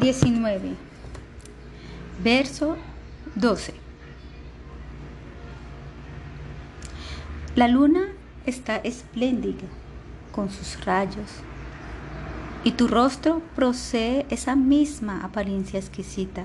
19. 0.00 0.76
Verso 2.22 2.76
12. 3.34 3.74
La 7.56 7.66
luna 7.66 8.06
está 8.46 8.76
espléndida 8.76 9.66
con 10.30 10.50
sus 10.50 10.84
rayos 10.84 11.28
y 12.62 12.72
tu 12.72 12.86
rostro 12.86 13.42
posee 13.56 14.24
esa 14.30 14.54
misma 14.54 15.24
apariencia 15.24 15.80
exquisita. 15.80 16.44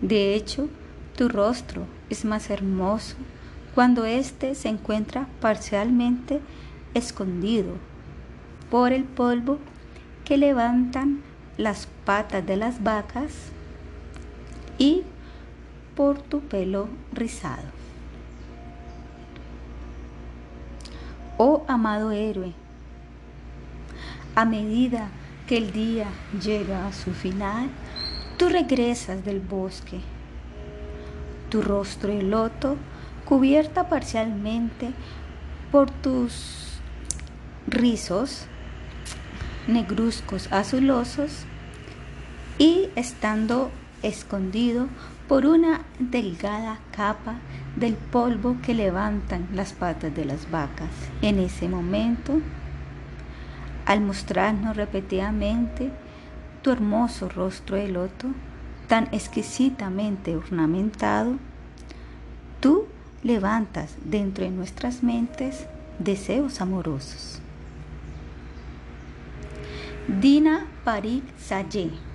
De 0.00 0.36
hecho, 0.36 0.68
tu 1.16 1.28
rostro 1.28 1.86
es 2.10 2.24
más 2.24 2.48
hermoso 2.48 3.16
cuando 3.74 4.04
éste 4.04 4.54
se 4.54 4.68
encuentra 4.68 5.26
parcialmente 5.40 6.40
escondido 6.94 7.72
por 8.70 8.92
el 8.92 9.02
polvo 9.02 9.58
que 10.24 10.38
levantan 10.38 11.33
las 11.56 11.88
patas 12.04 12.44
de 12.44 12.56
las 12.56 12.82
vacas 12.82 13.32
y 14.78 15.02
por 15.94 16.20
tu 16.20 16.40
pelo 16.40 16.88
rizado. 17.12 17.62
Oh 21.36 21.64
amado 21.68 22.10
héroe, 22.12 22.52
a 24.34 24.44
medida 24.44 25.08
que 25.46 25.56
el 25.56 25.72
día 25.72 26.06
llega 26.42 26.86
a 26.86 26.92
su 26.92 27.12
final, 27.12 27.68
tú 28.36 28.48
regresas 28.48 29.24
del 29.24 29.40
bosque. 29.40 30.00
Tu 31.50 31.62
rostro 31.62 32.12
de 32.12 32.22
loto, 32.22 32.76
cubierta 33.24 33.88
parcialmente 33.88 34.92
por 35.70 35.90
tus 35.90 36.78
rizos 37.66 38.46
negruzcos 39.66 40.52
azulosos 40.52 41.46
y 42.58 42.88
estando 42.96 43.70
escondido 44.02 44.88
por 45.28 45.46
una 45.46 45.82
delgada 45.98 46.78
capa 46.94 47.36
del 47.76 47.94
polvo 47.94 48.56
que 48.62 48.74
levantan 48.74 49.48
las 49.54 49.72
patas 49.72 50.14
de 50.14 50.24
las 50.24 50.50
vacas. 50.50 50.90
En 51.22 51.38
ese 51.38 51.68
momento, 51.68 52.40
al 53.86 54.00
mostrarnos 54.00 54.76
repetidamente 54.76 55.90
tu 56.62 56.70
hermoso 56.70 57.28
rostro 57.28 57.76
de 57.76 57.88
loto, 57.88 58.28
tan 58.88 59.08
exquisitamente 59.12 60.36
ornamentado, 60.36 61.36
tú 62.60 62.84
levantas 63.22 63.96
dentro 64.04 64.44
de 64.44 64.50
nuestras 64.50 65.02
mentes 65.02 65.66
deseos 65.98 66.60
amorosos. 66.60 67.40
Dina 70.06 70.66
Parik 70.84 71.24
Saye. 71.38 72.13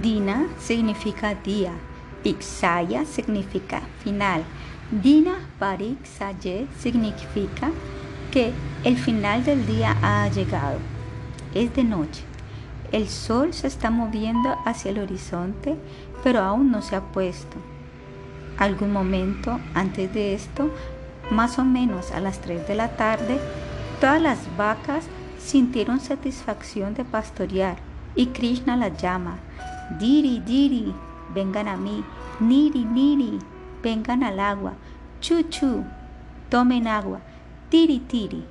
Dina 0.00 0.46
significa 0.58 1.34
día, 1.34 1.72
Pixaya 2.22 3.04
significa 3.04 3.82
final. 4.02 4.42
Dina 4.90 5.34
Parik 5.58 6.06
Saye 6.06 6.66
significa 6.78 7.70
que 8.30 8.54
el 8.84 8.96
final 8.96 9.44
del 9.44 9.66
día 9.66 9.94
ha 10.00 10.28
llegado. 10.28 10.78
Es 11.54 11.74
de 11.74 11.84
noche. 11.84 12.22
El 12.90 13.06
sol 13.10 13.52
se 13.52 13.66
está 13.66 13.90
moviendo 13.90 14.56
hacia 14.64 14.92
el 14.92 14.98
horizonte, 14.98 15.76
pero 16.24 16.40
aún 16.40 16.70
no 16.70 16.80
se 16.80 16.96
ha 16.96 17.02
puesto. 17.02 17.58
Algún 18.56 18.94
momento 18.94 19.60
antes 19.74 20.12
de 20.14 20.32
esto, 20.32 20.70
más 21.30 21.58
o 21.58 21.64
menos 21.64 22.12
a 22.12 22.20
las 22.20 22.40
3 22.40 22.66
de 22.66 22.74
la 22.76 22.96
tarde, 22.96 23.38
todas 24.00 24.22
las 24.22 24.38
vacas 24.56 25.04
sintieron 25.38 26.00
satisfacción 26.00 26.94
de 26.94 27.04
pastorear 27.04 27.76
y 28.14 28.26
Krishna 28.26 28.76
las 28.76 29.00
llama, 29.00 29.38
Diri, 29.98 30.40
Diri, 30.40 30.94
vengan 31.34 31.68
a 31.68 31.76
mí, 31.76 32.04
Niri, 32.40 32.84
Niri, 32.84 33.38
vengan 33.82 34.22
al 34.22 34.40
agua, 34.40 34.74
Chuchu, 35.20 35.84
tomen 36.48 36.86
agua, 36.86 37.20
Tiri, 37.68 38.00
Tiri, 38.00 38.44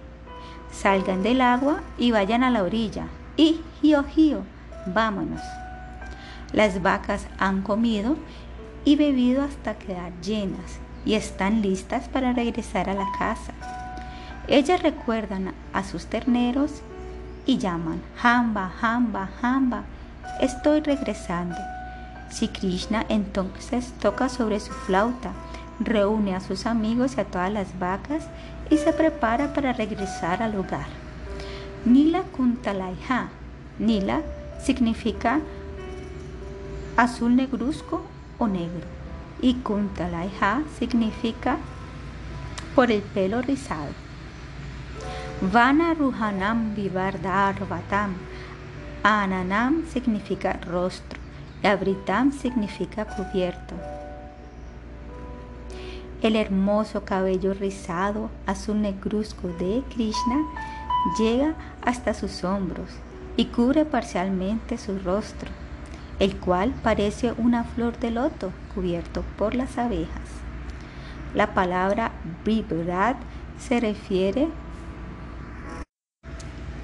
salgan 0.72 1.24
del 1.24 1.42
agua 1.42 1.82
y 1.98 2.12
vayan 2.12 2.44
a 2.44 2.50
la 2.50 2.64
orilla, 2.64 3.08
y 3.38 3.62
Gio, 3.82 4.04
Gio, 4.04 4.44
vámonos. 4.86 5.42
Las 6.54 6.82
vacas 6.82 7.28
han 7.40 7.62
comido 7.62 8.18
y 8.84 8.96
bebido 8.96 9.44
hasta 9.44 9.78
quedar 9.78 10.12
llenas 10.22 10.80
y 11.06 11.14
están 11.14 11.62
listas 11.62 12.10
para 12.10 12.34
regresar 12.34 12.90
a 12.90 12.94
la 12.94 13.08
casa. 13.18 13.54
Ellas 14.48 14.84
recuerdan 14.84 15.54
a 15.74 15.84
sus 15.84 16.08
terneros 16.08 16.82
y 17.46 17.58
llaman, 17.58 18.02
Hamba, 18.22 18.72
Hamba, 18.82 19.30
Hamba, 19.42 19.84
estoy 20.40 20.82
regresando. 20.82 21.58
Si 22.30 22.48
Krishna 22.48 23.06
entonces 23.10 23.94
toca 24.00 24.30
sobre 24.30 24.60
su 24.60 24.72
flauta, 24.72 25.34
reúne 25.80 26.36
a 26.36 26.40
sus 26.40 26.66
amigos 26.66 27.18
y 27.18 27.22
a 27.22 27.26
todas 27.26 27.52
las 27.52 27.78
vacas 27.80 28.28
y 28.70 28.78
se 28.78 28.94
prepara 28.94 29.54
para 29.54 29.74
regresar 29.74 30.42
al 30.42 30.56
hogar. 30.56 30.88
Nila 31.86 32.24
Kuntalaiha. 32.24 33.30
Nila 33.80 34.22
significa 34.64 35.42
azul 36.96 37.36
negruzco 37.36 38.04
o 38.38 38.48
negro 38.48 38.86
y 39.42 39.56
Kuntalaiha 39.56 40.62
significa 40.78 41.58
por 42.76 42.92
el 42.92 43.02
pelo 43.02 43.42
rizado. 43.42 43.92
Vana 45.42 45.96
Ruhanam 45.96 46.76
Vivardharvatam. 46.76 48.14
Ananam 49.04 49.88
significa 49.92 50.60
rostro 50.68 51.20
y 51.64 51.68
Abritam 51.68 52.32
significa 52.32 53.06
cubierto. 53.06 53.74
El 56.22 56.36
hermoso 56.36 57.04
cabello 57.04 57.56
rizado 57.56 58.30
azul 58.46 58.80
negruzco 58.80 59.48
de 59.48 59.82
Krishna 59.90 60.38
llega 61.18 61.56
hasta 61.82 62.14
sus 62.14 62.44
hombros 62.44 62.92
y 63.38 63.46
cubre 63.46 63.86
parcialmente 63.86 64.78
su 64.78 65.00
rostro, 65.00 65.50
el 66.20 66.38
cual 66.38 66.72
parece 66.84 67.34
una 67.40 67.64
flor 67.64 67.98
de 67.98 68.12
loto 68.12 68.52
cubierto 68.76 69.24
por 69.36 69.56
las 69.56 69.80
abejas. 69.80 70.30
La 71.34 71.56
palabra 71.56 72.12
Vibrat 72.46 73.18
se 73.58 73.80
refiere 73.80 74.48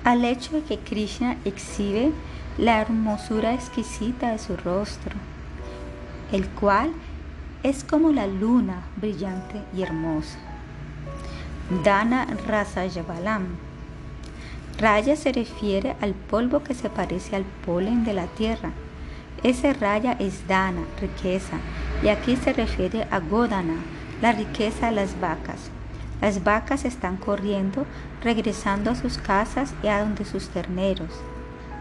al 0.07 0.23
hecho 0.23 0.53
de 0.53 0.63
que 0.63 0.79
Krishna 0.79 1.35
exhibe 1.43 2.13
la 2.57 2.79
hermosura 2.79 3.53
exquisita 3.53 4.31
de 4.31 4.39
su 4.39 4.55
rostro, 4.55 5.13
el 6.31 6.47
cual 6.47 6.93
es 7.61 7.83
como 7.83 8.13
la 8.13 8.25
luna 8.25 8.83
brillante 8.95 9.61
y 9.75 9.81
hermosa. 9.81 10.37
Dana 11.83 12.25
Rasayavalam. 12.47 13.47
Raya 14.79 15.17
se 15.17 15.33
refiere 15.33 15.97
al 15.99 16.13
polvo 16.13 16.63
que 16.63 16.73
se 16.73 16.89
parece 16.89 17.35
al 17.35 17.43
polen 17.65 18.05
de 18.05 18.13
la 18.13 18.27
tierra. 18.27 18.71
Ese 19.43 19.73
raya 19.73 20.13
es 20.13 20.47
Dana, 20.47 20.85
riqueza, 21.01 21.57
y 22.01 22.07
aquí 22.07 22.37
se 22.37 22.53
refiere 22.53 23.05
a 23.11 23.19
Godana, 23.19 23.75
la 24.21 24.31
riqueza 24.31 24.85
de 24.85 24.93
las 24.93 25.19
vacas. 25.19 25.69
Las 26.21 26.43
vacas 26.43 26.85
están 26.85 27.17
corriendo, 27.17 27.85
regresando 28.23 28.91
a 28.91 28.95
sus 28.95 29.17
casas 29.17 29.73
y 29.83 29.87
a 29.87 29.99
donde 29.99 30.25
sus 30.25 30.49
terneros. 30.49 31.11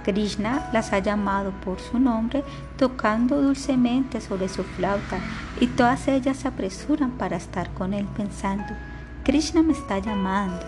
Krishna 0.04 0.68
las 0.72 0.92
ha 0.92 1.00
llamado 1.00 1.50
por 1.64 1.80
su 1.80 1.98
nombre, 1.98 2.44
tocando 2.76 3.42
dulcemente 3.42 4.20
sobre 4.20 4.48
su 4.48 4.62
flauta, 4.62 5.18
y 5.60 5.66
todas 5.66 6.06
ellas 6.06 6.36
se 6.36 6.48
apresuran 6.48 7.12
para 7.12 7.36
estar 7.36 7.70
con 7.70 7.92
él 7.92 8.06
pensando, 8.16 8.72
Krishna 9.24 9.62
me 9.62 9.72
está 9.72 9.98
llamando. 9.98 10.64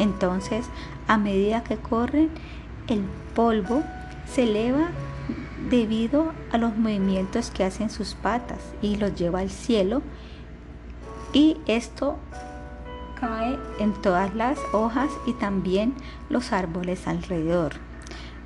Entonces, 0.00 0.66
a 1.06 1.16
medida 1.18 1.62
que 1.62 1.76
corren, 1.76 2.30
el 2.88 3.04
polvo 3.34 3.84
se 4.26 4.42
eleva 4.42 4.88
debido 5.70 6.32
a 6.52 6.58
los 6.58 6.76
movimientos 6.76 7.50
que 7.50 7.62
hacen 7.62 7.90
sus 7.90 8.14
patas 8.14 8.58
y 8.82 8.96
los 8.96 9.14
lleva 9.14 9.38
al 9.40 9.50
cielo. 9.50 10.02
Y 11.32 11.58
esto 11.66 12.18
cae 13.20 13.58
en 13.78 13.92
todas 13.94 14.34
las 14.34 14.58
hojas 14.72 15.10
y 15.26 15.32
también 15.32 15.94
los 16.28 16.52
árboles 16.52 17.06
alrededor. 17.08 17.72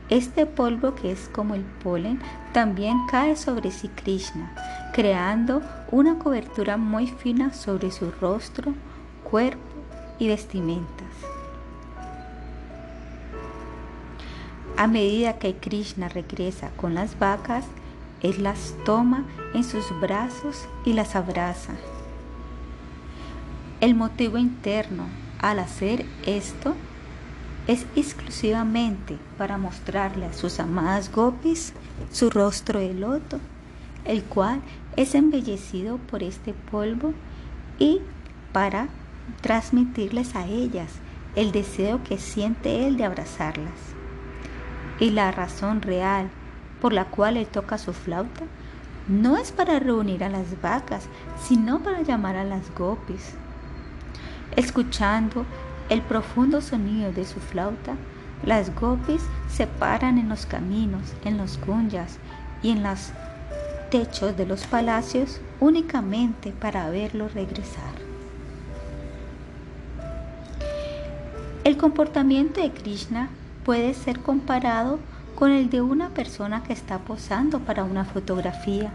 Este 0.08 0.46
polvo 0.46 0.94
que 0.94 1.12
es 1.12 1.28
como 1.32 1.54
el 1.54 1.62
polen 1.62 2.20
también 2.52 3.06
cae 3.08 3.36
sobre 3.36 3.70
sí 3.70 3.88
Krishna, 3.88 4.52
creando 4.92 5.62
una 5.90 6.18
cobertura 6.18 6.76
muy 6.76 7.06
fina 7.06 7.52
sobre 7.52 7.90
su 7.90 8.10
rostro, 8.10 8.74
cuerpo 9.22 9.60
y 10.18 10.28
vestimentas. 10.28 11.06
A 14.76 14.86
medida 14.86 15.38
que 15.38 15.56
Krishna 15.56 16.08
regresa 16.08 16.70
con 16.76 16.94
las 16.94 17.18
vacas, 17.18 17.66
él 18.22 18.42
las 18.42 18.74
toma 18.84 19.24
en 19.54 19.62
sus 19.62 19.84
brazos 20.00 20.66
y 20.84 20.94
las 20.94 21.14
abraza. 21.16 21.74
El 23.80 23.94
motivo 23.94 24.36
interno 24.36 25.06
al 25.40 25.58
hacer 25.58 26.04
esto 26.26 26.74
es 27.66 27.86
exclusivamente 27.96 29.16
para 29.38 29.56
mostrarle 29.56 30.26
a 30.26 30.34
sus 30.34 30.60
amadas 30.60 31.10
gopis 31.10 31.72
su 32.12 32.28
rostro 32.28 32.78
de 32.78 32.92
loto, 32.92 33.40
el 34.04 34.22
cual 34.22 34.60
es 34.96 35.14
embellecido 35.14 35.96
por 35.96 36.22
este 36.22 36.52
polvo 36.52 37.14
y 37.78 38.00
para 38.52 38.88
transmitirles 39.40 40.36
a 40.36 40.46
ellas 40.46 40.90
el 41.34 41.50
deseo 41.50 42.04
que 42.04 42.18
siente 42.18 42.86
él 42.86 42.98
de 42.98 43.04
abrazarlas. 43.04 43.72
Y 44.98 45.08
la 45.08 45.32
razón 45.32 45.80
real 45.80 46.28
por 46.82 46.92
la 46.92 47.06
cual 47.06 47.38
él 47.38 47.46
toca 47.46 47.78
su 47.78 47.94
flauta 47.94 48.42
no 49.08 49.38
es 49.38 49.52
para 49.52 49.78
reunir 49.78 50.22
a 50.22 50.28
las 50.28 50.60
vacas, 50.60 51.08
sino 51.42 51.80
para 51.80 52.02
llamar 52.02 52.36
a 52.36 52.44
las 52.44 52.74
gopis. 52.74 53.34
Escuchando 54.56 55.44
el 55.88 56.02
profundo 56.02 56.60
sonido 56.60 57.12
de 57.12 57.24
su 57.24 57.40
flauta, 57.40 57.96
las 58.44 58.74
gopis 58.74 59.22
se 59.48 59.66
paran 59.66 60.18
en 60.18 60.28
los 60.28 60.46
caminos, 60.46 61.12
en 61.24 61.36
los 61.36 61.60
gunyas 61.60 62.18
y 62.62 62.70
en 62.70 62.82
los 62.82 63.12
techos 63.90 64.36
de 64.36 64.46
los 64.46 64.66
palacios 64.66 65.40
únicamente 65.58 66.52
para 66.52 66.88
verlo 66.90 67.28
regresar. 67.28 67.92
El 71.64 71.76
comportamiento 71.76 72.60
de 72.60 72.70
Krishna 72.70 73.28
puede 73.64 73.94
ser 73.94 74.20
comparado 74.20 74.98
con 75.34 75.50
el 75.50 75.70
de 75.70 75.80
una 75.82 76.08
persona 76.10 76.62
que 76.62 76.72
está 76.72 76.98
posando 76.98 77.60
para 77.60 77.84
una 77.84 78.04
fotografía. 78.04 78.92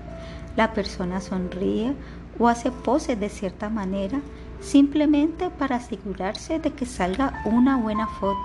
La 0.56 0.74
persona 0.74 1.22
sonríe 1.22 1.94
o 2.40 2.48
hace 2.48 2.72
poses 2.72 3.20
de 3.20 3.30
cierta 3.30 3.70
manera 3.70 4.22
simplemente 4.66 5.50
para 5.50 5.78
asegurarse 5.78 6.60
de 6.60 6.72
que 6.72 6.86
salga 6.86 7.42
una 7.46 7.78
buena 7.78 8.08
foto. 8.08 8.40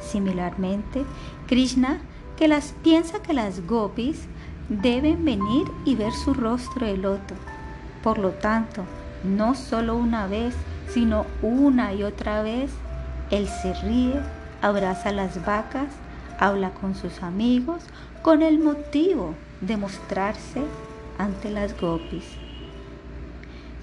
Similarmente, 0.00 1.04
Krishna 1.46 1.98
que 2.36 2.48
las 2.48 2.74
piensa 2.82 3.22
que 3.22 3.32
las 3.32 3.66
gopis 3.66 4.26
deben 4.68 5.24
venir 5.24 5.66
y 5.86 5.94
ver 5.94 6.12
su 6.12 6.34
rostro 6.34 6.86
de 6.86 6.98
loto. 6.98 7.34
Por 8.02 8.18
lo 8.18 8.30
tanto, 8.30 8.84
no 9.24 9.54
solo 9.54 9.96
una 9.96 10.26
vez, 10.26 10.54
sino 10.88 11.24
una 11.40 11.94
y 11.94 12.02
otra 12.02 12.42
vez, 12.42 12.70
él 13.30 13.48
se 13.48 13.72
ríe, 13.82 14.20
abraza 14.60 15.12
las 15.12 15.44
vacas 15.46 15.88
habla 16.38 16.70
con 16.70 16.94
sus 16.94 17.22
amigos 17.22 17.82
con 18.22 18.42
el 18.42 18.58
motivo 18.58 19.34
de 19.60 19.76
mostrarse 19.76 20.62
ante 21.18 21.50
las 21.50 21.78
gopis. 21.80 22.45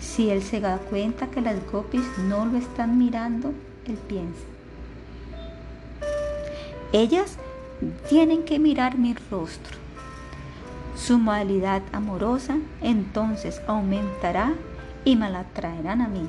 Si 0.04 0.30
él 0.30 0.44
se 0.44 0.60
da 0.60 0.78
cuenta 0.78 1.28
que 1.28 1.42
las 1.42 1.56
gopis 1.72 2.04
no 2.20 2.46
lo 2.46 2.58
están 2.58 3.00
mirando, 3.00 3.54
él 3.86 3.98
piensa. 4.08 4.44
Ellas 6.92 7.38
tienen 8.10 8.44
que 8.44 8.60
mirar 8.60 8.98
mi 8.98 9.16
rostro. 9.32 9.78
Su 10.96 11.18
modalidad 11.18 11.82
amorosa 11.92 12.58
entonces 12.82 13.62
aumentará 13.66 14.54
y 15.04 15.16
me 15.16 15.30
la 15.32 15.46
traerán 15.46 16.02
a 16.02 16.08
mí. 16.08 16.28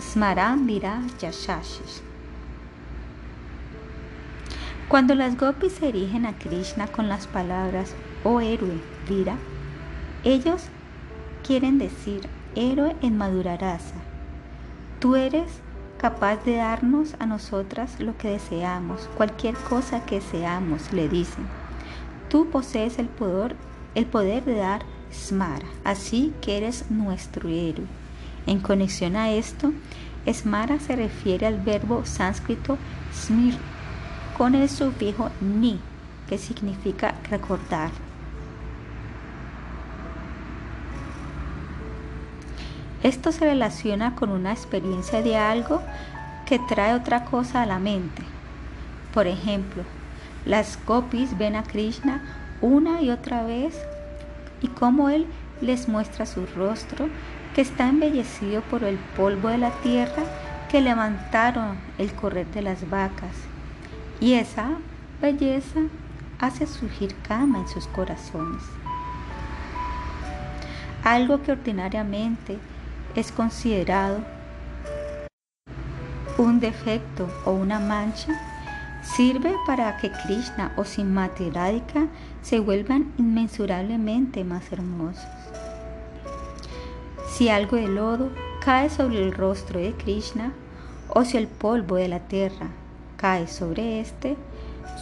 Smaran 0.00 0.66
dirá 0.66 1.02
Yashashish. 1.20 2.00
Cuando 4.88 5.14
las 5.14 5.36
gopis 5.36 5.72
se 5.72 5.90
erigen 5.90 6.24
a 6.24 6.38
Krishna 6.38 6.86
con 6.86 7.10
las 7.10 7.26
palabras 7.26 7.94
oh 8.24 8.40
héroe, 8.40 8.80
Vira, 9.06 9.36
ellos 10.24 10.62
quieren 11.48 11.78
decir 11.78 12.28
héroe 12.56 12.94
en 13.00 13.16
madura 13.16 13.56
raza. 13.56 13.94
Tú 15.00 15.16
eres 15.16 15.48
capaz 15.96 16.44
de 16.44 16.56
darnos 16.56 17.14
a 17.20 17.24
nosotras 17.24 17.98
lo 18.00 18.18
que 18.18 18.28
deseamos, 18.28 19.08
cualquier 19.16 19.54
cosa 19.54 20.04
que 20.04 20.20
seamos, 20.20 20.92
le 20.92 21.08
dicen. 21.08 21.46
Tú 22.28 22.50
posees 22.50 22.98
el 22.98 23.06
poder, 23.06 23.56
el 23.94 24.04
poder 24.04 24.44
de 24.44 24.56
dar 24.56 24.82
smara, 25.10 25.64
así 25.84 26.34
que 26.42 26.58
eres 26.58 26.90
nuestro 26.90 27.48
héroe. 27.48 27.86
En 28.46 28.60
conexión 28.60 29.16
a 29.16 29.30
esto, 29.30 29.72
smara 30.30 30.78
se 30.78 30.96
refiere 30.96 31.46
al 31.46 31.62
verbo 31.62 32.04
sánscrito 32.04 32.76
smir, 33.10 33.56
con 34.36 34.54
el 34.54 34.68
sufijo 34.68 35.30
ni, 35.40 35.80
que 36.28 36.36
significa 36.36 37.14
recordar. 37.30 37.90
Esto 43.02 43.30
se 43.30 43.44
relaciona 43.44 44.16
con 44.16 44.30
una 44.30 44.52
experiencia 44.52 45.22
de 45.22 45.36
algo 45.36 45.80
que 46.46 46.58
trae 46.58 46.94
otra 46.94 47.24
cosa 47.24 47.62
a 47.62 47.66
la 47.66 47.78
mente. 47.78 48.22
Por 49.14 49.26
ejemplo, 49.26 49.84
las 50.44 50.78
gopis 50.84 51.36
ven 51.38 51.54
a 51.54 51.62
Krishna 51.62 52.22
una 52.60 53.00
y 53.02 53.10
otra 53.10 53.44
vez 53.44 53.78
y 54.60 54.68
cómo 54.68 55.08
él 55.10 55.26
les 55.60 55.88
muestra 55.88 56.26
su 56.26 56.46
rostro 56.46 57.08
que 57.54 57.60
está 57.60 57.88
embellecido 57.88 58.62
por 58.62 58.82
el 58.82 58.96
polvo 59.16 59.48
de 59.48 59.58
la 59.58 59.70
tierra 59.82 60.22
que 60.70 60.80
levantaron 60.80 61.76
el 61.98 62.12
correr 62.12 62.46
de 62.48 62.62
las 62.62 62.88
vacas 62.90 63.34
y 64.20 64.34
esa 64.34 64.70
belleza 65.20 65.80
hace 66.38 66.66
surgir 66.66 67.14
cama 67.26 67.58
en 67.58 67.68
sus 67.68 67.86
corazones. 67.86 68.62
Algo 71.04 71.42
que 71.42 71.52
ordinariamente 71.52 72.58
es 73.18 73.32
considerado 73.32 74.20
un 76.38 76.60
defecto 76.60 77.28
o 77.44 77.50
una 77.50 77.80
mancha 77.80 78.32
sirve 79.02 79.52
para 79.66 79.96
que 79.96 80.12
Krishna 80.12 80.72
o 80.76 80.84
Simati 80.84 81.50
Radhika 81.50 82.06
se 82.42 82.60
vuelvan 82.60 83.12
inmensurablemente 83.18 84.44
más 84.44 84.70
hermosos. 84.70 85.26
Si 87.28 87.48
algo 87.48 87.76
de 87.76 87.88
lodo 87.88 88.30
cae 88.64 88.88
sobre 88.88 89.20
el 89.20 89.32
rostro 89.32 89.80
de 89.80 89.94
Krishna 89.94 90.52
o 91.08 91.24
si 91.24 91.38
el 91.38 91.48
polvo 91.48 91.96
de 91.96 92.06
la 92.06 92.20
tierra 92.20 92.68
cae 93.16 93.48
sobre 93.48 93.98
éste, 93.98 94.36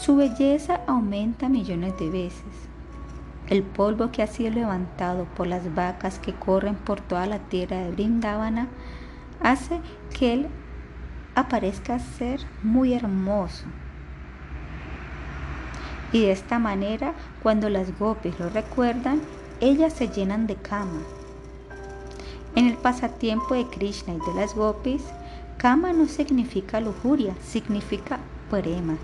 su 0.01 0.17
belleza 0.17 0.81
aumenta 0.87 1.51
millones 1.51 1.99
de 1.99 2.09
veces. 2.09 2.67
El 3.49 3.63
polvo 3.63 4.11
que 4.11 4.23
ha 4.23 4.27
sido 4.27 4.51
levantado 4.51 5.25
por 5.37 5.47
las 5.47 5.75
vacas 5.75 6.19
que 6.19 6.35
corren 6.35 6.75
por 6.75 7.01
toda 7.01 7.27
la 7.27 7.39
tierra 7.39 7.79
de 7.79 7.93
Brindavana 7.93 8.69
hace 9.41 9.81
que 10.17 10.33
él 10.33 10.49
aparezca 11.35 11.99
ser 11.99 12.41
muy 12.63 12.95
hermoso. 12.95 13.67
Y 16.13 16.23
de 16.23 16.33
esta 16.33 16.59
manera, 16.59 17.13
cuando 17.43 17.69
las 17.69 17.97
gopis 17.99 18.39
lo 18.41 18.49
recuerdan, 18.49 19.21
ellas 19.61 19.93
se 19.93 20.09
llenan 20.09 20.47
de 20.47 20.57
cama. 20.57 21.03
En 22.55 22.67
el 22.67 22.77
pasatiempo 22.77 23.55
de 23.55 23.67
Krishna 23.67 24.15
y 24.15 24.19
de 24.19 24.41
las 24.41 24.55
gopis, 24.55 25.03
Kama 25.59 25.93
no 25.93 26.07
significa 26.07 26.81
lujuria, 26.81 27.35
significa 27.43 28.19
prema. 28.51 28.97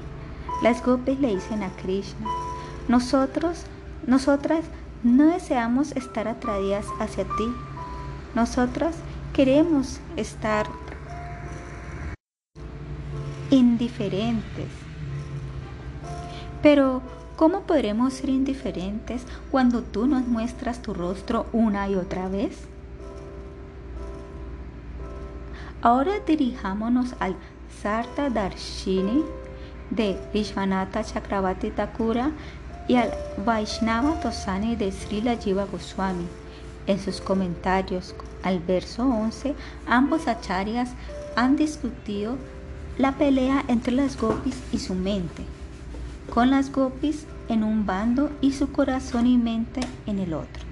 Las 0.63 0.85
gopis 0.85 1.19
le 1.19 1.35
dicen 1.35 1.63
a 1.63 1.71
Krishna, 1.71 2.27
nosotros, 2.89 3.65
nosotras 4.07 4.65
no 5.03 5.27
deseamos 5.27 5.93
estar 5.93 6.29
atraídas 6.29 6.87
hacia 7.01 7.25
ti. 7.25 7.53
Nosotras 8.35 8.97
queremos 9.33 10.01
estar 10.17 10.67
indiferentes. 13.51 14.69
Pero, 16.63 17.03
¿cómo 17.37 17.63
podremos 17.63 18.15
ser 18.15 18.31
indiferentes 18.31 19.25
cuando 19.51 19.83
tú 19.83 20.07
nos 20.07 20.27
muestras 20.27 20.81
tu 20.83 20.95
rostro 20.95 21.47
una 21.53 21.89
y 21.89 21.97
otra 21.97 22.29
vez? 22.29 22.69
Ahora 25.83 26.21
dirijámonos 26.21 27.15
al 27.19 27.37
Sarta 27.83 28.31
Darshini 28.31 29.25
de 29.91 30.17
Vishwanatha 30.33 31.03
Chakravarti 31.03 31.73
Thakura 31.73 32.31
y 32.89 32.97
al 32.97 33.11
Vaishnava 33.45 34.21
Tosani 34.21 34.77
de 34.77 34.91
Srila 34.93 35.37
Jiva 35.37 35.65
Goswami. 35.65 36.27
En 36.87 36.99
sus 36.99 37.21
comentarios 37.21 38.15
al 38.43 38.59
verso 38.59 39.07
11, 39.07 39.55
ambos 39.87 40.27
acharyas 40.27 40.91
han 41.37 41.57
discutido 41.57 42.37
la 42.99 43.13
pelea 43.13 43.65
entre 43.69 43.93
las 43.93 44.21
gopis 44.21 44.61
y 44.73 44.79
su 44.79 44.95
mente, 44.95 45.45
con 46.33 46.51
las 46.51 46.71
gopis 46.73 47.27
en 47.49 47.65
un 47.65 47.87
bando 47.87 48.31
y 48.41 48.53
su 48.53 48.73
corazón 48.73 49.27
y 49.27 49.39
mente 49.39 49.81
en 50.07 50.19
el 50.19 50.35
otro. 50.35 50.63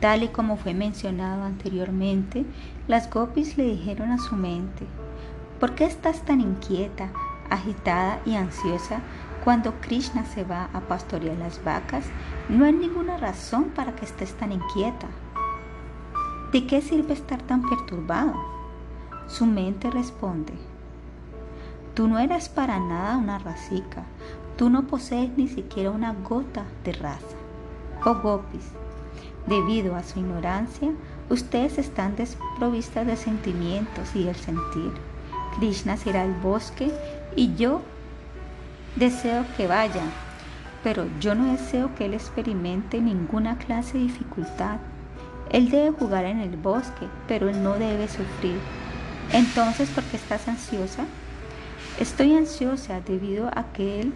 Tal 0.00 0.22
y 0.22 0.28
como 0.28 0.56
fue 0.56 0.74
mencionado 0.74 1.44
anteriormente, 1.44 2.44
las 2.86 3.10
gopis 3.10 3.56
le 3.58 3.64
dijeron 3.64 4.10
a 4.12 4.18
su 4.18 4.36
mente, 4.36 4.86
¿por 5.58 5.74
qué 5.74 5.84
estás 5.84 6.24
tan 6.24 6.40
inquieta, 6.40 7.10
agitada 7.50 8.20
y 8.24 8.34
ansiosa 8.34 9.00
cuando 9.44 9.80
Krishna 9.80 10.24
se 10.24 10.44
va 10.44 10.68
a 10.72 10.80
pastorear 10.80 11.36
las 11.36 11.62
vacas? 11.64 12.04
No 12.48 12.64
hay 12.64 12.72
ninguna 12.72 13.16
razón 13.16 13.70
para 13.74 13.94
que 13.94 14.04
estés 14.04 14.34
tan 14.34 14.52
inquieta. 14.52 15.06
¿De 16.52 16.66
qué 16.66 16.80
sirve 16.82 17.14
estar 17.14 17.40
tan 17.42 17.68
perturbado? 17.68 18.34
Su 19.28 19.46
mente 19.46 19.90
responde, 19.90 20.52
Tú 21.94 22.08
no 22.08 22.18
eres 22.18 22.48
para 22.48 22.78
nada 22.78 23.16
una 23.16 23.38
racica. 23.38 24.04
Tú 24.56 24.70
no 24.70 24.86
posees 24.86 25.30
ni 25.36 25.48
siquiera 25.48 25.90
una 25.90 26.12
gota 26.12 26.64
de 26.84 26.92
raza. 26.92 27.36
Oh 28.04 28.14
gopis, 28.14 28.70
debido 29.46 29.96
a 29.96 30.02
su 30.02 30.20
ignorancia, 30.20 30.92
ustedes 31.28 31.78
están 31.78 32.16
desprovistas 32.16 33.06
de 33.06 33.16
sentimientos 33.16 34.14
y 34.14 34.28
el 34.28 34.36
sentir. 34.36 34.92
Krishna 35.56 35.96
será 35.96 36.24
el 36.24 36.34
bosque 36.34 36.92
y 37.36 37.54
yo 37.54 37.82
deseo 38.96 39.44
que 39.56 39.66
vayan, 39.66 40.10
pero 40.82 41.06
yo 41.20 41.34
no 41.34 41.52
deseo 41.52 41.94
que 41.94 42.06
él 42.06 42.14
experimente 42.14 43.00
ninguna 43.00 43.58
clase 43.58 43.98
de 43.98 44.04
dificultad. 44.04 44.78
Él 45.50 45.70
debe 45.70 45.90
jugar 45.90 46.24
en 46.24 46.40
el 46.40 46.56
bosque, 46.56 47.06
pero 47.26 47.48
él 47.48 47.62
no 47.62 47.74
debe 47.74 48.08
sufrir. 48.08 48.58
Entonces, 49.32 49.88
¿por 49.90 50.04
qué 50.04 50.16
estás 50.16 50.48
ansiosa? 50.48 51.04
Estoy 51.98 52.34
ansiosa 52.34 53.00
debido 53.00 53.48
a 53.48 53.64
que 53.72 54.00
él 54.00 54.12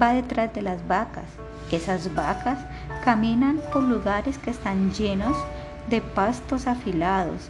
va 0.00 0.14
detrás 0.14 0.52
de 0.54 0.62
las 0.62 0.86
vacas. 0.88 1.26
Esas 1.70 2.12
vacas 2.14 2.58
caminan 3.04 3.60
por 3.72 3.82
lugares 3.82 4.38
que 4.38 4.50
están 4.50 4.92
llenos 4.92 5.36
de 5.88 6.00
pastos 6.00 6.66
afilados, 6.66 7.48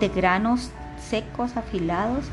de 0.00 0.08
granos 0.08 0.70
secos 1.08 1.56
afilados 1.56 2.24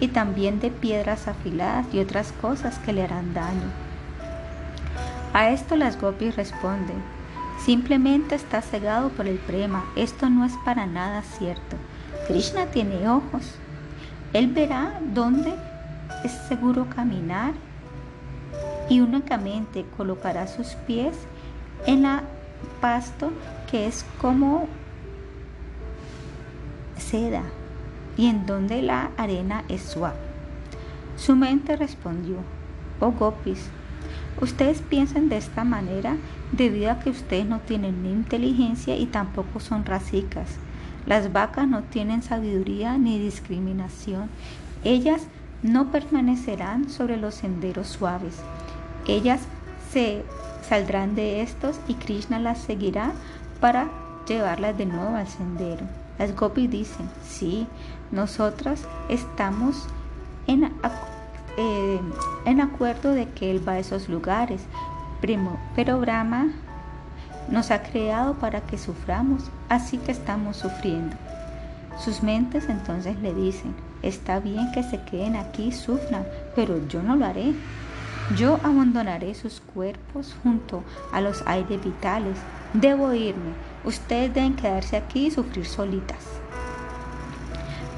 y 0.00 0.08
también 0.08 0.60
de 0.60 0.70
piedras 0.70 1.28
afiladas 1.28 1.86
y 1.92 2.00
otras 2.00 2.32
cosas 2.32 2.78
que 2.78 2.92
le 2.92 3.02
harán 3.02 3.32
daño. 3.34 3.70
A 5.32 5.50
esto 5.50 5.76
las 5.76 6.00
gopis 6.00 6.36
responden, 6.36 6.96
simplemente 7.64 8.34
está 8.34 8.62
cegado 8.62 9.10
por 9.10 9.26
el 9.26 9.38
prema, 9.38 9.84
esto 9.96 10.28
no 10.30 10.44
es 10.44 10.52
para 10.64 10.86
nada 10.86 11.22
cierto. 11.22 11.76
Krishna 12.26 12.66
tiene 12.66 13.08
ojos, 13.08 13.54
él 14.32 14.48
verá 14.48 15.00
dónde 15.14 15.54
es 16.24 16.32
seguro 16.48 16.86
caminar 16.94 17.54
y 18.88 19.00
únicamente 19.00 19.84
colocará 19.96 20.46
sus 20.46 20.68
pies 20.86 21.16
en 21.86 22.02
la 22.02 22.22
pasto 22.80 23.32
que 23.70 23.86
es 23.86 24.04
como 24.20 24.68
seda 26.96 27.42
y 28.16 28.26
en 28.26 28.46
donde 28.46 28.82
la 28.82 29.10
arena 29.16 29.64
es 29.68 29.82
suave. 29.82 30.16
Su 31.16 31.36
mente 31.36 31.76
respondió, 31.76 32.36
oh 33.00 33.12
gopis, 33.12 33.68
ustedes 34.40 34.82
piensan 34.82 35.28
de 35.28 35.38
esta 35.38 35.64
manera 35.64 36.16
debido 36.52 36.90
a 36.90 36.98
que 36.98 37.10
ustedes 37.10 37.46
no 37.46 37.60
tienen 37.60 38.02
ni 38.02 38.10
inteligencia 38.10 38.96
y 38.96 39.06
tampoco 39.06 39.60
son 39.60 39.84
racicas. 39.84 40.56
Las 41.06 41.32
vacas 41.32 41.68
no 41.68 41.84
tienen 41.84 42.22
sabiduría 42.22 42.98
ni 42.98 43.18
discriminación. 43.18 44.28
Ellas 44.82 45.26
no 45.62 45.90
permanecerán 45.90 46.90
sobre 46.90 47.16
los 47.16 47.34
senderos 47.34 47.86
suaves. 47.86 48.36
Ellas 49.06 49.40
se 49.90 50.24
saldrán 50.68 51.14
de 51.14 51.42
estos 51.42 51.78
y 51.88 51.94
Krishna 51.94 52.40
las 52.40 52.58
seguirá 52.58 53.12
para 53.60 53.88
llevarlas 54.26 54.76
de 54.76 54.86
nuevo 54.86 55.16
al 55.16 55.28
sendero. 55.28 55.86
Las 56.18 56.34
gopis 56.34 56.70
dicen, 56.70 57.08
sí, 57.24 57.66
nosotras 58.10 58.82
estamos 59.08 59.86
en, 60.46 60.64
eh, 61.56 62.00
en 62.44 62.60
acuerdo 62.60 63.12
de 63.12 63.28
que 63.30 63.50
él 63.50 63.66
va 63.66 63.72
a 63.72 63.78
esos 63.78 64.08
lugares, 64.08 64.62
primo, 65.20 65.58
pero 65.74 65.98
Brahma 66.00 66.52
nos 67.48 67.70
ha 67.70 67.82
creado 67.82 68.34
para 68.34 68.60
que 68.60 68.78
suframos, 68.78 69.44
así 69.68 69.98
que 69.98 70.12
estamos 70.12 70.56
sufriendo. 70.56 71.16
Sus 71.98 72.22
mentes 72.22 72.68
entonces 72.68 73.18
le 73.20 73.32
dicen, 73.34 73.74
está 74.02 74.40
bien 74.40 74.70
que 74.72 74.82
se 74.82 75.00
queden 75.02 75.36
aquí 75.36 75.68
y 75.68 75.72
sufran, 75.72 76.26
pero 76.54 76.86
yo 76.88 77.02
no 77.02 77.16
lo 77.16 77.24
haré. 77.24 77.54
Yo 78.36 78.58
abandonaré 78.64 79.34
sus 79.34 79.60
cuerpos 79.60 80.34
junto 80.42 80.82
a 81.12 81.20
los 81.20 81.46
aires 81.46 81.82
vitales. 81.82 82.36
Debo 82.74 83.14
irme. 83.14 83.52
Ustedes 83.86 84.34
deben 84.34 84.56
quedarse 84.56 84.96
aquí 84.96 85.28
y 85.28 85.30
sufrir 85.30 85.64
solitas. 85.64 86.18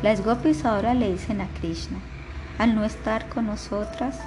Las 0.03 0.23
gopis 0.23 0.67
ahora 0.67 0.93
le 0.93 1.11
dicen 1.11 1.41
a 1.41 1.49
Krishna, 1.49 1.99
al 2.59 2.75
no 2.75 2.85
estar 2.85 3.31
con 3.31 3.47
nosotras, 3.47 4.21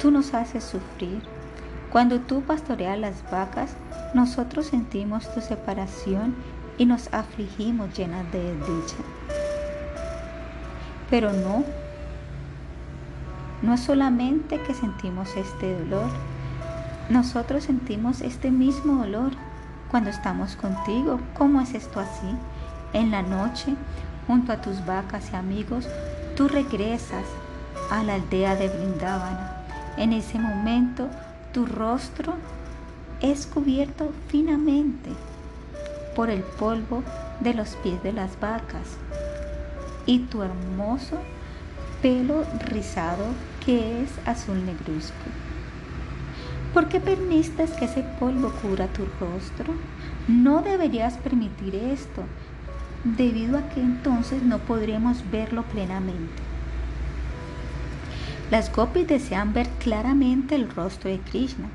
tú 0.00 0.10
nos 0.10 0.32
haces 0.32 0.64
sufrir. 0.64 1.20
Cuando 1.92 2.20
tú 2.20 2.40
pastoreas 2.40 2.98
las 2.98 3.22
vacas, 3.30 3.74
nosotros 4.14 4.66
sentimos 4.66 5.32
tu 5.34 5.42
separación 5.42 6.34
y 6.78 6.86
nos 6.86 7.12
afligimos 7.12 7.94
llenas 7.94 8.24
de 8.32 8.42
desdicha. 8.42 8.96
Pero 11.10 11.34
no, 11.34 11.64
no 13.60 13.74
es 13.74 13.80
solamente 13.80 14.58
que 14.62 14.72
sentimos 14.72 15.36
este 15.36 15.78
dolor, 15.80 16.10
nosotros 17.10 17.64
sentimos 17.64 18.22
este 18.22 18.50
mismo 18.50 19.02
dolor 19.02 19.32
cuando 19.90 20.10
estamos 20.10 20.56
contigo. 20.56 21.20
¿Cómo 21.36 21.60
es 21.60 21.74
esto 21.74 22.00
así? 22.00 22.28
En 22.92 23.10
la 23.10 23.22
noche, 23.22 23.74
junto 24.26 24.52
a 24.52 24.60
tus 24.60 24.84
vacas 24.84 25.30
y 25.32 25.36
amigos, 25.36 25.88
tú 26.36 26.48
regresas 26.48 27.24
a 27.90 28.02
la 28.02 28.14
aldea 28.14 28.54
de 28.54 28.68
Brindavana. 28.68 29.64
En 29.96 30.12
ese 30.12 30.38
momento, 30.38 31.08
tu 31.52 31.66
rostro 31.66 32.34
es 33.20 33.46
cubierto 33.46 34.12
finamente 34.28 35.10
por 36.14 36.30
el 36.30 36.42
polvo 36.42 37.02
de 37.40 37.54
los 37.54 37.76
pies 37.76 38.02
de 38.02 38.12
las 38.12 38.38
vacas 38.40 38.96
y 40.06 40.20
tu 40.20 40.42
hermoso 40.42 41.18
pelo 42.02 42.44
rizado 42.66 43.24
que 43.64 44.02
es 44.02 44.10
azul 44.24 44.64
negruzco. 44.64 45.14
¿Por 46.78 46.86
qué 46.86 47.00
que 47.00 47.86
ese 47.86 48.04
polvo 48.20 48.52
cubra 48.62 48.86
tu 48.86 49.02
rostro? 49.18 49.74
No 50.28 50.62
deberías 50.62 51.18
permitir 51.18 51.74
esto, 51.74 52.22
debido 53.02 53.58
a 53.58 53.68
que 53.70 53.80
entonces 53.80 54.44
no 54.44 54.58
podremos 54.58 55.28
verlo 55.28 55.64
plenamente. 55.64 56.40
Las 58.52 58.72
gopis 58.72 59.08
desean 59.08 59.54
ver 59.54 59.68
claramente 59.80 60.54
el 60.54 60.70
rostro 60.70 61.10
de 61.10 61.18
Krishna, 61.18 61.66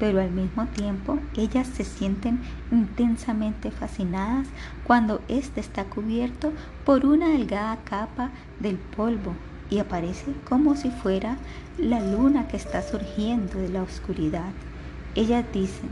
pero 0.00 0.20
al 0.20 0.32
mismo 0.32 0.66
tiempo 0.66 1.20
ellas 1.36 1.68
se 1.68 1.84
sienten 1.84 2.40
intensamente 2.72 3.70
fascinadas 3.70 4.48
cuando 4.82 5.22
éste 5.28 5.60
está 5.60 5.84
cubierto 5.84 6.52
por 6.84 7.06
una 7.06 7.28
delgada 7.28 7.76
capa 7.84 8.30
del 8.58 8.78
polvo 8.78 9.32
y 9.70 9.78
aparece 9.78 10.32
como 10.48 10.76
si 10.76 10.90
fuera 10.90 11.36
la 11.78 12.00
luna 12.00 12.48
que 12.48 12.56
está 12.56 12.82
surgiendo 12.82 13.58
de 13.58 13.68
la 13.68 13.82
oscuridad. 13.82 14.50
Ellas 15.14 15.44
dicen, 15.52 15.88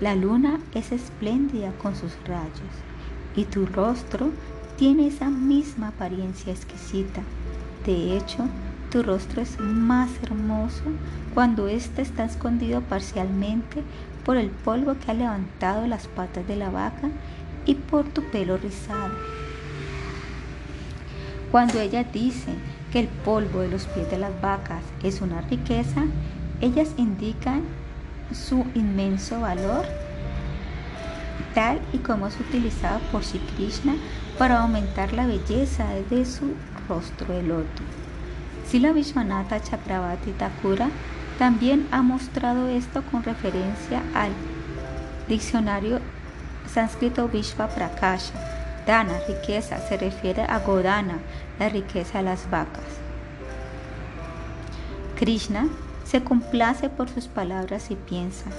la 0.00 0.14
luna 0.14 0.58
es 0.74 0.90
espléndida 0.90 1.72
con 1.82 1.94
sus 1.94 2.12
rayos 2.26 2.72
y 3.36 3.44
tu 3.44 3.66
rostro 3.66 4.30
tiene 4.76 5.06
esa 5.06 5.30
misma 5.30 5.88
apariencia 5.88 6.52
exquisita. 6.52 7.22
De 7.86 8.16
hecho, 8.16 8.46
tu 8.90 9.02
rostro 9.02 9.42
es 9.42 9.60
más 9.60 10.10
hermoso 10.22 10.82
cuando 11.34 11.68
éste 11.68 12.02
está 12.02 12.24
escondido 12.24 12.80
parcialmente 12.80 13.82
por 14.24 14.36
el 14.36 14.50
polvo 14.50 14.96
que 14.98 15.10
ha 15.10 15.14
levantado 15.14 15.86
las 15.86 16.06
patas 16.08 16.46
de 16.46 16.56
la 16.56 16.70
vaca 16.70 17.10
y 17.64 17.74
por 17.74 18.04
tu 18.04 18.22
pelo 18.30 18.56
rizado. 18.56 19.14
Cuando 21.50 21.80
ella 21.80 22.04
dice 22.04 22.54
que 22.92 23.00
el 23.00 23.08
polvo 23.08 23.60
de 23.60 23.68
los 23.68 23.86
pies 23.86 24.10
de 24.10 24.18
las 24.18 24.38
vacas 24.40 24.82
es 25.02 25.20
una 25.20 25.40
riqueza, 25.42 26.04
ellas 26.60 26.90
indican 26.98 27.62
su 28.32 28.66
inmenso 28.74 29.40
valor, 29.40 29.84
tal 31.54 31.80
y 31.92 31.98
como 31.98 32.26
es 32.26 32.38
utilizado 32.38 33.00
por 33.10 33.24
Sri 33.24 33.40
Krishna 33.56 33.94
para 34.38 34.60
aumentar 34.60 35.12
la 35.12 35.26
belleza 35.26 35.86
de 36.10 36.24
su 36.24 36.54
rostro 36.88 37.32
de 37.34 37.42
loto. 37.42 37.82
Sila 38.66 38.92
Vishwanatha 38.92 39.60
Chakravarti 39.60 40.32
Thakura 40.32 40.88
también 41.38 41.86
ha 41.90 42.02
mostrado 42.02 42.68
esto 42.68 43.02
con 43.10 43.22
referencia 43.22 44.02
al 44.14 44.30
diccionario 45.28 46.00
sánscrito 46.66 47.28
Vishva 47.28 47.68
Prakasha. 47.68 48.32
Dana, 48.86 49.14
riqueza, 49.28 49.78
se 49.78 49.96
refiere 49.96 50.42
a 50.42 50.58
Godana, 50.58 51.18
la 51.58 51.68
riqueza 51.68 52.18
de 52.18 52.24
las 52.24 52.50
vacas. 52.50 52.84
Krishna 55.18 55.68
se 56.04 56.22
complace 56.22 56.88
por 56.88 57.08
sus 57.08 57.28
palabras 57.28 57.90
y 57.90 57.96
piensa, 57.96 58.50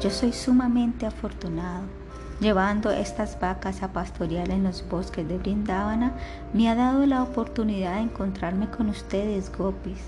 yo 0.00 0.10
soy 0.10 0.32
sumamente 0.32 1.06
afortunado 1.06 1.84
llevando 2.40 2.90
estas 2.90 3.38
vacas 3.40 3.82
a 3.82 3.92
pastorear 3.92 4.50
en 4.50 4.64
los 4.64 4.86
bosques 4.88 5.26
de 5.26 5.38
Brindavana, 5.38 6.12
me 6.52 6.68
ha 6.68 6.74
dado 6.74 7.06
la 7.06 7.22
oportunidad 7.22 7.96
de 7.96 8.02
encontrarme 8.02 8.68
con 8.68 8.88
ustedes, 8.88 9.50
gopis. 9.56 10.00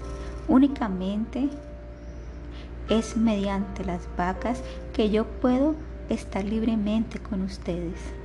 Únicamente 0.47 1.49
es 2.89 3.17
mediante 3.17 3.85
las 3.85 4.03
vacas 4.17 4.63
que 4.93 5.11
yo 5.11 5.27
puedo 5.27 5.75
estar 6.09 6.45
libremente 6.45 7.19
con 7.19 7.43
ustedes. 7.43 8.18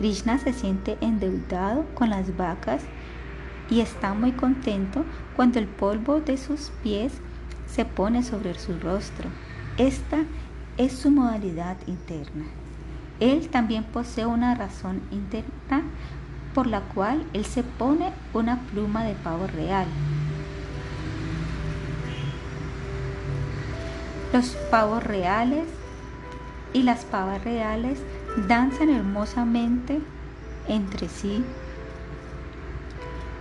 Krishna 0.00 0.38
se 0.38 0.54
siente 0.54 0.96
endeudado 1.02 1.84
con 1.94 2.08
las 2.08 2.34
vacas 2.34 2.80
y 3.68 3.80
está 3.80 4.14
muy 4.14 4.32
contento 4.32 5.04
cuando 5.36 5.58
el 5.58 5.66
polvo 5.66 6.20
de 6.20 6.38
sus 6.38 6.72
pies 6.82 7.12
se 7.66 7.84
pone 7.84 8.22
sobre 8.22 8.58
su 8.58 8.78
rostro. 8.80 9.28
Esta 9.76 10.24
es 10.78 10.94
su 10.94 11.10
modalidad 11.10 11.76
interna. 11.86 12.46
Él 13.20 13.50
también 13.50 13.84
posee 13.84 14.24
una 14.24 14.54
razón 14.54 15.02
interna 15.10 15.82
por 16.54 16.66
la 16.66 16.80
cual 16.80 17.26
él 17.34 17.44
se 17.44 17.62
pone 17.62 18.10
una 18.32 18.58
pluma 18.70 19.04
de 19.04 19.12
pavo 19.16 19.48
real. 19.48 19.86
Los 24.32 24.56
pavos 24.70 25.04
reales 25.04 25.66
y 26.72 26.84
las 26.84 27.04
pavas 27.04 27.44
reales 27.44 28.00
danzan 28.48 28.90
hermosamente 28.90 30.00
entre 30.68 31.08
sí 31.08 31.44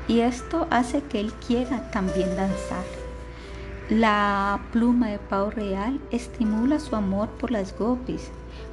y 0.10 0.22
esto 0.22 0.68
hace 0.72 1.02
que 1.04 1.20
él 1.20 1.32
quiera 1.34 1.92
también 1.92 2.36
danzar. 2.36 2.84
La 3.90 4.60
pluma 4.72 5.10
de 5.10 5.20
pavo 5.20 5.52
real 5.52 6.00
estimula 6.12 6.80
su 6.80 6.96
amor 6.96 7.30
por 7.30 7.52
las 7.52 7.78
gopis, 7.78 8.30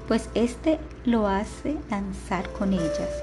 pues 0.08 0.30
este 0.34 0.78
lo 1.04 1.28
hace 1.28 1.76
danzar 1.90 2.50
con 2.52 2.72
ellas. 2.72 3.22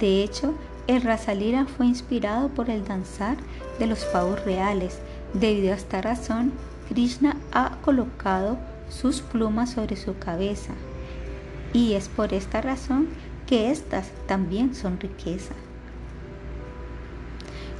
De 0.00 0.22
hecho, 0.22 0.54
el 0.86 1.02
Rasalira 1.02 1.66
fue 1.66 1.86
inspirado 1.86 2.48
por 2.48 2.70
el 2.70 2.84
danzar 2.84 3.36
de 3.78 3.86
los 3.86 4.04
pavos 4.06 4.42
reales. 4.44 4.98
Debido 5.34 5.72
a 5.72 5.76
esta 5.76 6.00
razón, 6.00 6.52
Krishna 6.88 7.36
ha 7.52 7.76
colocado 7.82 8.56
sus 8.88 9.20
plumas 9.20 9.70
sobre 9.70 9.96
su 9.96 10.18
cabeza. 10.18 10.72
Y 11.72 11.94
es 11.94 12.08
por 12.08 12.34
esta 12.34 12.60
razón 12.60 13.08
que 13.46 13.70
estas 13.70 14.10
también 14.26 14.74
son 14.74 14.98
riqueza. 15.00 15.54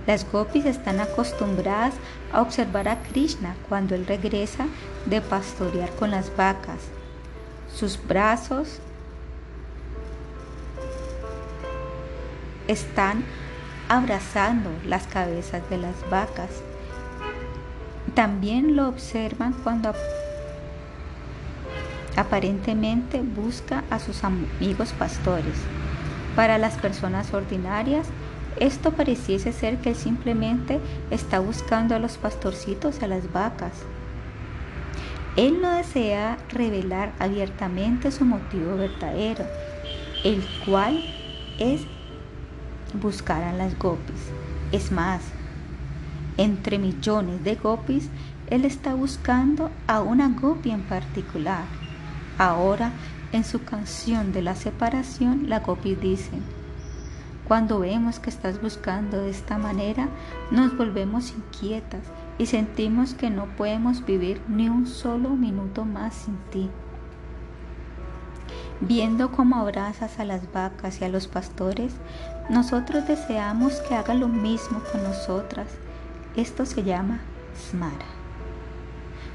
Las 0.06 0.30
gopis 0.30 0.64
están 0.64 1.00
acostumbradas 1.00 1.94
a 2.32 2.42
observar 2.42 2.88
a 2.88 3.02
Krishna 3.02 3.54
cuando 3.68 3.94
él 3.94 4.06
regresa 4.06 4.66
de 5.06 5.20
pastorear 5.20 5.90
con 5.90 6.10
las 6.10 6.34
vacas. 6.36 6.80
Sus 7.72 7.98
brazos 8.06 8.80
están 12.66 13.24
abrazando 13.88 14.70
las 14.86 15.06
cabezas 15.06 15.68
de 15.70 15.78
las 15.78 15.94
vacas. 16.10 16.50
También 18.14 18.76
lo 18.76 18.88
observan 18.88 19.52
cuando 19.64 19.92
aparentemente 22.16 23.22
busca 23.22 23.84
a 23.90 23.98
sus 23.98 24.24
amigos 24.24 24.92
pastores. 24.92 25.54
Para 26.36 26.58
las 26.58 26.76
personas 26.78 27.32
ordinarias, 27.34 28.06
esto 28.58 28.92
pareciese 28.92 29.52
ser 29.52 29.78
que 29.78 29.90
él 29.90 29.96
simplemente 29.96 30.80
está 31.10 31.38
buscando 31.38 31.94
a 31.94 31.98
los 31.98 32.18
pastorcitos 32.18 32.98
y 33.00 33.04
a 33.04 33.08
las 33.08 33.32
vacas. 33.32 33.72
Él 35.36 35.60
no 35.62 35.70
desea 35.72 36.36
revelar 36.50 37.12
abiertamente 37.18 38.10
su 38.10 38.24
motivo 38.24 38.76
verdadero, 38.76 39.44
el 40.24 40.44
cual 40.66 41.02
es 41.58 41.82
buscar 42.94 43.42
a 43.44 43.52
las 43.52 43.78
gopis. 43.78 44.20
Es 44.72 44.90
más, 44.90 45.22
entre 46.36 46.78
millones 46.78 47.44
de 47.44 47.54
gopis, 47.54 48.08
él 48.48 48.64
está 48.64 48.94
buscando 48.94 49.70
a 49.86 50.00
una 50.00 50.28
gopi 50.28 50.70
en 50.70 50.82
particular. 50.82 51.79
Ahora, 52.40 52.92
en 53.32 53.44
su 53.44 53.64
canción 53.64 54.32
de 54.32 54.40
la 54.40 54.54
separación, 54.54 55.50
la 55.50 55.60
gopi 55.60 55.94
dice, 55.94 56.30
cuando 57.46 57.80
vemos 57.80 58.18
que 58.18 58.30
estás 58.30 58.62
buscando 58.62 59.20
de 59.20 59.28
esta 59.28 59.58
manera, 59.58 60.08
nos 60.50 60.74
volvemos 60.74 61.32
inquietas 61.32 62.00
y 62.38 62.46
sentimos 62.46 63.12
que 63.12 63.28
no 63.28 63.44
podemos 63.58 64.06
vivir 64.06 64.40
ni 64.48 64.70
un 64.70 64.86
solo 64.86 65.28
minuto 65.28 65.84
más 65.84 66.14
sin 66.14 66.38
ti. 66.50 66.70
Viendo 68.80 69.32
cómo 69.32 69.56
abrazas 69.56 70.18
a 70.18 70.24
las 70.24 70.50
vacas 70.50 71.02
y 71.02 71.04
a 71.04 71.10
los 71.10 71.28
pastores, 71.28 71.92
nosotros 72.48 73.06
deseamos 73.06 73.82
que 73.82 73.96
haga 73.96 74.14
lo 74.14 74.28
mismo 74.28 74.80
con 74.90 75.02
nosotras. 75.02 75.66
Esto 76.36 76.64
se 76.64 76.84
llama 76.84 77.20
smara. 77.54 78.19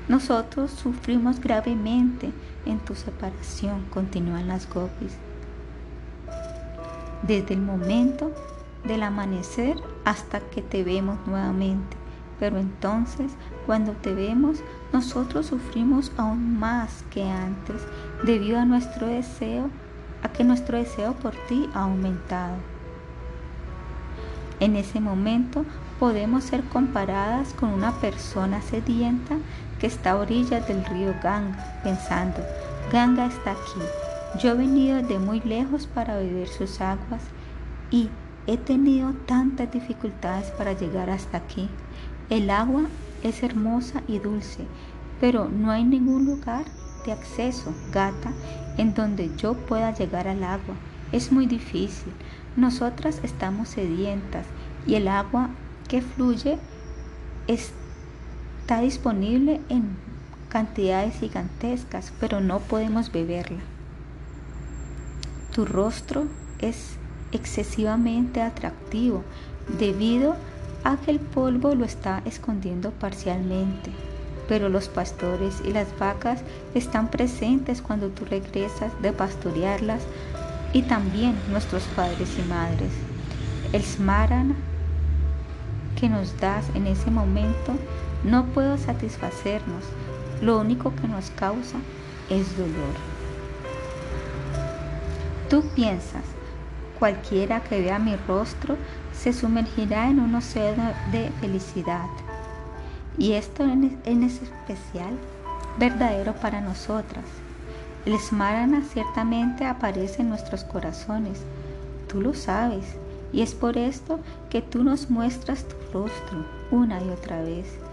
Nosotros 0.07 0.71
sufrimos 0.71 1.39
gravemente 1.39 2.31
en 2.65 2.79
tu 2.79 2.95
separación, 2.95 3.85
continúan 3.91 4.47
las 4.47 4.69
gopis 4.71 5.17
desde 7.27 7.55
el 7.55 7.61
momento 7.61 8.31
del 8.83 9.03
amanecer 9.03 9.77
hasta 10.03 10.39
que 10.39 10.61
te 10.61 10.83
vemos 10.83 11.17
nuevamente. 11.25 11.97
Pero 12.39 12.57
entonces, 12.57 13.31
cuando 13.65 13.93
te 13.93 14.13
vemos, 14.13 14.59
nosotros 14.91 15.47
sufrimos 15.47 16.11
aún 16.17 16.59
más 16.59 17.03
que 17.09 17.23
antes 17.23 17.81
debido 18.23 18.59
a 18.59 18.65
nuestro 18.65 19.07
deseo, 19.07 19.69
a 20.21 20.29
que 20.29 20.43
nuestro 20.43 20.77
deseo 20.77 21.13
por 21.13 21.33
ti 21.47 21.69
ha 21.73 21.83
aumentado. 21.83 22.57
En 24.59 24.75
ese 24.75 24.99
momento 24.99 25.65
podemos 25.99 26.43
ser 26.43 26.63
comparadas 26.65 27.53
con 27.53 27.69
una 27.69 27.93
persona 27.93 28.61
sedienta 28.61 29.37
que 29.79 29.87
está 29.87 30.11
a 30.11 30.17
orillas 30.17 30.67
del 30.67 30.83
río 30.85 31.13
Ganga, 31.21 31.81
pensando, 31.83 32.43
Ganga 32.91 33.25
está 33.25 33.51
aquí, 33.51 33.81
yo 34.41 34.51
he 34.51 34.55
venido 34.55 35.01
de 35.01 35.17
muy 35.17 35.39
lejos 35.41 35.87
para 35.87 36.17
beber 36.17 36.47
sus 36.47 36.81
aguas 36.81 37.21
y 37.89 38.09
he 38.47 38.57
tenido 38.57 39.13
tantas 39.25 39.71
dificultades 39.71 40.51
para 40.51 40.73
llegar 40.73 41.09
hasta 41.09 41.37
aquí. 41.37 41.69
El 42.29 42.49
agua 42.49 42.83
es 43.23 43.43
hermosa 43.43 44.01
y 44.07 44.19
dulce, 44.19 44.65
pero 45.21 45.47
no 45.49 45.71
hay 45.71 45.83
ningún 45.83 46.25
lugar 46.25 46.65
de 47.05 47.13
acceso, 47.13 47.73
gata, 47.91 48.31
en 48.77 48.93
donde 48.93 49.31
yo 49.37 49.53
pueda 49.53 49.93
llegar 49.93 50.27
al 50.27 50.43
agua. 50.43 50.75
Es 51.11 51.31
muy 51.31 51.45
difícil. 51.45 52.11
Nosotras 52.55 53.21
estamos 53.23 53.69
sedientas 53.69 54.45
y 54.85 54.95
el 54.95 55.07
agua 55.07 55.49
que 55.87 56.01
fluye 56.01 56.57
está 57.47 57.84
disponible 58.73 59.61
en 59.69 59.95
cantidades 60.49 61.15
gigantescas, 61.19 62.11
pero 62.19 62.41
no 62.41 62.59
podemos 62.59 63.11
beberla. 63.11 63.61
Tu 65.53 65.65
rostro 65.65 66.25
es 66.59 66.97
excesivamente 67.31 68.41
atractivo 68.41 69.23
debido 69.79 70.35
a 70.83 70.97
que 70.97 71.11
el 71.11 71.19
polvo 71.19 71.75
lo 71.75 71.85
está 71.85 72.21
escondiendo 72.25 72.91
parcialmente. 72.91 73.91
Pero 74.47 74.69
los 74.69 74.89
pastores 74.89 75.61
y 75.65 75.71
las 75.71 75.87
vacas 75.97 76.41
están 76.75 77.09
presentes 77.09 77.81
cuando 77.81 78.09
tú 78.09 78.25
regresas 78.25 78.91
de 79.01 79.11
pastorearlas 79.11 80.03
y 80.73 80.83
también 80.83 81.35
nuestros 81.49 81.83
padres 81.95 82.29
y 82.37 82.47
madres. 82.47 82.91
El 83.73 83.81
smarana 83.81 84.55
que 85.99 86.09
nos 86.09 86.39
das 86.39 86.65
en 86.75 86.85
ese 86.87 87.09
momento 87.09 87.73
no 88.25 88.45
puedo 88.47 88.77
satisfacernos. 88.77 89.83
Lo 90.41 90.59
único 90.59 90.93
que 90.95 91.07
nos 91.07 91.29
causa 91.31 91.77
es 92.29 92.57
dolor. 92.57 92.95
Tú 95.49 95.63
piensas, 95.75 96.23
cualquiera 96.97 97.61
que 97.61 97.79
vea 97.79 97.99
mi 97.99 98.15
rostro 98.27 98.77
se 99.13 99.31
sumergirá 99.31 100.09
en 100.09 100.19
un 100.19 100.33
océano 100.35 100.91
de 101.11 101.29
felicidad. 101.39 102.07
Y 103.17 103.33
esto 103.33 103.63
es 103.63 104.41
especial 104.41 105.17
verdadero 105.77 106.33
para 106.33 106.61
nosotras. 106.61 107.25
El 108.05 108.19
Smarana 108.19 108.81
ciertamente 108.81 109.65
aparece 109.65 110.21
en 110.21 110.29
nuestros 110.29 110.63
corazones. 110.63 111.43
Tú 112.07 112.21
lo 112.21 112.33
sabes. 112.33 112.85
Y 113.33 113.41
es 113.41 113.53
por 113.53 113.77
esto 113.77 114.19
que 114.49 114.61
tú 114.61 114.83
nos 114.83 115.09
muestras 115.09 115.65
tu 115.67 115.75
rostro 115.91 116.45
una 116.71 117.01
y 117.03 117.09
otra 117.09 117.41
vez. 117.41 117.84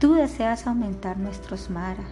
Tú 0.00 0.14
deseas 0.14 0.66
aumentar 0.66 1.18
nuestro 1.18 1.56
Smara 1.56 2.04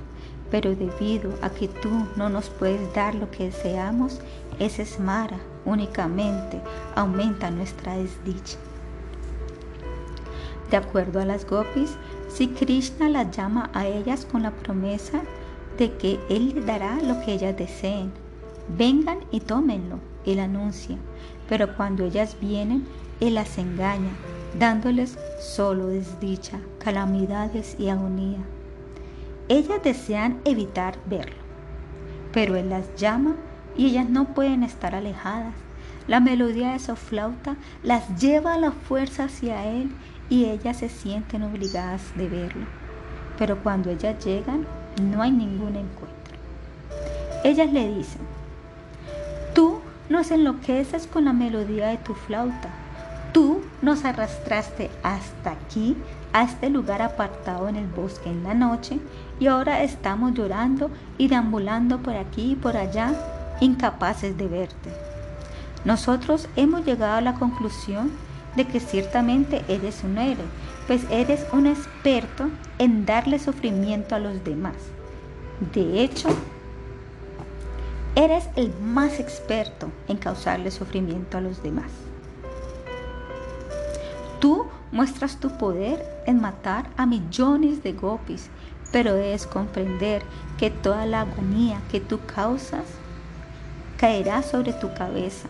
pero 0.50 0.74
debido 0.74 1.34
a 1.42 1.50
que 1.50 1.68
tú 1.68 1.90
no 2.16 2.28
nos 2.28 2.48
puedes 2.48 2.92
dar 2.94 3.14
lo 3.14 3.30
que 3.30 3.44
deseamos, 3.44 4.20
ese 4.58 4.82
esmara 4.82 5.38
únicamente 5.64 6.60
aumenta 6.94 7.50
nuestra 7.50 7.96
desdicha. 7.96 8.56
De 10.70 10.76
acuerdo 10.76 11.20
a 11.20 11.24
las 11.24 11.46
gopis, 11.46 11.96
si 12.28 12.48
Krishna 12.48 13.08
las 13.08 13.34
llama 13.36 13.70
a 13.72 13.86
ellas 13.86 14.26
con 14.30 14.42
la 14.42 14.50
promesa 14.50 15.22
de 15.78 15.92
que 15.92 16.18
Él 16.28 16.54
les 16.54 16.66
dará 16.66 16.96
lo 16.96 17.20
que 17.20 17.32
ellas 17.34 17.56
deseen, 17.56 18.12
vengan 18.76 19.18
y 19.30 19.40
tómenlo, 19.40 19.98
Él 20.26 20.40
anuncia, 20.40 20.96
pero 21.48 21.74
cuando 21.76 22.04
ellas 22.04 22.36
vienen, 22.40 22.86
Él 23.20 23.34
las 23.34 23.56
engaña, 23.56 24.10
dándoles 24.58 25.18
solo 25.40 25.88
desdicha, 25.88 26.60
calamidades 26.78 27.76
y 27.78 27.88
agonía. 27.88 28.38
Ellas 29.48 29.82
desean 29.82 30.40
evitar 30.44 30.98
verlo, 31.06 31.36
pero 32.32 32.56
Él 32.56 32.68
las 32.70 32.94
llama 32.96 33.34
y 33.78 33.86
ellas 33.86 34.10
no 34.10 34.34
pueden 34.34 34.62
estar 34.64 34.94
alejadas. 34.94 35.54
La 36.08 36.20
melodía 36.20 36.72
de 36.72 36.78
su 36.78 36.96
flauta 36.96 37.56
las 37.82 38.18
lleva 38.20 38.54
a 38.54 38.58
la 38.58 38.72
fuerza 38.72 39.24
hacia 39.24 39.66
él 39.66 39.90
y 40.28 40.46
ellas 40.46 40.78
se 40.78 40.88
sienten 40.88 41.42
obligadas 41.42 42.02
de 42.16 42.28
verlo. 42.28 42.66
Pero 43.38 43.62
cuando 43.62 43.90
ellas 43.90 44.22
llegan, 44.24 44.66
no 45.00 45.22
hay 45.22 45.30
ningún 45.30 45.76
encuentro. 45.76 46.34
Ellas 47.44 47.72
le 47.72 47.94
dicen, 47.94 48.22
tú 49.54 49.80
nos 50.08 50.30
enloqueces 50.30 51.06
con 51.06 51.26
la 51.26 51.32
melodía 51.32 51.88
de 51.88 51.98
tu 51.98 52.14
flauta. 52.14 52.70
Tú 53.32 53.60
nos 53.82 54.04
arrastraste 54.04 54.90
hasta 55.02 55.52
aquí, 55.52 55.96
a 56.32 56.42
este 56.42 56.70
lugar 56.70 57.02
apartado 57.02 57.68
en 57.68 57.76
el 57.76 57.86
bosque 57.86 58.30
en 58.30 58.44
la 58.44 58.54
noche, 58.54 58.98
y 59.38 59.46
ahora 59.46 59.82
estamos 59.82 60.34
llorando 60.34 60.90
y 61.16 61.28
deambulando 61.28 61.98
por 61.98 62.16
aquí 62.16 62.52
y 62.52 62.56
por 62.56 62.76
allá, 62.76 63.12
incapaces 63.60 64.36
de 64.36 64.48
verte. 64.48 64.90
Nosotros 65.84 66.48
hemos 66.56 66.84
llegado 66.84 67.14
a 67.14 67.20
la 67.20 67.34
conclusión 67.34 68.10
de 68.56 68.66
que 68.66 68.80
ciertamente 68.80 69.64
eres 69.68 70.02
un 70.04 70.18
héroe, 70.18 70.44
pues 70.86 71.02
eres 71.10 71.46
un 71.52 71.66
experto 71.66 72.48
en 72.78 73.04
darle 73.06 73.38
sufrimiento 73.38 74.14
a 74.14 74.18
los 74.18 74.42
demás. 74.42 74.74
De 75.74 76.02
hecho, 76.02 76.28
eres 78.14 78.48
el 78.56 78.72
más 78.80 79.20
experto 79.20 79.90
en 80.08 80.16
causarle 80.16 80.70
sufrimiento 80.70 81.38
a 81.38 81.40
los 81.40 81.62
demás. 81.62 81.90
Tú 84.40 84.66
muestras 84.92 85.38
tu 85.38 85.50
poder 85.58 86.04
en 86.26 86.40
matar 86.40 86.88
a 86.96 87.06
millones 87.06 87.82
de 87.82 87.92
gopis, 87.92 88.50
pero 88.92 89.14
debes 89.14 89.46
comprender 89.46 90.22
que 90.58 90.70
toda 90.70 91.06
la 91.06 91.22
agonía 91.22 91.80
que 91.90 92.00
tú 92.00 92.20
causas 92.24 92.84
caerá 93.98 94.42
sobre 94.42 94.72
tu 94.72 94.94
cabeza. 94.94 95.48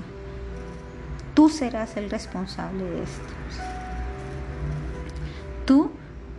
Tú 1.34 1.48
serás 1.48 1.96
el 1.96 2.10
responsable 2.10 2.82
de 2.82 3.02
esto. 3.02 3.32
Tú 5.66 5.90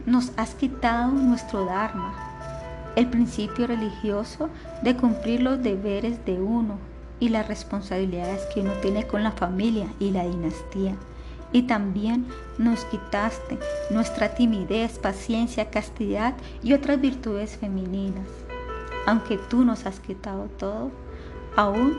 nos 0.05 0.31
has 0.38 0.55
quitado 0.55 1.12
nuestro 1.12 1.65
Dharma, 1.65 2.13
el 2.95 3.07
principio 3.07 3.67
religioso 3.67 4.49
de 4.83 4.97
cumplir 4.97 5.41
los 5.41 5.62
deberes 5.62 6.25
de 6.25 6.41
uno 6.41 6.79
y 7.19 7.29
las 7.29 7.47
responsabilidades 7.47 8.41
que 8.53 8.62
uno 8.62 8.73
tiene 8.81 9.05
con 9.05 9.23
la 9.23 9.31
familia 9.31 9.88
y 9.99 10.12
la 10.12 10.25
dinastía. 10.25 10.95
Y 11.51 11.63
también 11.63 12.27
nos 12.57 12.85
quitaste 12.85 13.57
nuestra 13.89 14.35
timidez, 14.35 14.99
paciencia, 14.99 15.71
castidad 15.71 16.35
y 16.62 16.73
otras 16.73 17.01
virtudes 17.01 17.57
femeninas. 17.57 18.27
Aunque 19.07 19.38
tú 19.38 19.65
nos 19.65 19.85
has 19.85 19.99
quitado 19.99 20.45
todo, 20.57 20.91
aún 21.55 21.97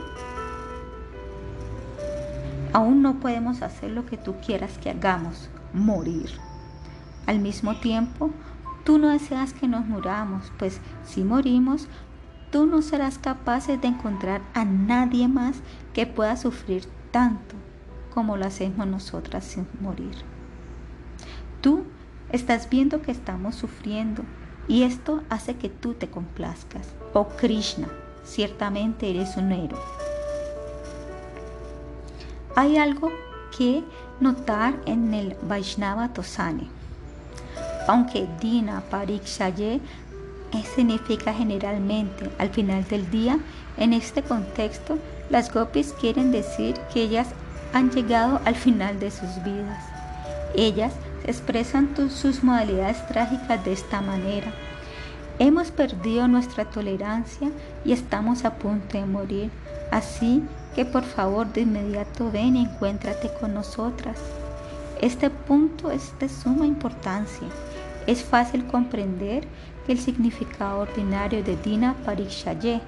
aún 2.73 3.01
no 3.01 3.19
podemos 3.19 3.61
hacer 3.61 3.91
lo 3.91 4.05
que 4.05 4.15
tú 4.15 4.35
quieras 4.45 4.77
que 4.77 4.89
hagamos, 4.89 5.49
morir. 5.73 6.29
Al 7.25 7.39
mismo 7.39 7.75
tiempo, 7.75 8.31
tú 8.85 8.97
no 8.97 9.09
deseas 9.09 9.53
que 9.53 9.67
nos 9.67 9.85
muramos, 9.85 10.51
pues 10.57 10.79
si 11.03 11.25
morimos, 11.25 11.89
tú 12.49 12.65
no 12.65 12.81
serás 12.81 13.17
capaz 13.17 13.67
de 13.67 13.87
encontrar 13.87 14.41
a 14.53 14.63
nadie 14.63 15.27
más 15.27 15.57
que 15.93 16.07
pueda 16.07 16.37
sufrir 16.37 16.85
tanto 17.11 17.55
como 18.13 18.37
lo 18.37 18.45
hacemos 18.45 18.85
nosotras 18.87 19.43
sin 19.43 19.67
morir. 19.79 20.15
Tú 21.61 21.83
estás 22.31 22.69
viendo 22.69 23.01
que 23.01 23.11
estamos 23.11 23.55
sufriendo 23.55 24.23
y 24.67 24.83
esto 24.83 25.23
hace 25.29 25.55
que 25.55 25.69
tú 25.69 25.93
te 25.93 26.09
complazcas. 26.09 26.87
Oh 27.13 27.27
Krishna, 27.27 27.87
ciertamente 28.23 29.09
eres 29.09 29.35
un 29.37 29.51
héroe. 29.51 29.79
Hay 32.55 32.77
algo 32.77 33.11
que 33.57 33.83
notar 34.19 34.79
en 34.85 35.13
el 35.13 35.35
Vaishnava 35.41 36.13
Tosane. 36.13 36.67
Aunque 37.87 38.27
Dina 38.39 38.81
Parikshaye 38.89 39.81
significa 40.75 41.33
generalmente 41.33 42.29
al 42.37 42.49
final 42.49 42.83
del 42.87 43.09
día, 43.09 43.39
en 43.77 43.93
este 43.93 44.21
contexto 44.21 44.97
las 45.29 45.51
gopis 45.53 45.93
quieren 45.93 46.31
decir 46.31 46.75
que 46.93 47.03
ellas 47.03 47.27
han 47.73 47.91
llegado 47.91 48.41
al 48.45 48.55
final 48.55 48.99
de 48.99 49.11
sus 49.11 49.43
vidas. 49.43 49.83
Ellas 50.55 50.93
expresan 51.25 51.89
sus 52.09 52.43
modalidades 52.43 53.05
trágicas 53.07 53.63
de 53.63 53.73
esta 53.73 54.01
manera. 54.01 54.51
Hemos 55.39 55.71
perdido 55.71 56.27
nuestra 56.27 56.65
tolerancia 56.65 57.49
y 57.85 57.93
estamos 57.93 58.45
a 58.45 58.55
punto 58.55 58.97
de 58.97 59.05
morir. 59.05 59.51
Así 59.91 60.43
que 60.75 60.85
por 60.85 61.03
favor 61.03 61.51
de 61.51 61.61
inmediato 61.61 62.31
ven 62.31 62.55
y 62.55 62.63
encuéntrate 62.63 63.29
con 63.39 63.53
nosotras. 63.53 64.19
Este 65.01 65.29
punto 65.29 65.89
es 65.91 66.13
de 66.19 66.29
suma 66.29 66.65
importancia. 66.65 67.47
Es 68.07 68.23
fácil 68.23 68.65
comprender 68.67 69.47
que 69.85 69.93
el 69.93 69.99
significado 69.99 70.79
ordinario 70.79 71.43
de 71.43 71.57
Dina 71.57 71.95
Parikshaye 72.05 72.81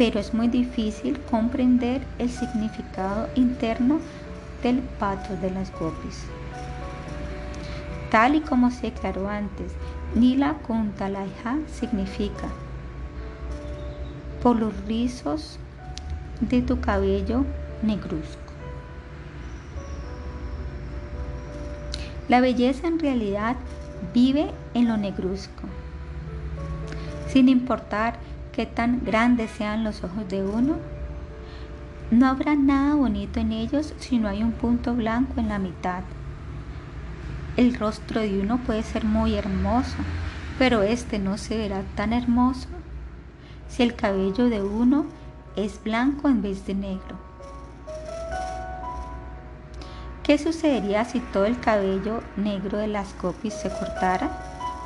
pero 0.00 0.18
es 0.18 0.32
muy 0.32 0.48
difícil 0.48 1.20
comprender 1.30 2.00
el 2.18 2.30
significado 2.30 3.28
interno 3.34 4.00
del 4.62 4.78
pato 4.78 5.36
de 5.36 5.50
las 5.50 5.70
gopis. 5.78 6.24
Tal 8.10 8.34
y 8.34 8.40
como 8.40 8.70
se 8.70 8.92
declaró 8.92 9.28
antes, 9.28 9.72
Nila 10.14 10.54
Kuntalaiha 10.66 11.58
significa 11.70 12.48
por 14.42 14.58
los 14.58 14.72
rizos 14.86 15.58
de 16.40 16.62
tu 16.62 16.80
cabello 16.80 17.44
negruzco. 17.82 18.54
La 22.30 22.40
belleza 22.40 22.88
en 22.88 22.98
realidad 22.98 23.56
vive 24.14 24.50
en 24.72 24.88
lo 24.88 24.96
negruzco, 24.96 25.68
sin 27.28 27.50
importar 27.50 28.29
tan 28.66 29.04
grandes 29.04 29.50
sean 29.50 29.84
los 29.84 30.02
ojos 30.04 30.28
de 30.28 30.42
uno, 30.42 30.76
no 32.10 32.26
habrá 32.26 32.56
nada 32.56 32.94
bonito 32.96 33.38
en 33.38 33.52
ellos 33.52 33.94
si 33.98 34.18
no 34.18 34.28
hay 34.28 34.42
un 34.42 34.52
punto 34.52 34.94
blanco 34.94 35.34
en 35.38 35.48
la 35.48 35.58
mitad. 35.58 36.02
El 37.56 37.74
rostro 37.74 38.20
de 38.20 38.40
uno 38.40 38.58
puede 38.58 38.82
ser 38.82 39.04
muy 39.04 39.34
hermoso, 39.34 39.96
pero 40.58 40.82
este 40.82 41.18
no 41.18 41.38
se 41.38 41.56
verá 41.56 41.82
tan 41.94 42.12
hermoso 42.12 42.68
si 43.68 43.82
el 43.82 43.94
cabello 43.94 44.48
de 44.48 44.62
uno 44.62 45.06
es 45.56 45.82
blanco 45.82 46.28
en 46.28 46.42
vez 46.42 46.66
de 46.66 46.74
negro. 46.74 47.16
¿Qué 50.22 50.38
sucedería 50.38 51.04
si 51.04 51.20
todo 51.20 51.44
el 51.44 51.58
cabello 51.58 52.22
negro 52.36 52.78
de 52.78 52.88
las 52.88 53.14
copias 53.14 53.60
se 53.60 53.68
cortara? 53.68 54.30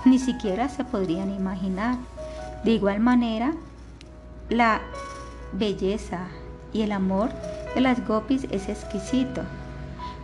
Ni 0.04 0.18
siquiera 0.18 0.68
se 0.68 0.84
podrían 0.84 1.34
imaginar. 1.34 1.96
De 2.64 2.70
igual 2.70 3.00
manera, 3.00 3.52
la 4.48 4.80
belleza 5.52 6.28
y 6.72 6.82
el 6.82 6.92
amor 6.92 7.30
de 7.74 7.80
las 7.82 8.06
gopis 8.06 8.46
es 8.50 8.68
exquisito, 8.68 9.42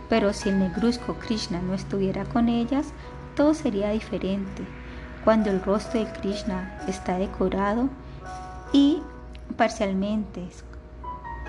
pero 0.09 0.33
si 0.33 0.49
el 0.49 0.59
negruzco 0.59 1.15
Krishna 1.15 1.61
no 1.61 1.73
estuviera 1.73 2.25
con 2.25 2.49
ellas, 2.49 2.87
todo 3.35 3.53
sería 3.53 3.91
diferente. 3.91 4.65
Cuando 5.23 5.51
el 5.51 5.61
rostro 5.61 5.99
de 5.99 6.11
Krishna 6.13 6.81
está 6.87 7.17
decorado 7.17 7.89
y 8.73 9.01
parcialmente 9.55 10.43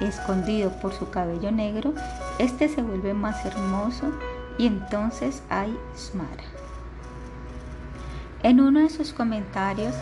escondido 0.00 0.70
por 0.81 0.92
su 0.92 1.11
cabello 1.11 1.50
negro, 1.50 1.94
este 2.38 2.68
se 2.68 2.83
vuelve 2.83 3.14
más 3.14 3.44
hermoso 3.46 4.12
y 4.59 4.66
entonces 4.66 5.42
hay 5.48 5.76
smara. 5.96 6.44
En 8.42 8.61
uno 8.61 8.81
de 8.81 8.90
sus 8.90 9.12
comentarios, 9.12 9.94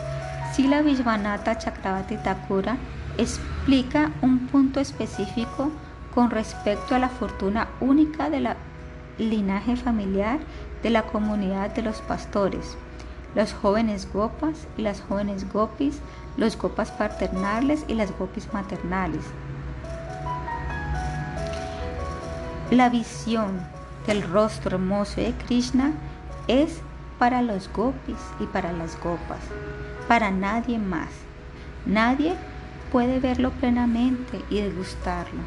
Sila 0.53 0.81
Vishwanatha 0.81 1.57
Chakravati 1.57 2.17
Thakura 2.17 2.75
explica 3.17 4.11
un 4.21 4.47
punto 4.47 4.81
específico 4.81 5.71
con 6.13 6.29
respecto 6.29 6.93
a 6.93 6.99
la 6.99 7.07
fortuna 7.07 7.69
única 7.79 8.29
de 8.29 8.41
la 8.41 8.57
linaje 9.17 9.77
familiar 9.77 10.39
de 10.83 10.89
la 10.89 11.03
comunidad 11.03 11.73
de 11.73 11.83
los 11.83 12.01
pastores, 12.01 12.75
los 13.33 13.53
jóvenes 13.53 14.11
gopas 14.11 14.67
y 14.77 14.81
las 14.81 14.99
jóvenes 14.99 15.51
gopis, 15.53 16.01
los 16.35 16.57
gopas 16.57 16.91
paternales 16.91 17.85
y 17.87 17.93
las 17.93 18.11
gopis 18.17 18.51
maternales. 18.51 19.23
La 22.71 22.89
visión 22.89 23.65
del 24.05 24.21
rostro 24.23 24.75
hermoso 24.75 25.21
de 25.21 25.33
Krishna 25.45 25.93
es 26.47 26.81
para 27.21 27.43
los 27.43 27.71
gopis 27.71 28.17
y 28.39 28.47
para 28.47 28.73
las 28.73 28.99
gopas 28.99 29.41
para 30.07 30.31
nadie 30.31 30.79
más. 30.79 31.07
Nadie 31.85 32.33
puede 32.91 33.19
verlo 33.19 33.51
plenamente 33.51 34.41
y 34.49 34.59
degustarlo. 34.59 35.39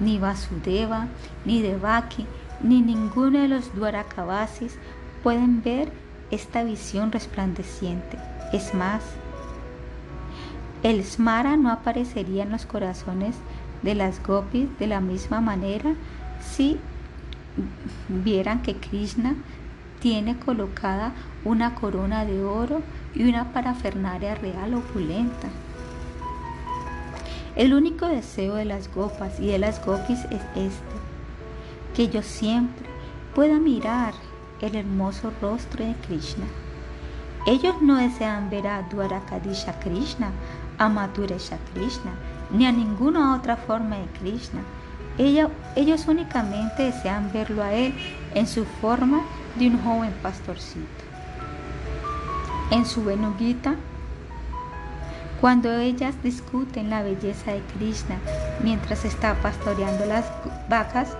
Ni 0.00 0.18
Vasudeva, 0.18 1.06
ni 1.44 1.62
Devaki, 1.62 2.26
ni 2.60 2.82
ninguno 2.82 3.38
de 3.38 3.46
los 3.46 3.72
Dwarakabasis 3.76 4.76
pueden 5.22 5.62
ver 5.62 5.92
esta 6.32 6.64
visión 6.64 7.12
resplandeciente. 7.12 8.18
Es 8.52 8.74
más, 8.74 9.02
el 10.82 11.04
Smara 11.04 11.56
no 11.56 11.70
aparecería 11.70 12.42
en 12.42 12.50
los 12.50 12.66
corazones 12.66 13.36
de 13.82 13.94
las 13.94 14.22
gopis 14.22 14.68
de 14.80 14.88
la 14.88 15.00
misma 15.00 15.40
manera 15.40 15.94
si 16.40 16.78
vieran 18.08 18.62
que 18.62 18.76
Krishna 18.76 19.34
tiene 20.00 20.38
colocada 20.38 21.12
una 21.44 21.74
corona 21.74 22.24
de 22.24 22.42
oro 22.44 22.82
y 23.14 23.28
una 23.28 23.52
parafernaria 23.52 24.34
real 24.34 24.74
opulenta. 24.74 25.48
El 27.56 27.74
único 27.74 28.06
deseo 28.06 28.54
de 28.54 28.64
las 28.64 28.92
gopas 28.94 29.40
y 29.40 29.46
de 29.48 29.58
las 29.58 29.84
gopis 29.84 30.20
es 30.30 30.42
este, 30.54 30.96
que 31.94 32.08
yo 32.08 32.22
siempre 32.22 32.86
pueda 33.34 33.58
mirar 33.58 34.14
el 34.60 34.76
hermoso 34.76 35.32
rostro 35.40 35.84
de 35.84 35.94
Krishna. 36.06 36.46
Ellos 37.46 37.80
no 37.80 37.96
desean 37.96 38.50
ver 38.50 38.66
a 38.66 38.82
Dwarakadisha 38.82 39.78
Krishna, 39.80 40.30
a 40.78 40.88
Madhuresha 40.88 41.58
Krishna, 41.72 42.12
ni 42.50 42.66
a 42.66 42.72
ninguna 42.72 43.34
otra 43.34 43.56
forma 43.56 43.96
de 43.96 44.06
Krishna. 44.18 44.60
ellos 45.18 46.06
únicamente 46.06 46.84
desean 46.84 47.32
verlo 47.32 47.62
a 47.62 47.72
Él 47.72 47.92
en 48.38 48.46
su 48.46 48.64
forma 48.64 49.22
de 49.56 49.66
un 49.66 49.82
joven 49.82 50.12
pastorcito. 50.22 50.86
En 52.70 52.86
su 52.86 53.04
Venugita, 53.04 53.74
cuando 55.40 55.72
ellas 55.72 56.14
discuten 56.22 56.88
la 56.88 57.02
belleza 57.02 57.52
de 57.52 57.62
Krishna 57.74 58.16
mientras 58.62 59.04
está 59.04 59.34
pastoreando 59.42 60.04
las 60.06 60.24
vacas, 60.68 61.16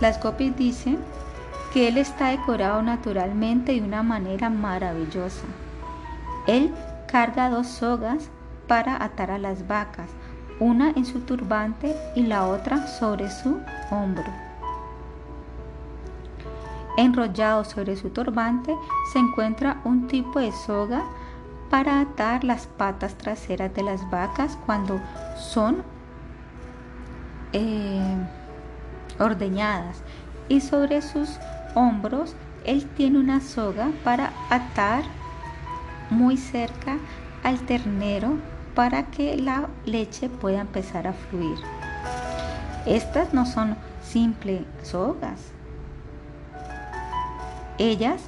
las 0.00 0.22
gopis 0.22 0.56
dicen 0.56 0.98
que 1.74 1.88
él 1.88 1.98
está 1.98 2.28
decorado 2.28 2.80
naturalmente 2.80 3.72
de 3.72 3.82
una 3.82 4.02
manera 4.02 4.48
maravillosa. 4.48 5.44
Él 6.46 6.72
carga 7.10 7.50
dos 7.50 7.66
sogas 7.66 8.30
para 8.66 9.02
atar 9.04 9.30
a 9.30 9.38
las 9.38 9.66
vacas, 9.66 10.08
una 10.60 10.92
en 10.96 11.04
su 11.04 11.20
turbante 11.20 11.94
y 12.14 12.22
la 12.22 12.46
otra 12.46 12.86
sobre 12.86 13.30
su 13.30 13.60
hombro. 13.90 14.53
Enrollado 16.96 17.64
sobre 17.64 17.96
su 17.96 18.10
turbante 18.10 18.76
se 19.12 19.18
encuentra 19.18 19.80
un 19.84 20.06
tipo 20.06 20.38
de 20.38 20.52
soga 20.52 21.02
para 21.70 22.00
atar 22.00 22.44
las 22.44 22.66
patas 22.66 23.16
traseras 23.16 23.74
de 23.74 23.82
las 23.82 24.08
vacas 24.10 24.56
cuando 24.64 25.00
son 25.36 25.82
eh, 27.52 28.16
ordeñadas 29.18 30.02
y 30.48 30.60
sobre 30.60 31.02
sus 31.02 31.38
hombros 31.74 32.36
él 32.64 32.86
tiene 32.96 33.18
una 33.18 33.40
soga 33.40 33.90
para 34.04 34.32
atar 34.50 35.02
muy 36.10 36.36
cerca 36.36 36.98
al 37.42 37.58
ternero 37.60 38.38
para 38.74 39.04
que 39.04 39.36
la 39.36 39.68
leche 39.84 40.28
pueda 40.28 40.60
empezar 40.60 41.06
a 41.06 41.12
fluir. 41.12 41.58
Estas 42.86 43.32
no 43.32 43.46
son 43.46 43.76
simples 44.02 44.62
sogas. 44.82 45.52
Ellas 47.78 48.22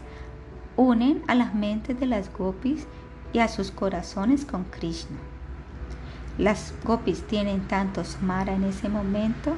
unen 0.76 1.22
a 1.28 1.34
las 1.34 1.54
mentes 1.54 1.98
de 2.00 2.06
las 2.06 2.32
gopis 2.32 2.86
y 3.32 3.38
a 3.38 3.48
sus 3.48 3.70
corazones 3.70 4.44
con 4.44 4.64
Krishna. 4.64 5.16
Las 6.38 6.74
gopis 6.84 7.22
tienen 7.26 7.66
tanto 7.66 8.04
smara 8.04 8.54
en 8.54 8.64
ese 8.64 8.88
momento, 8.88 9.54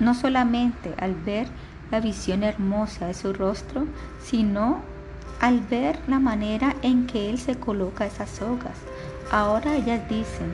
no 0.00 0.14
solamente 0.14 0.94
al 0.98 1.14
ver 1.14 1.46
la 1.90 2.00
visión 2.00 2.42
hermosa 2.42 3.06
de 3.06 3.14
su 3.14 3.32
rostro, 3.32 3.86
sino 4.22 4.80
al 5.40 5.60
ver 5.60 5.98
la 6.08 6.18
manera 6.18 6.74
en 6.82 7.06
que 7.06 7.28
Él 7.28 7.38
se 7.38 7.56
coloca 7.56 8.06
esas 8.06 8.30
sogas. 8.30 8.78
Ahora 9.30 9.76
ellas 9.76 10.08
dicen, 10.08 10.52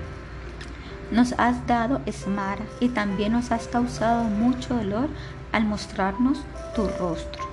nos 1.10 1.32
has 1.38 1.66
dado 1.66 2.00
esmara 2.04 2.64
y 2.80 2.88
también 2.90 3.32
nos 3.32 3.50
has 3.50 3.66
causado 3.68 4.24
mucho 4.24 4.74
dolor 4.74 5.08
al 5.52 5.64
mostrarnos 5.64 6.40
tu 6.74 6.88
rostro. 6.98 7.44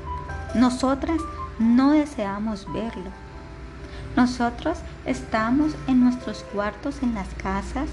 Nosotras 0.54 1.20
no 1.60 1.92
deseamos 1.92 2.72
verlo. 2.72 3.12
Nosotros 4.16 4.78
estamos 5.06 5.74
en 5.88 6.04
nuestros 6.04 6.44
cuartos 6.54 7.04
en 7.04 7.14
las 7.14 7.28
casas, 7.36 7.90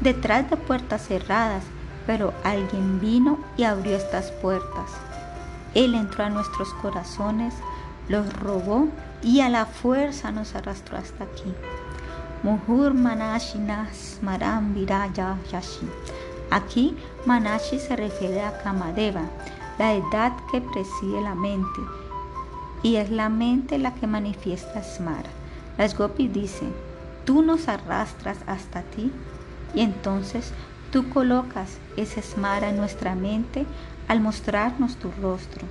detrás 0.00 0.50
de 0.50 0.56
puertas 0.56 1.06
cerradas, 1.06 1.62
pero 2.06 2.34
alguien 2.42 3.00
vino 3.00 3.38
y 3.56 3.64
abrió 3.64 3.96
estas 3.96 4.30
puertas. 4.32 4.90
Él 5.74 5.94
entró 5.94 6.24
a 6.24 6.30
nuestros 6.30 6.72
corazones, 6.74 7.54
los 8.08 8.32
robó 8.32 8.88
y 9.22 9.40
a 9.40 9.48
la 9.48 9.66
fuerza 9.66 10.30
nos 10.30 10.54
arrastró 10.54 10.98
hasta 10.98 11.24
aquí. 11.24 11.54
Maram 14.22 14.74
Viraya 14.74 15.36
Yashi. 15.50 15.88
Aquí 16.50 16.96
Manashi 17.26 17.78
se 17.78 17.96
refiere 17.96 18.42
a 18.42 18.58
Kamadeva, 18.58 19.22
la 19.78 19.94
edad 19.94 20.32
que 20.50 20.60
preside 20.60 21.20
la 21.20 21.34
mente, 21.34 21.80
y 22.82 22.96
es 22.96 23.10
la 23.10 23.28
mente 23.28 23.78
la 23.78 23.94
que 23.94 24.06
manifiesta 24.06 24.82
Smara. 24.82 25.30
Las 25.78 25.96
gopis 25.96 26.32
dicen, 26.32 26.72
tú 27.24 27.42
nos 27.42 27.68
arrastras 27.68 28.38
hasta 28.46 28.82
ti, 28.82 29.10
y 29.74 29.80
entonces 29.80 30.52
tú 30.92 31.08
colocas 31.08 31.78
ese 31.96 32.22
Smara 32.22 32.68
en 32.68 32.76
nuestra 32.76 33.14
mente 33.14 33.66
al 34.06 34.20
mostrarnos 34.20 34.96
tu 34.96 35.10
rostro. 35.20 35.66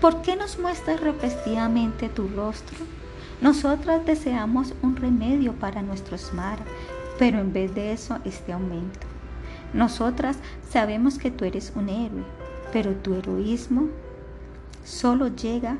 ¿Por 0.00 0.22
qué 0.22 0.34
nos 0.34 0.58
muestras 0.58 1.00
repetidamente 1.00 2.08
tu 2.08 2.26
rostro? 2.26 2.78
Nosotras 3.40 4.04
deseamos 4.04 4.74
un 4.82 4.96
remedio 4.96 5.52
para 5.52 5.82
nuestro 5.82 6.18
Smara, 6.18 6.64
pero 7.18 7.38
en 7.38 7.52
vez 7.52 7.72
de 7.74 7.92
eso 7.92 8.18
este 8.24 8.52
aumento. 8.52 9.11
Nosotras 9.72 10.38
sabemos 10.68 11.18
que 11.18 11.30
tú 11.30 11.44
eres 11.44 11.72
un 11.74 11.88
héroe, 11.88 12.24
pero 12.72 12.92
tu 12.94 13.14
heroísmo 13.14 13.88
solo 14.84 15.28
llega 15.28 15.78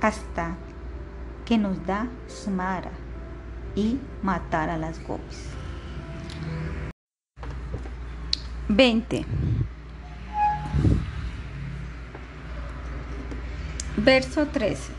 hasta 0.00 0.56
que 1.44 1.56
nos 1.56 1.84
da 1.86 2.08
Smara 2.28 2.90
y 3.74 3.98
matar 4.22 4.68
a 4.70 4.76
las 4.76 5.02
gopis. 5.06 5.48
20. 8.68 9.24
Verso 13.96 14.46
13. 14.46 14.92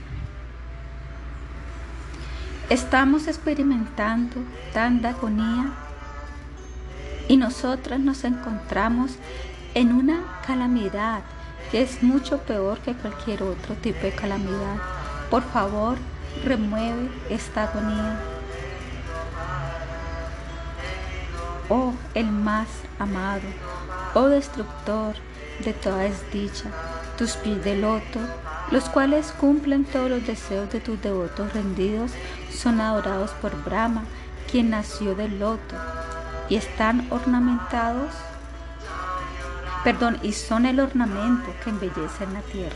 Estamos 2.69 3.27
experimentando 3.27 4.37
tanta 4.73 5.09
agonía 5.09 5.71
y 7.29 7.37
nosotras 7.37 8.01
nos 8.01 8.25
encontramos 8.25 9.11
en 9.73 9.93
una 9.93 10.41
calamidad 10.45 11.21
que 11.71 11.81
es 11.81 12.03
mucho 12.03 12.39
peor 12.39 12.79
que 12.79 12.93
cualquier 12.93 13.43
otro 13.43 13.75
tipo 13.75 14.01
de 14.01 14.11
calamidad. 14.11 14.75
Por 15.29 15.43
favor, 15.43 15.97
remueve 16.43 17.09
esta 17.29 17.63
agonía. 17.63 18.19
Oh, 21.69 21.93
el 22.13 22.25
más 22.25 22.67
amado, 22.97 23.47
oh 24.15 24.27
destructor 24.27 25.15
de 25.63 25.71
toda 25.71 25.99
desdicha, 25.99 26.71
tus 27.17 27.33
pies 27.37 27.63
de 27.63 27.77
loto 27.77 28.19
los 28.71 28.87
cuales 28.87 29.33
cumplen 29.39 29.83
todos 29.83 30.09
los 30.09 30.27
deseos 30.27 30.69
de 30.71 30.79
tus 30.79 31.01
devotos 31.01 31.53
rendidos, 31.53 32.11
son 32.53 32.79
adorados 32.79 33.31
por 33.41 33.63
Brahma, 33.63 34.03
quien 34.49 34.69
nació 34.69 35.15
del 35.15 35.39
loto, 35.39 35.75
y 36.49 36.55
están 36.55 37.07
ornamentados, 37.11 38.11
perdón, 39.83 40.19
y 40.23 40.33
son 40.33 40.65
el 40.65 40.79
ornamento 40.79 41.51
que 41.63 41.69
embellece 41.69 42.23
en 42.23 42.33
la 42.33 42.41
tierra. 42.41 42.75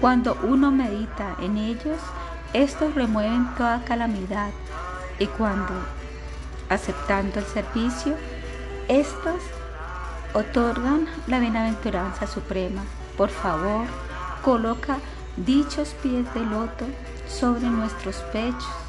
Cuando 0.00 0.38
uno 0.42 0.70
medita 0.70 1.36
en 1.40 1.56
ellos, 1.56 1.98
estos 2.52 2.94
remueven 2.94 3.54
toda 3.56 3.84
calamidad, 3.84 4.50
y 5.18 5.26
cuando, 5.26 5.72
aceptando 6.68 7.40
el 7.40 7.46
servicio, 7.46 8.16
estos 8.88 9.40
otorgan 10.34 11.06
la 11.26 11.38
bienaventuranza 11.38 12.26
suprema. 12.26 12.82
Por 13.16 13.30
favor, 13.30 13.86
coloca 14.42 14.98
dichos 15.36 15.94
pies 16.02 16.32
de 16.34 16.40
loto 16.40 16.84
sobre 17.28 17.66
nuestros 17.66 18.16
pechos. 18.32 18.83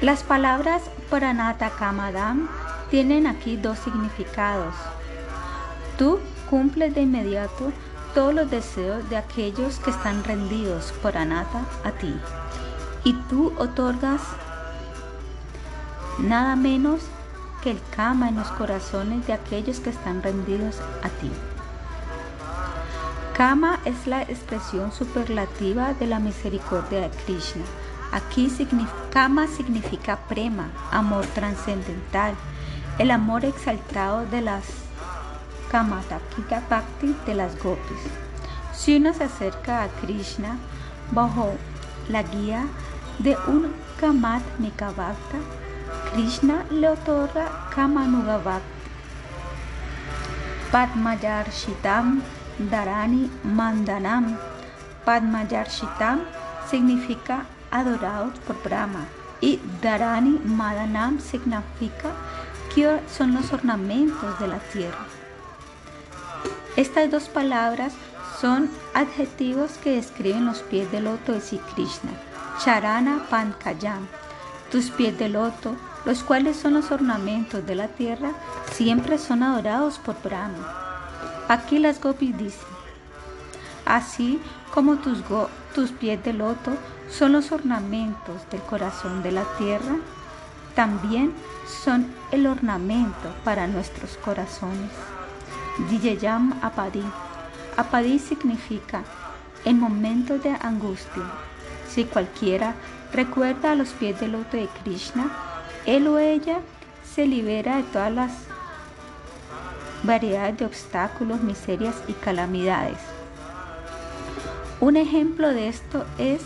Las 0.00 0.22
palabras 0.22 0.82
Pranata 1.10 1.68
Kamadam 1.68 2.48
tienen 2.90 3.26
aquí 3.26 3.58
dos 3.58 3.78
significados. 3.80 4.74
Tú 5.98 6.18
cumples 6.48 6.94
de 6.94 7.02
inmediato 7.02 7.70
todos 8.14 8.32
los 8.32 8.50
deseos 8.50 9.10
de 9.10 9.18
aquellos 9.18 9.78
que 9.78 9.90
están 9.90 10.24
rendidos 10.24 10.92
por 11.02 11.18
Anata 11.18 11.66
a 11.84 11.90
ti. 11.90 12.14
Y 13.04 13.12
tú 13.28 13.52
otorgas 13.58 14.22
nada 16.18 16.56
menos 16.56 17.02
que 17.62 17.70
el 17.70 17.80
cama 17.94 18.30
en 18.30 18.36
los 18.36 18.48
corazones 18.52 19.26
de 19.26 19.34
aquellos 19.34 19.80
que 19.80 19.90
están 19.90 20.22
rendidos 20.22 20.80
a 21.02 21.10
ti. 21.10 21.30
Kama 23.36 23.80
es 23.84 24.06
la 24.06 24.22
expresión 24.22 24.92
superlativa 24.92 25.92
de 25.92 26.06
la 26.06 26.20
misericordia 26.20 27.02
de 27.02 27.10
Krishna. 27.10 27.64
Aquí 28.12 28.50
Kama 29.12 29.46
significa 29.46 30.18
prema, 30.28 30.70
amor 30.90 31.26
trascendental, 31.26 32.34
el 32.98 33.10
amor 33.10 33.44
exaltado 33.44 34.26
de 34.26 34.40
las 34.40 34.64
Kamatakika 35.70 36.62
Bhakti 36.68 37.14
de 37.26 37.34
las 37.34 37.56
gopis. 37.62 38.02
Si 38.72 38.96
uno 38.96 39.14
se 39.14 39.24
acerca 39.24 39.84
a 39.84 39.88
Krishna 39.88 40.58
bajo 41.12 41.54
la 42.08 42.22
guía 42.24 42.66
de 43.20 43.36
un 43.46 43.72
Kamat 44.00 44.42
Nikavakta, 44.58 45.38
Krishna 46.12 46.64
le 46.70 46.88
otorga 46.88 47.70
Kamanugavakti. 47.74 48.80
Padmayarshitam 50.72 52.22
Dharani 52.58 53.30
Mandanam. 53.44 54.38
Padmayarshitam 55.04 56.20
significa 56.68 57.46
adorados 57.70 58.38
por 58.40 58.62
Brahma 58.62 59.06
y 59.40 59.60
Dharani 59.80 60.40
Madanam 60.44 61.20
significa 61.20 62.10
que 62.74 63.00
son 63.12 63.34
los 63.34 63.52
ornamentos 63.52 64.38
de 64.38 64.48
la 64.48 64.58
tierra. 64.58 65.06
Estas 66.76 67.10
dos 67.10 67.28
palabras 67.28 67.92
son 68.40 68.70
adjetivos 68.94 69.72
que 69.82 69.96
describen 69.96 70.46
los 70.46 70.60
pies 70.62 70.90
del 70.92 71.04
loto 71.04 71.32
de 71.32 71.40
Krishna, 71.40 72.12
Charana 72.62 73.26
Pankajam, 73.28 74.06
tus 74.70 74.90
pies 74.90 75.18
de 75.18 75.28
loto, 75.28 75.74
los 76.04 76.22
cuales 76.22 76.56
son 76.56 76.74
los 76.74 76.90
ornamentos 76.90 77.66
de 77.66 77.74
la 77.74 77.88
tierra, 77.88 78.30
siempre 78.72 79.18
son 79.18 79.42
adorados 79.42 79.98
por 79.98 80.20
Brahma. 80.22 80.76
Aquí 81.48 81.78
las 81.78 82.00
gopis 82.00 82.36
dicen, 82.38 82.68
así 83.84 84.40
como 84.72 84.96
tus, 84.96 85.18
tus 85.74 85.90
pies 85.90 86.22
de 86.22 86.32
loto 86.32 86.72
son 87.10 87.32
los 87.32 87.52
ornamentos 87.52 88.48
del 88.50 88.60
corazón 88.62 89.22
de 89.22 89.32
la 89.32 89.44
tierra, 89.58 89.96
también 90.74 91.34
son 91.66 92.06
el 92.30 92.46
ornamento 92.46 93.34
para 93.44 93.66
nuestros 93.66 94.16
corazones. 94.18 94.90
Diyayam 95.88 96.58
Apadi. 96.62 97.04
Apadi 97.76 98.18
significa 98.18 99.02
en 99.64 99.78
momentos 99.78 100.42
de 100.42 100.50
angustia. 100.60 101.24
Si 101.88 102.04
cualquiera 102.04 102.74
recuerda 103.12 103.72
a 103.72 103.74
los 103.74 103.90
pies 103.90 104.20
del 104.20 104.32
loto 104.32 104.56
de 104.56 104.68
Krishna, 104.82 105.30
él 105.86 106.06
o 106.06 106.18
ella 106.18 106.60
se 107.14 107.26
libera 107.26 107.76
de 107.76 107.82
todas 107.84 108.12
las 108.12 108.32
variedades 110.02 110.58
de 110.58 110.66
obstáculos, 110.66 111.42
miserias 111.42 111.96
y 112.06 112.12
calamidades. 112.12 112.98
Un 114.80 114.96
ejemplo 114.96 115.48
de 115.48 115.68
esto 115.68 116.06
es 116.18 116.40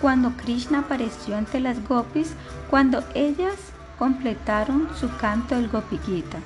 cuando 0.00 0.32
Krishna 0.32 0.80
apareció 0.80 1.36
ante 1.36 1.60
las 1.60 1.86
gopis 1.88 2.32
cuando 2.70 3.02
ellas 3.14 3.54
completaron 3.98 4.88
su 4.98 5.14
canto 5.16 5.54
del 5.54 5.68
Gopi 5.68 5.98
Gita. 5.98 6.38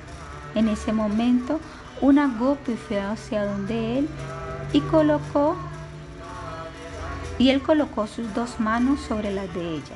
En 0.55 0.69
ese 0.69 0.93
momento, 0.93 1.59
una 2.01 2.27
gopi 2.27 2.75
fue 2.75 2.99
hacia 2.99 3.45
donde 3.45 3.99
él 3.99 4.09
y 4.73 4.81
colocó 4.81 5.55
y 7.37 7.49
él 7.49 7.61
colocó 7.61 8.07
sus 8.07 8.33
dos 8.33 8.59
manos 8.59 8.99
sobre 9.01 9.33
las 9.33 9.53
de 9.53 9.75
ella. 9.75 9.95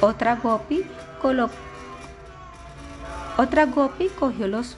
Otra 0.00 0.36
gopi 0.36 0.84
otra 3.36 3.66
gopi 3.66 4.08
cogió 4.18 4.48
los 4.48 4.76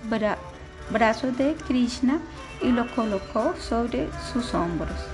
brazos 0.91 1.37
de 1.37 1.55
Krishna 1.69 2.19
y 2.61 2.73
lo 2.73 2.87
colocó 2.95 3.55
sobre 3.59 4.09
sus 4.33 4.53
hombros. 4.55 5.12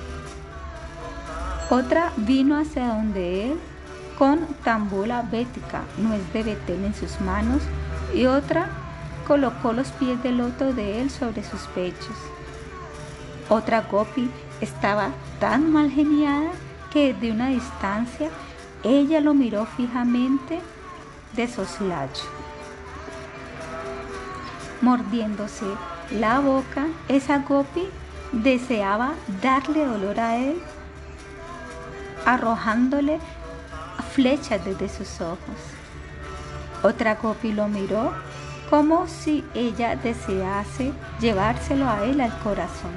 Otra 1.71 2.13
vino 2.17 2.59
hacia 2.59 2.89
donde 2.89 3.51
él 3.51 3.61
con 4.19 4.47
tambula 4.65 5.23
bética, 5.23 5.83
nuez 5.99 6.23
de 6.33 6.43
betel 6.43 6.85
en 6.85 6.95
sus 6.95 7.21
manos, 7.21 7.63
y 8.15 8.27
otra 8.27 8.69
colocó 9.27 9.73
los 9.73 9.89
pies 9.93 10.23
del 10.23 10.39
loto 10.39 10.73
de 10.73 11.01
él 11.01 11.11
sobre 11.11 11.45
sus 11.45 11.61
pechos. 11.69 12.17
Otra 13.51 13.83
gopi 13.83 14.31
estaba 14.61 15.11
tan 15.41 15.71
mal 15.71 15.91
geniada 15.91 16.51
que 16.91 17.13
de 17.13 17.31
una 17.33 17.49
distancia 17.49 18.31
ella 18.83 19.21
lo 19.21 19.35
miró 19.35 19.67
fijamente 19.67 20.61
de 21.35 21.49
soslayo. 21.49 22.25
Mordiéndose 24.81 25.67
la 26.19 26.41
boca, 26.41 26.87
esa 27.09 27.39
gopi 27.41 27.87
deseaba 28.33 29.13
darle 29.43 29.85
dolor 29.85 30.19
a 30.19 30.37
él, 30.37 30.57
arrojándole 32.27 33.19
flechas 34.13 34.65
desde 34.65 34.89
sus 34.89 35.21
ojos. 35.21 35.39
Otra 36.83 37.17
gopi 37.17 37.53
lo 37.53 37.69
miró 37.69 38.13
como 38.71 39.07
si 39.07 39.45
ella 39.55 39.97
desease 39.97 40.93
llevárselo 41.21 41.89
a 41.89 42.05
él 42.05 42.21
al 42.21 42.37
corazón. 42.41 42.93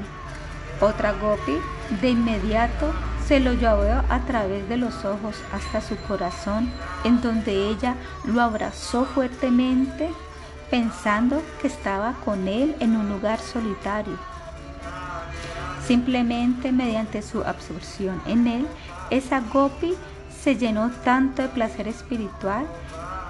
Otra 0.81 1.13
gopi 1.13 1.57
de 2.01 2.09
inmediato 2.09 2.91
se 3.25 3.39
lo 3.39 3.53
llevó 3.53 4.03
a 4.09 4.19
través 4.27 4.67
de 4.67 4.77
los 4.77 5.05
ojos 5.05 5.35
hasta 5.53 5.79
su 5.79 5.95
corazón, 6.07 6.69
en 7.03 7.21
donde 7.21 7.69
ella 7.69 7.95
lo 8.25 8.41
abrazó 8.41 9.05
fuertemente, 9.05 10.09
pensando 10.69 11.41
que 11.61 11.67
estaba 11.67 12.13
con 12.25 12.47
él 12.47 12.75
en 12.79 12.95
un 12.95 13.09
lugar 13.09 13.39
solitario. 13.39 14.17
Simplemente 15.85 16.71
mediante 16.71 17.21
su 17.21 17.41
absorción 17.43 18.21
en 18.25 18.47
él, 18.47 18.67
esa 19.11 19.41
gopi 19.41 19.93
se 20.41 20.55
llenó 20.55 20.89
tanto 21.03 21.43
de 21.43 21.49
placer 21.49 21.87
espiritual 21.87 22.65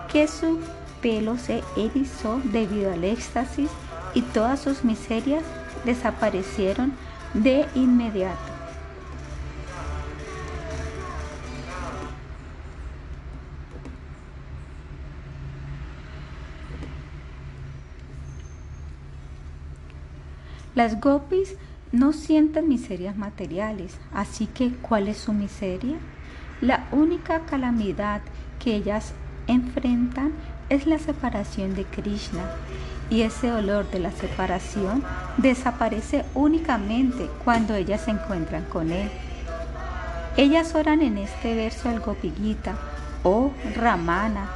que 0.09 0.27
su 0.27 0.59
pelo 1.01 1.37
se 1.37 1.63
erizó 1.75 2.39
debido 2.45 2.93
al 2.93 3.03
éxtasis 3.03 3.69
y 4.13 4.21
todas 4.21 4.61
sus 4.61 4.85
miserias 4.85 5.43
desaparecieron 5.83 6.93
de 7.33 7.65
inmediato. 7.75 8.37
Las 20.75 21.01
gopis 21.01 21.55
no 21.91 22.13
sienten 22.13 22.69
miserias 22.69 23.17
materiales, 23.17 23.97
así 24.13 24.47
que 24.47 24.71
¿cuál 24.81 25.07
es 25.07 25.17
su 25.17 25.33
miseria? 25.33 25.97
La 26.61 26.87
única 26.91 27.41
calamidad 27.41 28.21
que 28.59 28.75
ellas 28.75 29.13
enfrentan 29.47 30.31
es 30.69 30.87
la 30.87 30.99
separación 30.99 31.75
de 31.75 31.83
Krishna 31.85 32.43
y 33.09 33.23
ese 33.23 33.49
dolor 33.49 33.89
de 33.91 33.99
la 33.99 34.11
separación 34.11 35.03
desaparece 35.37 36.23
únicamente 36.33 37.29
cuando 37.43 37.75
ellas 37.75 38.01
se 38.01 38.11
encuentran 38.11 38.63
con 38.65 38.91
él. 38.91 39.11
Ellas 40.37 40.73
oran 40.75 41.01
en 41.01 41.17
este 41.17 41.55
verso 41.55 41.89
al 41.89 41.99
Gopi 41.99 42.31
Gita, 42.31 42.75
oh 43.23 43.51
Ramana, 43.75 44.49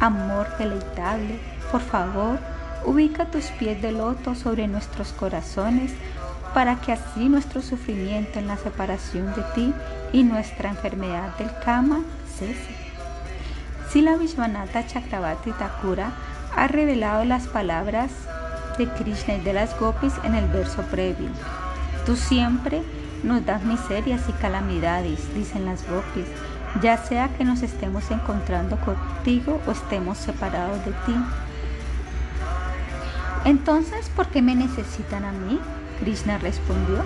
amor 0.00 0.46
deleitable, 0.58 1.38
por 1.70 1.82
favor, 1.82 2.38
ubica 2.84 3.26
tus 3.26 3.46
pies 3.46 3.80
de 3.82 3.92
loto 3.92 4.34
sobre 4.34 4.68
nuestros 4.68 5.12
corazones 5.12 5.92
para 6.54 6.76
que 6.80 6.92
así 6.92 7.28
nuestro 7.28 7.62
sufrimiento 7.62 8.38
en 8.38 8.48
la 8.48 8.56
separación 8.56 9.26
de 9.34 9.42
ti 9.54 9.74
y 10.12 10.24
nuestra 10.24 10.70
enfermedad 10.70 11.36
del 11.38 11.50
kama 11.64 12.00
cese. 12.38 12.74
Sila 13.90 14.16
Vishwanatha 14.16 14.86
Chakravarti 14.86 15.52
Thakura 15.52 16.12
ha 16.56 16.66
revelado 16.68 17.24
las 17.24 17.46
palabras 17.46 18.10
de 18.78 18.88
Krishna 18.88 19.34
y 19.34 19.40
de 19.40 19.52
las 19.52 19.78
gopis 19.78 20.14
en 20.24 20.34
el 20.34 20.46
verso 20.46 20.82
previo. 20.82 21.28
Tú 22.06 22.16
siempre 22.16 22.82
nos 23.22 23.44
das 23.44 23.62
miserias 23.62 24.22
y 24.28 24.32
calamidades, 24.32 25.34
dicen 25.34 25.66
las 25.66 25.88
gopis, 25.88 26.26
ya 26.80 26.96
sea 26.96 27.28
que 27.36 27.44
nos 27.44 27.62
estemos 27.62 28.10
encontrando 28.10 28.76
contigo 28.78 29.60
o 29.66 29.72
estemos 29.72 30.18
separados 30.18 30.84
de 30.84 30.92
ti. 30.92 31.14
Entonces, 33.44 34.08
¿por 34.10 34.28
qué 34.28 34.42
me 34.42 34.54
necesitan 34.54 35.24
a 35.24 35.32
mí? 35.32 35.58
Krishna 36.00 36.38
respondió, 36.38 37.04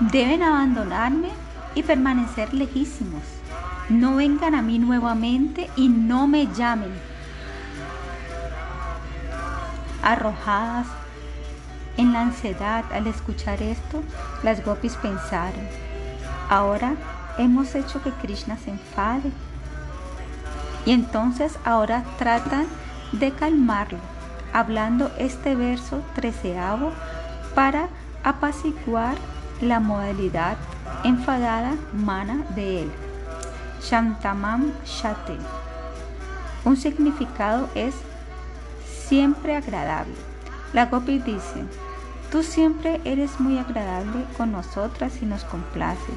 deben 0.00 0.42
abandonarme 0.42 1.30
y 1.74 1.82
permanecer 1.82 2.52
lejísimos. 2.54 3.22
No 3.88 4.16
vengan 4.16 4.54
a 4.54 4.62
mí 4.62 4.78
nuevamente 4.78 5.70
y 5.76 5.88
no 5.88 6.26
me 6.26 6.46
llamen. 6.48 6.92
Arrojadas 10.02 10.86
en 11.96 12.12
la 12.12 12.22
ansiedad 12.22 12.84
al 12.92 13.06
escuchar 13.06 13.62
esto, 13.62 14.02
las 14.42 14.64
gopis 14.64 14.94
pensaron, 14.96 15.66
ahora 16.50 16.94
hemos 17.38 17.74
hecho 17.74 18.02
que 18.02 18.10
Krishna 18.10 18.56
se 18.58 18.70
enfade. 18.70 19.32
Y 20.84 20.92
entonces 20.92 21.58
ahora 21.64 22.04
tratan 22.18 22.66
de 23.12 23.32
calmarlo, 23.32 23.98
hablando 24.52 25.10
este 25.18 25.54
verso 25.54 26.02
treceavo 26.14 26.92
para 27.54 27.88
apaciguar 28.24 29.16
la 29.60 29.80
modalidad 29.80 30.56
enfadada 31.04 31.74
mana 31.92 32.44
de 32.54 32.82
él. 32.82 32.92
Shantamam 33.82 34.72
Shate. 34.84 35.38
Un 36.64 36.76
significado 36.76 37.68
es 37.74 37.94
siempre 39.08 39.54
agradable. 39.54 40.14
La 40.72 40.86
Gopi 40.86 41.18
dice, 41.18 41.64
tú 42.32 42.42
siempre 42.42 43.00
eres 43.04 43.38
muy 43.38 43.58
agradable 43.58 44.24
con 44.36 44.52
nosotras 44.52 45.22
y 45.22 45.26
nos 45.26 45.44
complaces. 45.44 46.16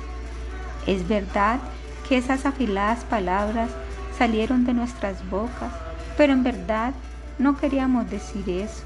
Es 0.88 1.08
verdad 1.08 1.60
que 2.08 2.18
esas 2.18 2.46
afiladas 2.48 3.04
palabras 3.04 3.70
salieron 4.18 4.66
de 4.66 4.74
nuestras 4.74 5.30
bocas, 5.30 5.72
pero 6.18 6.34
en 6.34 6.44
verdad 6.44 6.94
no 7.40 7.58
queríamos 7.58 8.10
decir 8.10 8.48
eso. 8.50 8.84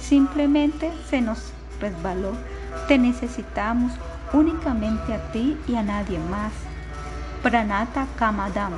Simplemente 0.00 0.90
se 1.08 1.20
nos 1.20 1.52
resbaló. 1.80 2.32
Te 2.88 2.96
necesitamos 2.96 3.92
únicamente 4.32 5.12
a 5.12 5.32
ti 5.32 5.58
y 5.68 5.74
a 5.74 5.82
nadie 5.82 6.18
más. 6.18 6.52
Pranata 7.42 8.06
Kamadam. 8.16 8.72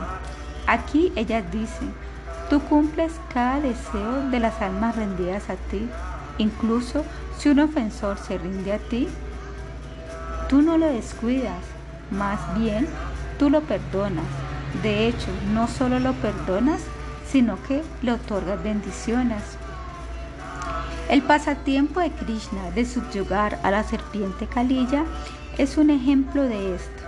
Aquí 0.66 1.12
ellas 1.14 1.44
dicen, 1.52 1.92
tú 2.48 2.60
cumples 2.60 3.12
cada 3.32 3.60
deseo 3.60 4.30
de 4.30 4.40
las 4.40 4.60
almas 4.60 4.96
rendidas 4.96 5.50
a 5.50 5.56
ti, 5.56 5.88
incluso 6.38 7.04
si 7.38 7.48
un 7.48 7.60
ofensor 7.60 8.18
se 8.18 8.38
rinde 8.38 8.72
a 8.72 8.78
ti, 8.78 9.08
tú 10.48 10.62
no 10.62 10.78
lo 10.78 10.86
descuidas, 10.86 11.58
más 12.10 12.38
bien 12.58 12.88
tú 13.38 13.50
lo 13.50 13.62
perdonas. 13.62 14.24
De 14.82 15.08
hecho, 15.08 15.28
no 15.52 15.66
solo 15.66 15.98
lo 15.98 16.12
perdonas, 16.14 16.80
sino 17.32 17.56
que 17.62 17.82
le 18.02 18.12
otorgas 18.12 18.62
bendiciones. 18.62 19.42
El 21.08 21.22
pasatiempo 21.22 22.00
de 22.00 22.10
Krishna 22.10 22.70
de 22.74 22.84
subyugar 22.84 23.58
a 23.62 23.70
la 23.70 23.84
serpiente 23.84 24.46
Kalilla 24.46 25.04
es 25.56 25.78
un 25.78 25.88
ejemplo 25.88 26.42
de 26.42 26.74
esto. 26.74 27.02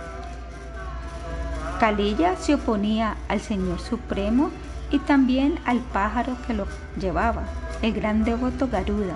Kalilla 1.79 2.35
se 2.37 2.55
oponía 2.55 3.17
al 3.27 3.39
Señor 3.39 3.79
Supremo 3.79 4.49
y 4.89 4.97
también 4.97 5.59
al 5.65 5.79
pájaro 5.79 6.35
que 6.47 6.55
lo 6.55 6.65
llevaba, 6.99 7.43
el 7.83 7.93
gran 7.93 8.23
devoto 8.23 8.67
Garuda. 8.67 9.15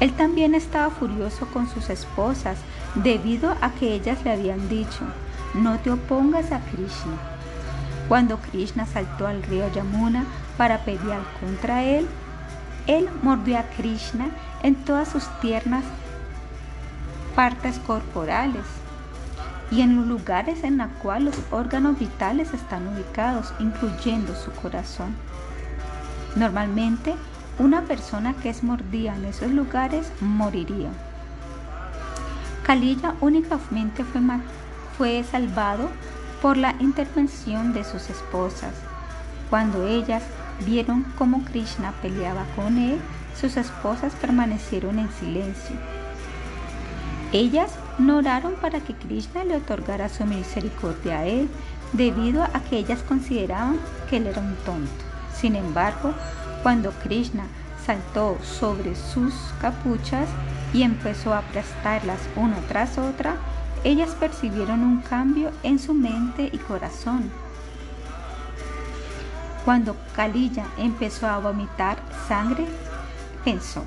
Él 0.00 0.12
también 0.14 0.54
estaba 0.54 0.90
furioso 0.90 1.46
con 1.46 1.68
sus 1.68 1.88
esposas 1.88 2.58
debido 2.96 3.54
a 3.60 3.70
que 3.70 3.94
ellas 3.94 4.24
le 4.24 4.32
habían 4.32 4.68
dicho, 4.68 5.04
no 5.54 5.78
te 5.78 5.90
opongas 5.90 6.50
a 6.50 6.60
Krishna. 6.60 7.33
Cuando 8.08 8.38
Krishna 8.38 8.86
saltó 8.86 9.26
al 9.26 9.42
río 9.42 9.70
Yamuna 9.72 10.24
para 10.56 10.84
pelear 10.84 11.22
contra 11.40 11.82
él, 11.84 12.06
él 12.86 13.08
mordió 13.22 13.58
a 13.58 13.62
Krishna 13.62 14.28
en 14.62 14.74
todas 14.74 15.08
sus 15.08 15.24
tiernas 15.40 15.84
partes 17.34 17.78
corporales 17.78 18.64
y 19.70 19.80
en 19.80 19.96
los 19.96 20.06
lugares 20.06 20.62
en 20.64 20.76
los 20.76 20.88
cuales 21.02 21.36
los 21.36 21.44
órganos 21.50 21.98
vitales 21.98 22.52
están 22.52 22.86
ubicados, 22.88 23.52
incluyendo 23.58 24.34
su 24.36 24.50
corazón. 24.52 25.16
Normalmente, 26.36 27.14
una 27.58 27.82
persona 27.82 28.34
que 28.34 28.50
es 28.50 28.62
mordida 28.62 29.16
en 29.16 29.24
esos 29.24 29.50
lugares 29.50 30.12
moriría. 30.20 30.90
Kalilla 32.64 33.14
únicamente 33.20 34.04
fue, 34.04 34.20
fue 34.96 35.24
salvado 35.24 35.88
por 36.44 36.58
la 36.58 36.74
intervención 36.78 37.72
de 37.72 37.84
sus 37.84 38.10
esposas. 38.10 38.74
Cuando 39.48 39.86
ellas 39.86 40.22
vieron 40.66 41.06
cómo 41.16 41.42
Krishna 41.42 41.94
peleaba 42.02 42.44
con 42.54 42.76
él, 42.76 43.00
sus 43.34 43.56
esposas 43.56 44.12
permanecieron 44.12 44.98
en 44.98 45.10
silencio. 45.10 45.74
Ellas 47.32 47.70
no 47.96 48.18
oraron 48.18 48.56
para 48.60 48.80
que 48.80 48.92
Krishna 48.92 49.42
le 49.44 49.56
otorgara 49.56 50.10
su 50.10 50.26
misericordia 50.26 51.20
a 51.20 51.24
él, 51.24 51.48
debido 51.94 52.42
a 52.42 52.60
que 52.68 52.76
ellas 52.76 53.00
consideraban 53.08 53.78
que 54.10 54.18
él 54.18 54.26
era 54.26 54.42
un 54.42 54.54
tonto. 54.66 54.92
Sin 55.34 55.56
embargo, 55.56 56.12
cuando 56.62 56.90
Krishna 57.02 57.44
saltó 57.86 58.36
sobre 58.42 58.94
sus 58.96 59.32
capuchas 59.62 60.28
y 60.74 60.82
empezó 60.82 61.32
a 61.32 61.38
aplastarlas 61.38 62.18
una 62.36 62.58
tras 62.68 62.98
otra, 62.98 63.36
ellas 63.84 64.16
percibieron 64.18 64.80
un 64.82 65.02
cambio 65.02 65.50
en 65.62 65.78
su 65.78 65.92
mente 65.92 66.48
y 66.50 66.58
corazón. 66.58 67.30
Cuando 69.64 69.96
Kalilla 70.16 70.64
empezó 70.78 71.26
a 71.26 71.38
vomitar 71.38 71.98
sangre, 72.26 72.66
pensó, 73.44 73.84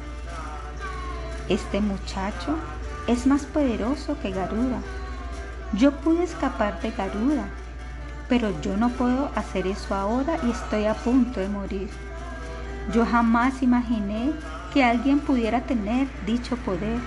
este 1.50 1.82
muchacho 1.82 2.56
es 3.08 3.26
más 3.26 3.44
poderoso 3.46 4.18
que 4.22 4.32
Garuda. 4.32 4.80
Yo 5.74 5.92
pude 5.92 6.24
escapar 6.24 6.80
de 6.82 6.92
Garuda, 6.92 7.46
pero 8.30 8.50
yo 8.62 8.78
no 8.78 8.90
puedo 8.90 9.32
hacer 9.36 9.66
eso 9.66 9.96
ahora 9.96 10.38
y 10.44 10.52
estoy 10.52 10.86
a 10.86 10.94
punto 10.94 11.40
de 11.40 11.50
morir. 11.50 11.90
Yo 12.94 13.06
jamás 13.06 13.62
imaginé 13.62 14.32
que 14.74 14.84
alguien 14.84 15.20
pudiera 15.20 15.62
tener 15.62 16.08
dicho 16.26 16.56
poder. 16.58 17.00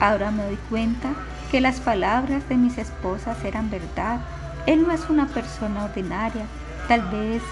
Ahora 0.00 0.30
me 0.30 0.44
doy 0.44 0.58
cuenta 0.68 1.10
que 1.50 1.60
las 1.60 1.80
palabras 1.80 2.48
de 2.48 2.56
mis 2.56 2.78
esposas 2.78 3.42
eran 3.44 3.70
verdad. 3.70 4.20
Él 4.66 4.86
no 4.86 4.92
es 4.92 5.08
una 5.08 5.26
persona 5.26 5.84
ordinaria, 5.84 6.44
tal 6.88 7.02
vez 7.02 7.42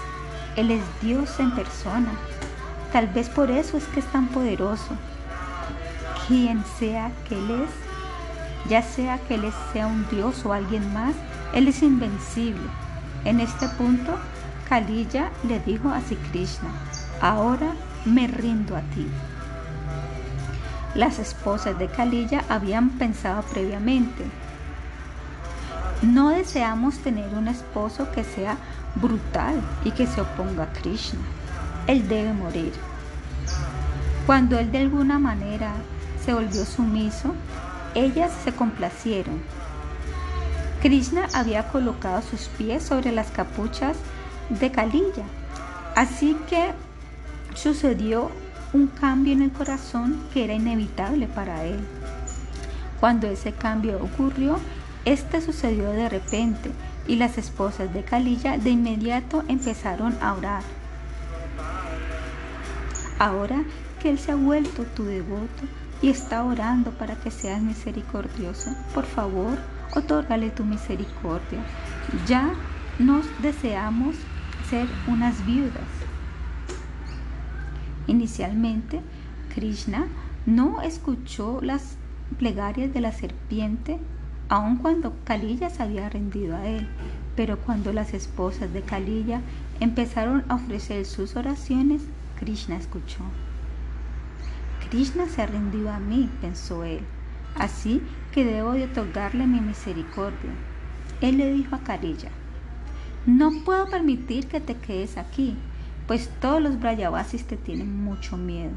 Él 0.55 0.71
es 0.71 0.83
Dios 1.01 1.39
en 1.39 1.51
persona. 1.51 2.11
Tal 2.91 3.07
vez 3.07 3.29
por 3.29 3.51
eso 3.51 3.77
es 3.77 3.85
que 3.85 3.99
es 3.99 4.05
tan 4.07 4.27
poderoso 4.27 4.95
quien 6.27 6.63
sea 6.77 7.11
que 7.27 7.35
Él 7.35 7.63
es, 7.63 8.69
ya 8.69 8.81
sea 8.81 9.17
que 9.19 9.35
Él 9.35 9.51
sea 9.73 9.87
un 9.87 10.07
Dios 10.09 10.45
o 10.45 10.53
alguien 10.53 10.93
más, 10.93 11.15
Él 11.53 11.67
es 11.67 11.81
invencible. 11.81 12.69
En 13.25 13.39
este 13.39 13.67
punto, 13.69 14.13
Kalilla 14.69 15.31
le 15.47 15.59
dijo 15.59 15.89
a 15.89 16.01
Sri 16.01 16.17
Krishna, 16.31 16.69
ahora 17.21 17.73
me 18.05 18.27
rindo 18.27 18.75
a 18.75 18.81
ti. 18.81 19.07
Las 20.97 21.19
esposas 21.19 21.77
de 21.77 21.87
Kalilla 21.87 22.43
habían 22.49 22.89
pensado 22.97 23.43
previamente, 23.43 24.25
no 26.01 26.29
deseamos 26.29 26.97
tener 26.97 27.35
un 27.35 27.47
esposo 27.47 28.11
que 28.11 28.23
sea 28.23 28.57
brutal 28.95 29.61
y 29.85 29.91
que 29.91 30.07
se 30.07 30.21
oponga 30.21 30.63
a 30.63 30.73
Krishna. 30.73 31.19
Él 31.85 32.07
debe 32.07 32.33
morir. 32.33 32.73
Cuando 34.25 34.57
él 34.57 34.71
de 34.71 34.79
alguna 34.79 35.19
manera 35.19 35.71
se 36.25 36.33
volvió 36.33 36.65
sumiso, 36.65 37.35
ellas 37.93 38.31
se 38.43 38.51
complacieron. 38.51 39.39
Krishna 40.81 41.27
había 41.31 41.67
colocado 41.67 42.23
sus 42.23 42.47
pies 42.47 42.81
sobre 42.81 43.11
las 43.11 43.29
capuchas 43.29 43.97
de 44.49 44.71
Kalilla, 44.71 45.25
así 45.95 46.35
que 46.49 46.71
sucedió 47.53 48.31
un 48.73 48.87
cambio 48.87 49.33
en 49.33 49.41
el 49.41 49.51
corazón 49.51 50.19
que 50.33 50.43
era 50.43 50.53
inevitable 50.53 51.27
para 51.27 51.63
él. 51.65 51.79
Cuando 52.99 53.27
ese 53.27 53.51
cambio 53.51 53.99
ocurrió, 54.03 54.59
este 55.05 55.41
sucedió 55.41 55.91
de 55.91 56.09
repente 56.09 56.71
y 57.07 57.15
las 57.15 57.37
esposas 57.37 57.93
de 57.93 58.03
Kalilla 58.03 58.57
de 58.57 58.71
inmediato 58.71 59.43
empezaron 59.47 60.17
a 60.21 60.33
orar. 60.33 60.63
Ahora 63.19 63.63
que 64.01 64.09
él 64.09 64.19
se 64.19 64.31
ha 64.31 64.35
vuelto 64.35 64.83
tu 64.83 65.03
devoto, 65.05 65.63
y 66.01 66.09
está 66.09 66.43
orando 66.43 66.91
para 66.91 67.15
que 67.15 67.31
seas 67.31 67.61
misericordioso. 67.61 68.75
Por 68.93 69.05
favor, 69.05 69.57
otórgale 69.95 70.49
tu 70.49 70.63
misericordia. 70.63 71.59
Ya 72.27 72.53
nos 72.99 73.25
deseamos 73.41 74.15
ser 74.69 74.87
unas 75.07 75.45
viudas. 75.45 75.96
Inicialmente, 78.07 79.01
Krishna 79.53 80.07
no 80.45 80.81
escuchó 80.81 81.59
las 81.61 81.97
plegarias 82.37 82.93
de 82.93 83.01
la 83.01 83.11
serpiente, 83.11 83.99
aun 84.49 84.77
cuando 84.77 85.13
Kalilla 85.25 85.69
se 85.69 85.83
había 85.83 86.09
rendido 86.09 86.55
a 86.55 86.67
él. 86.67 86.87
Pero 87.35 87.59
cuando 87.59 87.93
las 87.93 88.13
esposas 88.13 88.73
de 88.73 88.81
Kalilla 88.81 89.41
empezaron 89.79 90.43
a 90.47 90.55
ofrecer 90.55 91.05
sus 91.05 91.35
oraciones, 91.35 92.01
Krishna 92.39 92.77
escuchó. 92.77 93.19
Krishna 94.89 95.27
se 95.27 95.41
ha 95.41 95.47
rendido 95.47 95.91
a 95.91 95.99
mí, 95.99 96.29
pensó 96.39 96.83
él, 96.85 97.01
así 97.55 98.01
que 98.31 98.45
debo 98.45 98.71
de 98.71 98.85
otorgarle 98.85 99.45
mi 99.45 99.59
misericordia. 99.59 100.51
Él 101.19 101.37
le 101.37 101.51
dijo 101.51 101.75
a 101.75 101.79
Karilla, 101.79 102.29
no 103.25 103.51
puedo 103.65 103.89
permitir 103.89 104.47
que 104.47 104.61
te 104.61 104.75
quedes 104.75 105.17
aquí, 105.17 105.57
pues 106.07 106.29
todos 106.39 106.61
los 106.61 106.79
Brayavasis 106.79 107.45
te 107.45 107.57
tienen 107.57 108.03
mucho 108.03 108.37
miedo. 108.37 108.71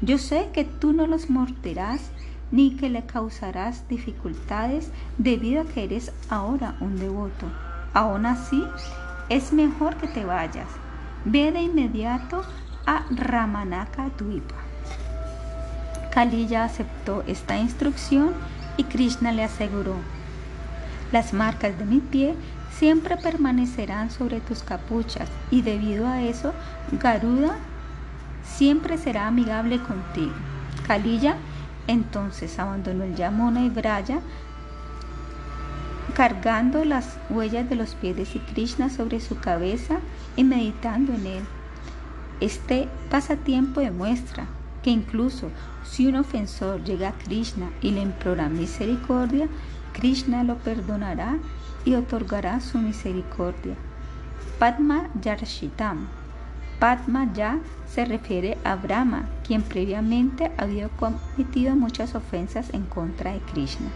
Yo 0.00 0.18
sé 0.18 0.50
que 0.52 0.64
tú 0.64 0.92
no 0.92 1.06
los 1.06 1.30
morderás 1.30 2.10
ni 2.50 2.76
que 2.76 2.90
le 2.90 3.06
causarás 3.06 3.88
dificultades 3.88 4.90
debido 5.16 5.62
a 5.62 5.64
que 5.64 5.84
eres 5.84 6.12
ahora 6.28 6.76
un 6.80 6.98
devoto. 6.98 7.46
Aún 7.94 8.26
así, 8.26 8.62
es 9.28 9.52
mejor 9.52 9.96
que 9.96 10.08
te 10.08 10.24
vayas. 10.24 10.68
Ve 11.24 11.52
de 11.52 11.62
inmediato 11.62 12.42
a 12.84 13.06
Ramanaka 13.10 14.10
Dvipa. 14.18 14.56
Kaliya 16.12 16.64
aceptó 16.64 17.22
esta 17.26 17.56
instrucción 17.56 18.34
y 18.76 18.84
Krishna 18.84 19.32
le 19.32 19.44
aseguró, 19.44 19.94
las 21.10 21.32
marcas 21.32 21.78
de 21.78 21.84
mi 21.84 22.00
pie 22.00 22.34
siempre 22.82 23.16
permanecerán 23.16 24.10
sobre 24.10 24.40
tus 24.40 24.64
capuchas 24.64 25.28
y 25.52 25.62
debido 25.62 26.08
a 26.08 26.20
eso 26.20 26.52
Garuda 27.00 27.54
siempre 28.42 28.98
será 28.98 29.28
amigable 29.28 29.80
contigo. 29.80 30.32
Kaliya 30.88 31.36
entonces 31.86 32.58
abandonó 32.58 33.04
el 33.04 33.14
Yamuna 33.14 33.64
y 33.64 33.70
Braya 33.70 34.18
cargando 36.14 36.84
las 36.84 37.18
huellas 37.30 37.70
de 37.70 37.76
los 37.76 37.94
pies 37.94 38.16
de 38.16 38.26
Krishna 38.52 38.90
sobre 38.90 39.20
su 39.20 39.38
cabeza 39.38 40.00
y 40.34 40.42
meditando 40.42 41.12
en 41.12 41.26
él. 41.28 41.44
Este 42.40 42.88
pasatiempo 43.10 43.78
demuestra 43.78 44.46
que 44.82 44.90
incluso 44.90 45.50
si 45.84 46.08
un 46.08 46.16
ofensor 46.16 46.82
llega 46.82 47.10
a 47.10 47.12
Krishna 47.12 47.70
y 47.80 47.92
le 47.92 48.02
implora 48.02 48.48
misericordia, 48.48 49.46
Krishna 49.92 50.42
lo 50.42 50.56
perdonará 50.56 51.38
y 51.84 51.94
otorgará 51.94 52.60
su 52.60 52.78
misericordia. 52.78 53.74
Padma 54.58 55.08
Yarshitam. 55.20 56.08
Padma 56.78 57.32
Ya 57.32 57.58
se 57.86 58.04
refiere 58.04 58.58
a 58.64 58.74
Brahma, 58.74 59.28
quien 59.46 59.62
previamente 59.62 60.50
había 60.56 60.88
cometido 60.88 61.76
muchas 61.76 62.14
ofensas 62.14 62.70
en 62.74 62.84
contra 62.86 63.32
de 63.32 63.40
Krishna. 63.40 63.88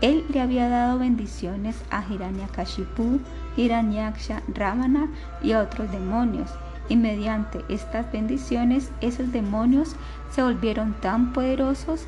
Él 0.00 0.24
le 0.32 0.40
había 0.40 0.68
dado 0.70 0.98
bendiciones 0.98 1.76
a 1.90 2.02
Hiranyakashipu, 2.08 3.20
Hiranyaksha, 3.56 4.42
Ravana 4.48 5.08
y 5.42 5.52
a 5.52 5.60
otros 5.60 5.92
demonios, 5.92 6.50
y 6.88 6.96
mediante 6.96 7.64
estas 7.68 8.10
bendiciones 8.10 8.90
esos 9.02 9.30
demonios 9.30 9.96
se 10.30 10.42
volvieron 10.42 10.94
tan 11.00 11.32
poderosos 11.32 12.06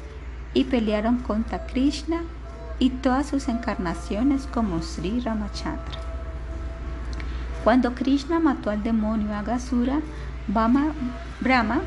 y 0.55 0.65
pelearon 0.65 1.19
contra 1.19 1.67
Krishna 1.67 2.23
y 2.83 2.91
todas 2.91 3.27
sus 3.27 3.47
encarnaciones 3.47 4.49
como 4.53 4.83
Sri 4.83 5.21
Ramachandra. 5.21 6.01
Cuando 7.63 7.95
Krishna 7.95 8.41
mató 8.41 8.71
al 8.71 8.83
demonio 8.83 9.33
Agasura, 9.37 10.01
Brahma 10.49 11.81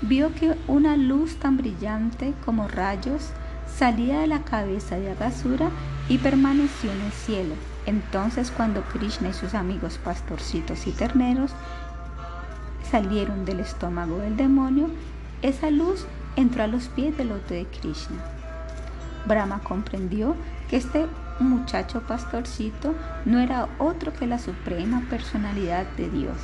vio 0.00 0.34
que 0.34 0.56
una 0.66 0.96
luz 0.96 1.36
tan 1.36 1.58
brillante 1.58 2.32
como 2.46 2.66
rayos 2.66 3.28
salía 3.66 4.20
de 4.20 4.26
la 4.26 4.42
cabeza 4.42 4.96
de 4.96 5.10
Agasura 5.10 5.68
y 6.08 6.16
permaneció 6.16 6.92
en 6.92 7.02
el 7.02 7.12
cielo. 7.12 7.54
Entonces 7.84 8.50
cuando 8.50 8.80
Krishna 8.84 9.28
y 9.28 9.34
sus 9.34 9.52
amigos 9.52 10.00
pastorcitos 10.02 10.86
y 10.86 10.92
terneros 10.92 11.50
salieron 12.90 13.44
del 13.44 13.60
estómago 13.60 14.16
del 14.16 14.38
demonio, 14.38 14.88
esa 15.42 15.70
luz 15.70 16.06
entró 16.36 16.62
a 16.62 16.68
los 16.68 16.88
pies 16.88 17.18
del 17.18 17.28
loto 17.28 17.52
de 17.52 17.66
Krishna. 17.66 18.37
Brahma 19.28 19.60
comprendió 19.60 20.34
que 20.68 20.76
este 20.76 21.06
muchacho 21.38 22.00
pastorcito 22.00 22.94
no 23.24 23.38
era 23.38 23.68
otro 23.78 24.12
que 24.12 24.26
la 24.26 24.38
suprema 24.38 25.02
personalidad 25.08 25.86
de 25.96 26.10
Dios. 26.10 26.36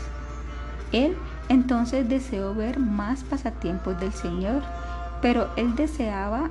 Él 0.92 1.16
entonces 1.48 2.08
deseó 2.08 2.54
ver 2.54 2.78
más 2.78 3.24
pasatiempos 3.24 3.98
del 3.98 4.12
Señor, 4.12 4.62
pero 5.20 5.50
él 5.56 5.74
deseaba 5.74 6.50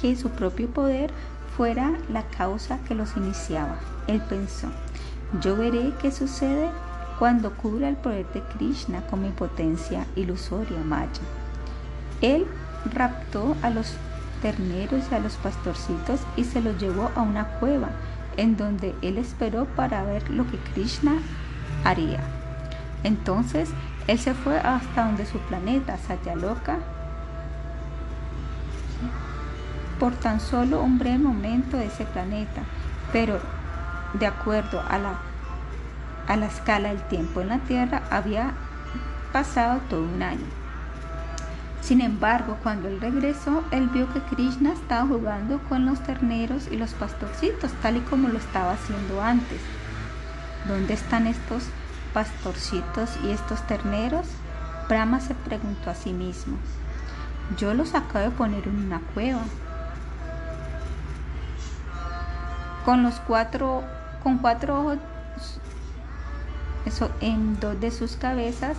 que 0.00 0.16
su 0.16 0.30
propio 0.30 0.68
poder 0.68 1.10
fuera 1.56 1.92
la 2.12 2.22
causa 2.24 2.78
que 2.86 2.94
los 2.94 3.16
iniciaba. 3.16 3.76
Él 4.06 4.20
pensó, 4.28 4.68
yo 5.40 5.56
veré 5.56 5.92
qué 6.00 6.12
sucede 6.12 6.68
cuando 7.18 7.52
cubra 7.54 7.88
el 7.88 7.96
poder 7.96 8.26
de 8.32 8.42
Krishna 8.42 9.02
con 9.06 9.22
mi 9.22 9.30
potencia 9.30 10.06
ilusoria 10.14 10.78
Maya. 10.84 11.08
Él 12.20 12.46
raptó 12.92 13.56
a 13.62 13.70
los 13.70 13.96
terneros 14.42 15.04
y 15.10 15.14
a 15.14 15.20
los 15.20 15.34
pastorcitos 15.34 16.20
y 16.36 16.44
se 16.44 16.60
los 16.60 16.78
llevó 16.78 17.10
a 17.14 17.22
una 17.22 17.44
cueva 17.58 17.88
en 18.36 18.56
donde 18.56 18.94
él 19.02 19.18
esperó 19.18 19.66
para 19.66 20.04
ver 20.04 20.30
lo 20.30 20.46
que 20.46 20.58
Krishna 20.58 21.14
haría. 21.84 22.20
Entonces 23.02 23.70
él 24.06 24.18
se 24.18 24.34
fue 24.34 24.58
hasta 24.58 25.04
donde 25.04 25.26
su 25.26 25.38
planeta, 25.40 25.98
Satyaloka, 25.98 26.78
por 29.98 30.14
tan 30.14 30.40
solo 30.40 30.82
un 30.82 30.98
breve 30.98 31.18
momento 31.18 31.76
de 31.76 31.86
ese 31.86 32.04
planeta, 32.04 32.62
pero 33.12 33.40
de 34.14 34.26
acuerdo 34.26 34.82
a 34.88 34.98
la, 34.98 35.18
a 36.26 36.36
la 36.36 36.46
escala 36.46 36.90
del 36.90 37.02
tiempo 37.02 37.40
en 37.40 37.48
la 37.48 37.58
Tierra 37.58 38.02
había 38.10 38.52
pasado 39.32 39.80
todo 39.90 40.02
un 40.02 40.22
año. 40.22 40.57
Sin 41.88 42.02
embargo, 42.02 42.58
cuando 42.62 42.86
él 42.86 43.00
regresó, 43.00 43.64
él 43.70 43.88
vio 43.88 44.12
que 44.12 44.20
Krishna 44.20 44.74
estaba 44.74 45.08
jugando 45.08 45.58
con 45.70 45.86
los 45.86 45.98
terneros 46.02 46.68
y 46.70 46.76
los 46.76 46.92
pastorcitos, 46.92 47.72
tal 47.80 47.96
y 47.96 48.00
como 48.00 48.28
lo 48.28 48.36
estaba 48.36 48.72
haciendo 48.72 49.22
antes. 49.22 49.58
¿Dónde 50.66 50.92
están 50.92 51.26
estos 51.26 51.62
pastorcitos 52.12 53.16
y 53.24 53.30
estos 53.30 53.66
terneros? 53.66 54.26
Brahma 54.86 55.18
se 55.20 55.34
preguntó 55.34 55.88
a 55.88 55.94
sí 55.94 56.12
mismo. 56.12 56.58
Yo 57.56 57.72
los 57.72 57.94
acabo 57.94 58.26
de 58.26 58.36
poner 58.36 58.68
en 58.68 58.84
una 58.84 59.00
cueva, 59.14 59.40
con 62.84 63.02
los 63.02 63.14
cuatro, 63.20 63.82
con 64.22 64.36
cuatro 64.36 64.78
ojos 64.78 64.98
eso, 66.84 67.10
en 67.22 67.58
dos 67.60 67.80
de 67.80 67.90
sus 67.90 68.16
cabezas, 68.16 68.76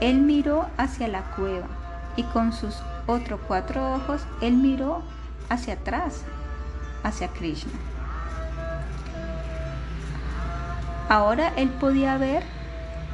él 0.00 0.22
miró 0.22 0.66
hacia 0.78 1.08
la 1.08 1.24
cueva 1.36 1.77
y 2.18 2.24
con 2.24 2.52
sus 2.52 2.74
otros 3.06 3.40
cuatro 3.48 3.94
ojos 3.94 4.26
él 4.42 4.58
miró 4.58 5.00
hacia 5.48 5.72
atrás, 5.74 6.24
hacia 7.02 7.28
Krishna. 7.28 7.72
Ahora 11.08 11.54
él 11.56 11.70
podía 11.70 12.18
ver 12.18 12.42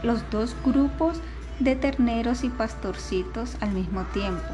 los 0.03 0.29
dos 0.33 0.57
grupos 0.65 1.21
de 1.61 1.77
terneros 1.77 2.43
y 2.43 2.49
pastorcitos 2.49 3.57
al 3.61 3.71
mismo 3.71 4.03
tiempo. 4.13 4.53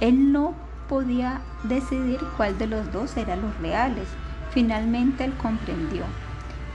Él 0.00 0.30
no 0.32 0.52
podía 0.86 1.40
decidir 1.62 2.20
cuál 2.36 2.58
de 2.58 2.66
los 2.66 2.92
dos 2.92 3.16
eran 3.16 3.40
los 3.40 3.56
reales, 3.58 4.08
Finalmente 4.52 5.24
él 5.24 5.32
comprendió. 5.38 6.04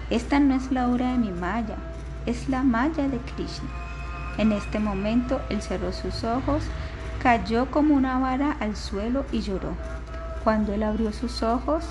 Esta 0.10 0.40
no 0.40 0.56
es 0.56 0.72
la 0.72 0.90
obra 0.90 1.12
de 1.12 1.20
mi 1.20 1.32
Maya, 1.32 1.76
es 2.26 2.50
la 2.50 2.64
Maya 2.64 3.08
de 3.08 3.20
Krishna. 3.20 3.87
En 4.38 4.52
este 4.52 4.80
momento 4.80 5.42
él 5.50 5.62
cerró 5.62 5.92
sus 5.92 6.24
ojos, 6.24 6.64
cayó 7.22 7.72
como 7.72 7.96
una 7.96 8.20
vara 8.20 8.56
al 8.60 8.76
suelo 8.76 9.26
y 9.32 9.42
lloró. 9.42 9.72
Cuando 10.44 10.74
él 10.74 10.84
abrió 10.84 11.12
sus 11.12 11.44
ojos, 11.44 11.84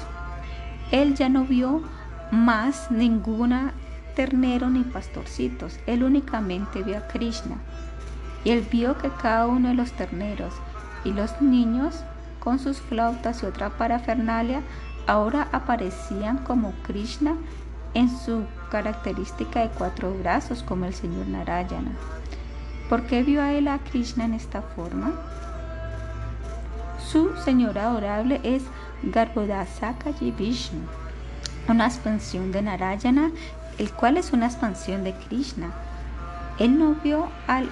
él 0.90 1.14
ya 1.14 1.28
no 1.28 1.44
vio 1.44 1.82
más 2.30 2.90
ninguna 2.90 3.72
ternero 4.14 4.70
ni 4.70 4.82
pastorcitos, 4.82 5.78
él 5.86 6.02
únicamente 6.02 6.82
vio 6.82 6.98
a 6.98 7.08
Krishna. 7.08 7.56
Y 8.44 8.50
él 8.50 8.66
vio 8.70 8.96
que 8.96 9.10
cada 9.10 9.46
uno 9.46 9.68
de 9.68 9.74
los 9.74 9.92
terneros 9.92 10.54
y 11.04 11.12
los 11.12 11.40
niños, 11.42 12.02
con 12.38 12.58
sus 12.60 12.80
flautas 12.80 13.42
y 13.42 13.46
otra 13.46 13.70
parafernalia, 13.70 14.62
ahora 15.06 15.48
aparecían 15.52 16.38
como 16.38 16.72
Krishna 16.84 17.34
en 17.94 18.08
su 18.08 18.44
característica 18.70 19.60
de 19.60 19.68
cuatro 19.70 20.14
brazos 20.14 20.62
como 20.62 20.84
el 20.84 20.94
señor 20.94 21.26
Narayana. 21.26 21.92
¿Por 22.88 23.02
qué 23.02 23.22
vio 23.22 23.42
a 23.42 23.52
él 23.52 23.66
a 23.68 23.78
Krishna 23.78 24.24
en 24.24 24.34
esta 24.34 24.62
forma? 24.62 25.12
Su 26.98 27.34
señor 27.44 27.78
adorable 27.78 28.40
es 28.44 28.62
Garbhodasakaji 29.02 30.30
Vishnu, 30.30 30.80
una 31.68 31.86
expansión 31.86 32.52
de 32.52 32.62
Narayana, 32.62 33.30
el 33.78 33.90
cual 33.92 34.16
es 34.16 34.32
una 34.32 34.46
expansión 34.46 35.02
de 35.04 35.14
Krishna. 35.14 35.70
Él 36.58 36.78
no 36.78 36.94
vio 37.02 37.28
al 37.46 37.68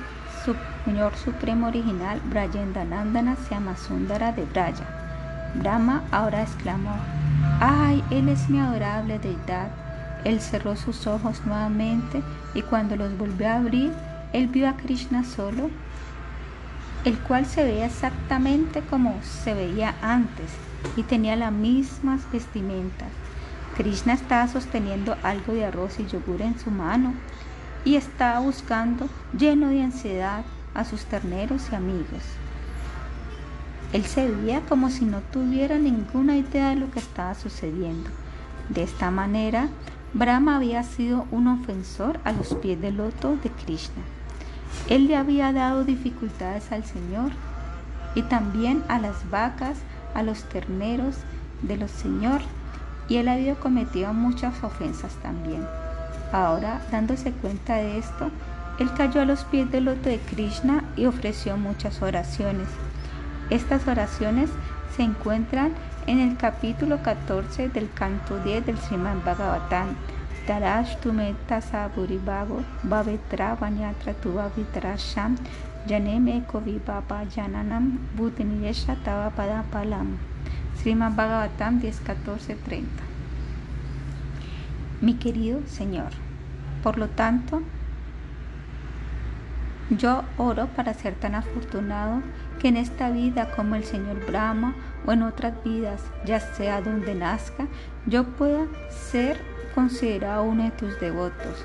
Señor 0.85 1.17
Supremo 1.17 1.69
original 1.69 2.21
Brayendanandana 2.25 3.37
Sundara 3.77 4.33
de 4.33 4.45
Braya. 4.45 4.85
Brahma 5.55 6.03
ahora 6.11 6.43
exclamó, 6.43 6.97
¡Ay, 7.61 8.05
Él 8.11 8.29
es 8.29 8.51
mi 8.51 8.59
adorable 8.59 9.19
deidad! 9.19 9.69
Él 10.25 10.41
cerró 10.41 10.75
sus 10.77 11.07
ojos 11.07 11.41
nuevamente 11.47 12.23
y 12.55 12.63
cuando 12.63 12.97
los 12.97 13.17
volvió 13.17 13.49
a 13.49 13.57
abrir, 13.57 13.93
él 14.35 14.49
vio 14.49 14.69
a 14.69 14.77
Krishna 14.77 15.23
solo, 15.23 15.71
el 17.05 17.17
cual 17.21 17.47
se 17.47 17.63
veía 17.63 17.87
exactamente 17.87 18.81
como 18.81 19.21
se 19.23 19.55
veía 19.55 19.95
antes 20.03 20.51
y 20.97 21.05
tenía 21.05 21.37
las 21.37 21.53
mismas 21.53 22.21
vestimentas. 22.33 23.09
Krishna 23.77 24.13
estaba 24.13 24.49
sosteniendo 24.49 25.17
algo 25.23 25.53
de 25.53 25.65
arroz 25.65 26.01
y 26.01 26.07
yogur 26.07 26.43
en 26.43 26.59
su 26.59 26.73
mano 26.73 27.15
y 27.85 27.95
estaba 27.95 28.41
buscando, 28.41 29.09
lleno 29.39 29.69
de 29.69 29.83
ansiedad, 29.83 30.45
a 30.75 30.85
sus 30.85 31.05
terneros 31.05 31.69
y 31.71 31.77
amigos. 31.77 32.23
Él 33.93 34.05
se 34.05 34.29
veía 34.29 34.63
como 34.63 34.91
si 34.91 35.05
no 35.05 35.21
tuviera 35.21 35.79
ninguna 35.79 36.37
idea 36.37 36.71
de 36.71 36.77
lo 36.77 36.91
que 36.91 36.99
estaba 36.99 37.37
sucediendo. 37.37 38.11
De 38.69 38.83
esta 38.83 39.13
manera, 39.13 39.69
Brahma 40.13 40.57
había 40.57 40.83
sido 40.83 41.27
un 41.31 41.47
ofensor 41.47 42.19
a 42.25 42.33
los 42.33 42.55
pies 42.55 42.81
del 42.81 42.97
loto 42.97 43.37
de 43.37 43.51
Krishna. 43.51 44.03
Él 44.89 45.07
le 45.07 45.17
había 45.17 45.53
dado 45.53 45.85
dificultades 45.85 46.73
al 46.73 46.85
Señor 46.85 47.33
y 48.15 48.23
también 48.23 48.83
a 48.89 48.99
las 48.99 49.31
vacas, 49.31 49.79
a 50.15 50.23
los 50.23 50.45
terneros 50.45 51.17
de 51.63 51.77
los 51.77 51.91
Señor, 51.91 52.41
y 53.09 53.17
él 53.17 53.29
había 53.29 53.55
cometido 53.57 54.13
muchas 54.13 54.63
ofensas 54.63 55.15
también. 55.23 55.67
Ahora, 56.33 56.81
dándose 56.91 57.33
cuenta 57.33 57.77
de 57.77 57.99
esto, 57.99 58.31
él 58.79 58.91
cayó 58.97 59.21
a 59.21 59.25
los 59.25 59.45
pies 59.45 59.71
del 59.71 59.85
loto 59.85 60.09
de 60.09 60.19
Krishna 60.19 60.85
y 60.97 61.07
ofreció 61.07 61.57
muchas 61.57 62.03
oraciones. 62.03 62.69
Estas 63.51 63.87
oraciones 63.87 64.51
se 64.97 65.03
encuentran 65.03 65.73
en 66.07 66.19
el 66.19 66.37
capítulo 66.37 67.03
14 67.03 67.69
del 67.69 67.91
canto 67.93 68.39
10 68.39 68.67
del 68.67 68.79
Sriman 68.79 69.23
Bhagavatam. 69.25 69.97
Darash 70.47 71.01
tume 71.01 71.35
tasa 71.49 71.89
buribago 71.89 72.63
bavetra 72.85 73.57
vanyatra 73.57 74.13
tuva 74.21 74.51
vitrasham 74.55 75.39
janeme 75.89 76.45
kovibaba 76.47 77.25
jananam 77.35 77.97
bhutiniyesha 78.15 78.97
tava 79.03 79.31
padapalam. 79.31 80.19
Sriman 80.77 81.17
Bhagavatam 81.17 81.81
10, 81.81 82.01
14, 82.01 82.57
30. 82.57 83.03
Mi 85.01 85.15
querido 85.15 85.63
Señor, 85.67 86.11
por 86.83 86.99
lo 86.99 87.09
tanto, 87.09 87.63
yo 89.89 90.25
oro 90.37 90.67
para 90.77 90.93
ser 90.93 91.15
tan 91.15 91.35
afortunado 91.37 92.21
que 92.61 92.69
en 92.69 92.77
esta 92.77 93.09
vida 93.09 93.51
como 93.57 93.77
el 93.77 93.85
Señor 93.85 94.27
Brahma 94.27 94.75
o 95.07 95.13
en 95.13 95.23
otras 95.23 95.55
vidas, 95.65 96.03
ya 96.27 96.39
sea 96.39 96.83
donde 96.83 97.15
nazca, 97.15 97.67
yo 98.07 98.25
pueda 98.25 98.67
ser 98.91 99.54
considerado 99.75 100.45
uno 100.45 100.65
de 100.65 100.71
tus 100.71 101.01
devotos. 101.01 101.65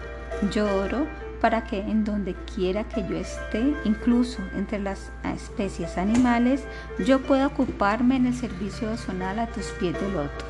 Yo 0.51 0.65
oro 0.83 1.07
para 1.41 1.63
que 1.63 1.79
en 1.79 2.03
donde 2.03 2.35
quiera 2.53 2.83
que 2.83 3.01
yo 3.07 3.15
esté, 3.15 3.73
incluso 3.85 4.41
entre 4.55 4.79
las 4.79 5.11
especies 5.23 5.97
animales, 5.97 6.63
yo 7.05 7.19
pueda 7.21 7.47
ocuparme 7.47 8.17
en 8.17 8.27
el 8.27 8.33
servicio 8.33 8.95
zonal 8.97 9.39
a 9.39 9.47
tus 9.47 9.67
pies 9.79 9.93
de 9.93 10.11
loto. 10.11 10.45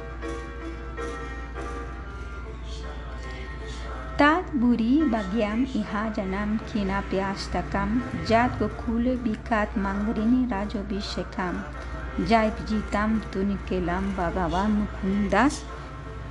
Tat 4.18 4.44
Buri 4.52 5.04
Bhagyam 5.10 5.66
Iha 5.74 6.12
Janam 6.14 6.60
Kinapyashtakam 6.68 8.02
Jat 8.28 8.52
Gokule 8.60 9.16
Vikat 9.16 9.70
Mangrini 9.78 10.46
Rajo 10.52 10.84
Vishekam 10.90 11.64
Jai 12.28 12.52
Vijitam 12.52 13.22
Tunikelam 13.32 14.14
Bhagavan 14.18 14.84
Mukundas 14.84 15.64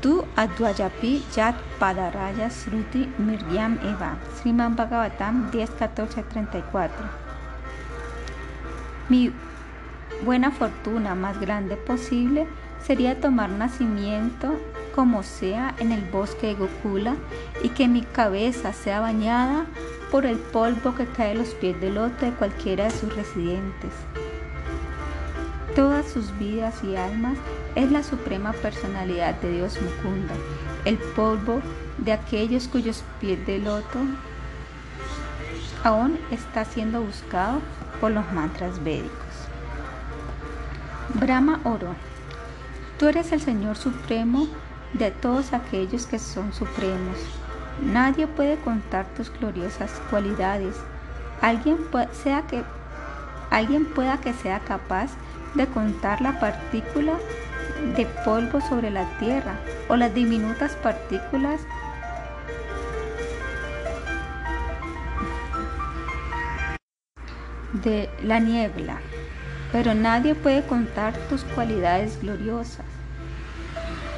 Tu 0.00 0.24
Adwayapi 0.36 1.22
Yat 1.34 1.56
Padaraya 1.80 2.48
Sruti 2.50 3.10
Miryam 3.18 3.80
Eva. 3.82 4.16
Sriman 4.36 4.76
Bhagavatam 4.76 5.50
10, 5.50 5.70
14, 5.70 6.22
34. 6.22 7.10
Mi 9.08 9.32
buena 10.24 10.52
fortuna 10.52 11.16
más 11.16 11.40
grande 11.40 11.76
posible 11.76 12.46
sería 12.80 13.20
tomar 13.20 13.50
nacimiento 13.50 14.54
como 14.94 15.24
sea 15.24 15.74
en 15.80 15.90
el 15.90 16.04
bosque 16.04 16.48
de 16.48 16.54
Gokula 16.54 17.16
y 17.64 17.70
que 17.70 17.88
mi 17.88 18.02
cabeza 18.02 18.72
sea 18.72 19.00
bañada 19.00 19.66
por 20.12 20.26
el 20.26 20.38
polvo 20.38 20.94
que 20.94 21.06
cae 21.06 21.32
a 21.32 21.34
los 21.34 21.48
pies 21.54 21.80
del 21.80 21.96
loto 21.96 22.24
de 22.24 22.32
cualquiera 22.32 22.84
de 22.84 22.90
sus 22.92 23.14
residentes. 23.16 23.92
Todas 25.74 26.06
sus 26.06 26.36
vidas 26.38 26.84
y 26.84 26.94
almas 26.94 27.36
es 27.78 27.92
la 27.92 28.02
suprema 28.02 28.52
personalidad 28.54 29.36
de 29.36 29.52
Dios 29.52 29.78
Mukunda, 29.80 30.34
el 30.84 30.98
polvo 30.98 31.62
de 31.98 32.12
aquellos 32.12 32.66
cuyos 32.66 33.04
pies 33.20 33.46
de 33.46 33.60
loto 33.60 34.00
aún 35.84 36.18
está 36.32 36.64
siendo 36.64 37.00
buscado 37.00 37.60
por 38.00 38.10
los 38.10 38.32
mantras 38.32 38.82
védicos. 38.82 39.12
Brahma 41.14 41.60
oro, 41.62 41.94
tú 42.98 43.06
eres 43.06 43.30
el 43.30 43.40
Señor 43.40 43.76
Supremo 43.76 44.48
de 44.94 45.12
todos 45.12 45.52
aquellos 45.52 46.06
que 46.06 46.18
son 46.18 46.52
supremos. 46.52 47.16
Nadie 47.80 48.26
puede 48.26 48.56
contar 48.56 49.06
tus 49.16 49.30
gloriosas 49.30 49.92
cualidades. 50.10 50.74
Alguien, 51.40 51.78
sea 52.10 52.42
que, 52.42 52.64
alguien 53.50 53.84
pueda 53.86 54.18
que 54.18 54.32
sea 54.32 54.58
capaz 54.58 55.12
de 55.54 55.68
contar 55.68 56.20
la 56.20 56.40
partícula 56.40 57.12
de 57.96 58.06
polvo 58.24 58.60
sobre 58.60 58.90
la 58.90 59.04
tierra 59.18 59.54
o 59.88 59.96
las 59.96 60.14
diminutas 60.14 60.74
partículas 60.76 61.60
de 67.72 68.08
la 68.22 68.40
niebla, 68.40 68.98
pero 69.72 69.94
nadie 69.94 70.34
puede 70.34 70.64
contar 70.66 71.14
tus 71.28 71.44
cualidades 71.44 72.20
gloriosas. 72.20 72.86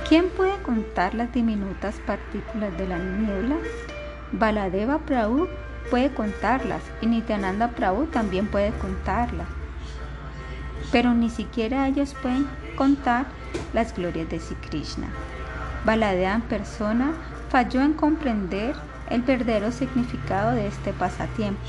¿Quién 0.09 0.29
puede 0.31 0.57
contar 0.63 1.15
las 1.15 1.33
diminutas 1.33 1.97
partículas 2.07 2.77
de 2.77 2.89
la 2.89 2.99
niebla? 2.99 3.57
Baladeva 4.33 4.99
Prabhu 4.99 5.49
puede 5.91 6.13
contarlas 6.13 6.83
y 7.01 7.07
Nityananda 7.07 7.69
Prabhu 7.69 8.07
también 8.07 8.49
puede 8.49 8.71
contarlas. 8.73 9.47
Pero 10.91 11.15
ni 11.15 11.31
siquiera 11.31 11.87
ellos 11.87 12.17
pueden 12.21 12.49
contar 12.81 13.27
las 13.75 13.95
glorias 13.95 14.31
de 14.31 14.41
Sri 14.41 14.57
Krishna. 14.57 15.09
Baladea 15.85 16.37
en 16.37 16.41
persona 16.41 17.13
falló 17.51 17.83
en 17.83 17.93
comprender 17.93 18.75
el 19.11 19.21
verdadero 19.21 19.71
significado 19.71 20.53
de 20.53 20.67
este 20.67 20.95
pasatiempo. 20.95 21.61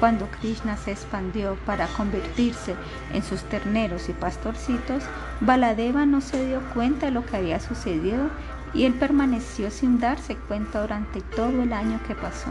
Cuando 0.00 0.26
Krishna 0.40 0.78
se 0.78 0.92
expandió 0.92 1.58
para 1.66 1.86
convertirse 1.88 2.74
en 3.12 3.22
sus 3.22 3.42
terneros 3.42 4.08
y 4.08 4.14
pastorcitos, 4.14 5.02
Baladeva 5.42 6.06
no 6.06 6.22
se 6.22 6.46
dio 6.46 6.62
cuenta 6.72 7.04
de 7.04 7.12
lo 7.12 7.26
que 7.26 7.36
había 7.36 7.60
sucedido 7.60 8.30
y 8.72 8.86
él 8.86 8.94
permaneció 8.94 9.70
sin 9.70 10.00
darse 10.00 10.36
cuenta 10.36 10.80
durante 10.80 11.20
todo 11.20 11.62
el 11.64 11.74
año 11.74 12.00
que 12.08 12.14
pasó. 12.14 12.50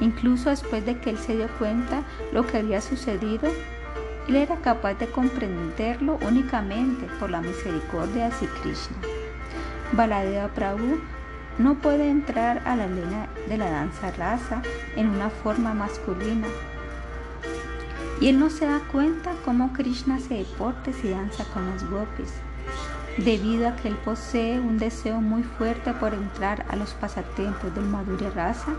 Incluso 0.00 0.50
después 0.50 0.86
de 0.86 1.00
que 1.00 1.10
él 1.10 1.18
se 1.18 1.34
dio 1.34 1.48
cuenta 1.58 2.04
lo 2.32 2.46
que 2.46 2.58
había 2.58 2.80
sucedido, 2.80 3.50
él 4.28 4.36
era 4.36 4.56
capaz 4.56 4.94
de 4.94 5.08
comprenderlo 5.08 6.18
únicamente 6.26 7.06
por 7.18 7.30
la 7.30 7.40
misericordia 7.40 8.28
de 8.28 8.46
Krishna. 8.60 8.96
Baladeva 9.92 10.48
Prabhu 10.48 11.00
no 11.58 11.74
puede 11.74 12.08
entrar 12.08 12.62
a 12.64 12.76
la 12.76 12.86
línea 12.86 13.28
de 13.48 13.58
la 13.58 13.70
danza 13.70 14.10
rasa 14.12 14.62
en 14.96 15.08
una 15.08 15.28
forma 15.28 15.74
masculina. 15.74 16.46
Y 18.20 18.28
él 18.28 18.38
no 18.38 18.50
se 18.50 18.66
da 18.66 18.80
cuenta 18.90 19.32
cómo 19.44 19.72
Krishna 19.72 20.18
se 20.18 20.34
deporte 20.34 20.92
y 21.02 21.08
danza 21.08 21.44
con 21.52 21.70
los 21.70 21.84
gopis, 21.90 22.32
debido 23.18 23.68
a 23.68 23.76
que 23.76 23.88
él 23.88 23.96
posee 23.96 24.60
un 24.60 24.78
deseo 24.78 25.20
muy 25.20 25.42
fuerte 25.42 25.92
por 25.92 26.14
entrar 26.14 26.64
a 26.68 26.76
los 26.76 26.94
pasatiempos 26.94 27.74
del 27.74 27.84
Madhurya 27.84 28.30
Rasa, 28.30 28.72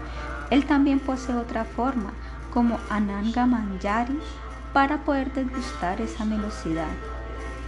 él 0.49 0.65
también 0.65 0.99
posee 0.99 1.35
otra 1.35 1.65
forma, 1.65 2.13
como 2.53 2.79
Ananga 2.89 3.45
Manjari, 3.45 4.17
para 4.73 4.97
poder 5.05 5.31
degustar 5.33 6.01
esa 6.01 6.25
velocidad. 6.25 6.91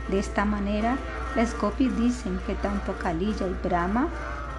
De 0.09 0.19
esta 0.19 0.45
manera, 0.45 0.97
las 1.35 1.57
gopis 1.59 1.95
dicen 1.97 2.39
que 2.45 2.55
tanto 2.55 2.97
Kalilla 2.97 3.47
y 3.47 3.67
Brahma 3.67 4.07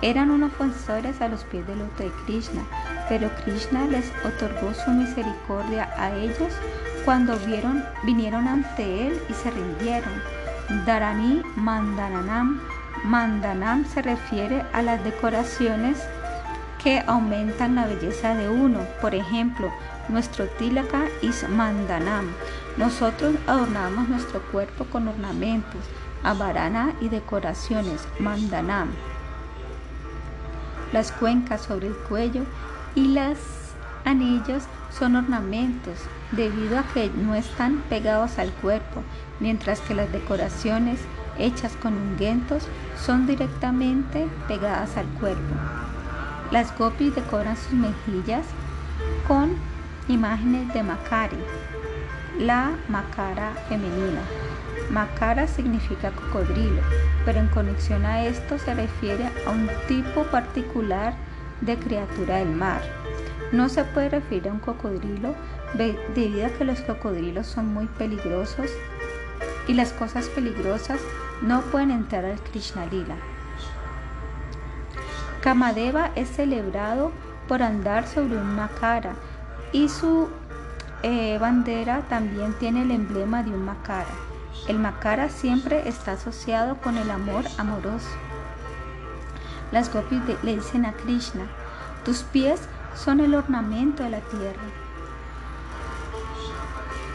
eran 0.03 0.30
unos 0.30 0.53
ofensores 0.53 1.20
a 1.20 1.28
los 1.28 1.44
pies 1.44 1.66
del 1.66 1.78
loto 1.78 2.03
de 2.03 2.12
Krishna, 2.24 2.62
pero 3.09 3.30
Krishna 3.44 3.86
les 3.86 4.12
otorgó 4.24 4.74
su 4.74 4.90
misericordia 4.90 5.90
a 5.97 6.14
ellos 6.14 6.53
cuando 7.05 7.38
vieron, 7.38 7.84
vinieron 8.03 8.49
ante 8.49 9.07
él 9.07 9.20
y 9.30 9.32
se 9.32 9.51
rindieron. 9.51 10.12
Dharani 10.84 11.42
Mandananam. 11.55 12.61
Mandanam 13.05 13.84
se 13.84 14.03
refiere 14.03 14.64
a 14.72 14.82
las 14.82 15.03
decoraciones 15.05 15.99
que 16.82 17.05
aumentan 17.07 17.76
la 17.76 17.86
belleza 17.86 18.34
de 18.34 18.49
uno. 18.49 18.80
Por 19.01 19.14
ejemplo, 19.14 19.70
nuestro 20.09 20.46
tilaka 20.59 21.07
is 21.22 21.48
mandanam. 21.48 22.32
Nosotros 22.76 23.34
adornamos 23.46 24.09
nuestro 24.09 24.40
cuerpo 24.52 24.84
con 24.84 25.09
ornamentos, 25.09 25.80
avarana 26.22 26.94
y 27.00 27.09
decoraciones, 27.09 28.07
mandanam. 28.18 28.88
Las 30.92 31.12
cuencas 31.12 31.62
sobre 31.62 31.88
el 31.88 31.96
cuello 31.96 32.44
y 32.94 33.09
los 33.09 33.38
anillos 34.04 34.62
son 34.90 35.16
ornamentos 35.16 35.98
debido 36.32 36.78
a 36.78 36.84
que 36.84 37.11
no 37.11 37.34
están 37.34 37.82
pegados 37.88 38.38
al 38.38 38.50
cuerpo, 38.50 39.02
mientras 39.40 39.80
que 39.80 39.94
las 39.94 40.11
decoraciones 40.12 41.00
hechas 41.38 41.76
con 41.76 41.94
ungüentos 41.94 42.62
son 43.04 43.26
directamente 43.26 44.26
pegadas 44.48 44.96
al 44.96 45.07
cuerpo. 45.20 45.54
Las 46.50 46.76
gopis 46.78 47.14
decoran 47.14 47.57
sus 47.57 47.72
mejillas 47.72 48.46
con 49.26 49.57
imágenes 50.09 50.72
de 50.72 50.82
Makari, 50.84 51.38
la 52.38 52.76
Makara 52.88 53.52
femenina. 53.68 54.20
Makara 54.90 55.48
significa 55.48 56.12
cocodrilo, 56.12 56.80
pero 57.24 57.40
en 57.40 57.48
conexión 57.48 58.07
a 58.07 58.24
esto 58.24 58.57
se 58.59 58.74
refiere 58.74 59.28
a 59.46 59.50
un 59.50 59.68
tipo 59.88 60.22
particular 60.24 61.14
de 61.61 61.76
criatura 61.76 62.36
del 62.36 62.50
mar. 62.50 62.82
No 63.50 63.68
se 63.68 63.84
puede 63.84 64.11
referir 64.11 64.48
a 64.48 64.52
un 64.52 64.61
cocodrilo 64.61 65.34
debido 65.74 66.46
a 66.46 66.50
que 66.50 66.64
los 66.64 66.80
cocodrilos 66.82 67.46
son 67.48 67.74
muy 67.74 67.86
peligrosos 67.86 68.70
y 69.66 69.74
las 69.74 69.92
cosas 69.92 70.28
peligrosas 70.28 71.00
no 71.42 71.62
pueden 71.62 71.90
entrar 71.90 72.24
al 72.24 72.40
Krishna 72.40 72.86
Lila. 72.86 73.16
Kamadeva 75.40 76.12
es 76.14 76.28
celebrado 76.28 77.11
por 77.48 77.62
andar 77.62 78.07
sobre 78.07 78.36
una 78.36 78.68
cara 78.68 79.16
y 79.72 79.88
su 79.88 80.28
eh, 81.02 81.38
bandera 81.38 82.02
también 82.08 82.54
tiene 82.54 82.82
el 82.82 82.90
emblema 82.90 83.42
de 83.42 83.50
un 83.50 83.64
makara. 83.64 84.14
El 84.68 84.78
makara 84.78 85.28
siempre 85.28 85.88
está 85.88 86.12
asociado 86.12 86.76
con 86.78 86.96
el 86.96 87.10
amor 87.10 87.44
amoroso. 87.58 88.08
Las 89.72 89.92
gopis 89.92 90.20
le 90.42 90.56
dicen 90.56 90.86
a 90.86 90.92
Krishna, 90.92 91.46
tus 92.04 92.22
pies 92.22 92.60
son 92.94 93.20
el 93.20 93.34
ornamento 93.34 94.02
de 94.02 94.10
la 94.10 94.20
tierra. 94.20 94.62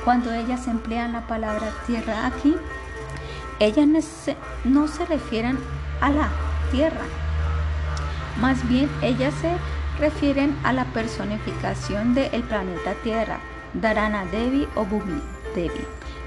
Cuando 0.03 0.33
ellas 0.33 0.67
emplean 0.67 1.13
la 1.13 1.27
palabra 1.27 1.69
tierra 1.87 2.27
aquí, 2.27 2.55
ellas 3.59 3.87
no 4.63 4.87
se 4.87 5.05
refieren 5.05 5.59
a 6.01 6.09
la 6.09 6.29
tierra, 6.71 7.05
más 8.39 8.67
bien 8.67 8.89
ellas 9.01 9.33
se 9.41 9.51
refieren 10.01 10.57
a 10.63 10.73
la 10.73 10.85
personificación 10.85 12.15
del 12.15 12.41
planeta 12.43 12.95
Tierra, 13.03 13.39
Dharana 13.75 14.25
Devi 14.25 14.67
o 14.73 14.83
Bhumi 14.83 15.21
Devi, 15.53 15.85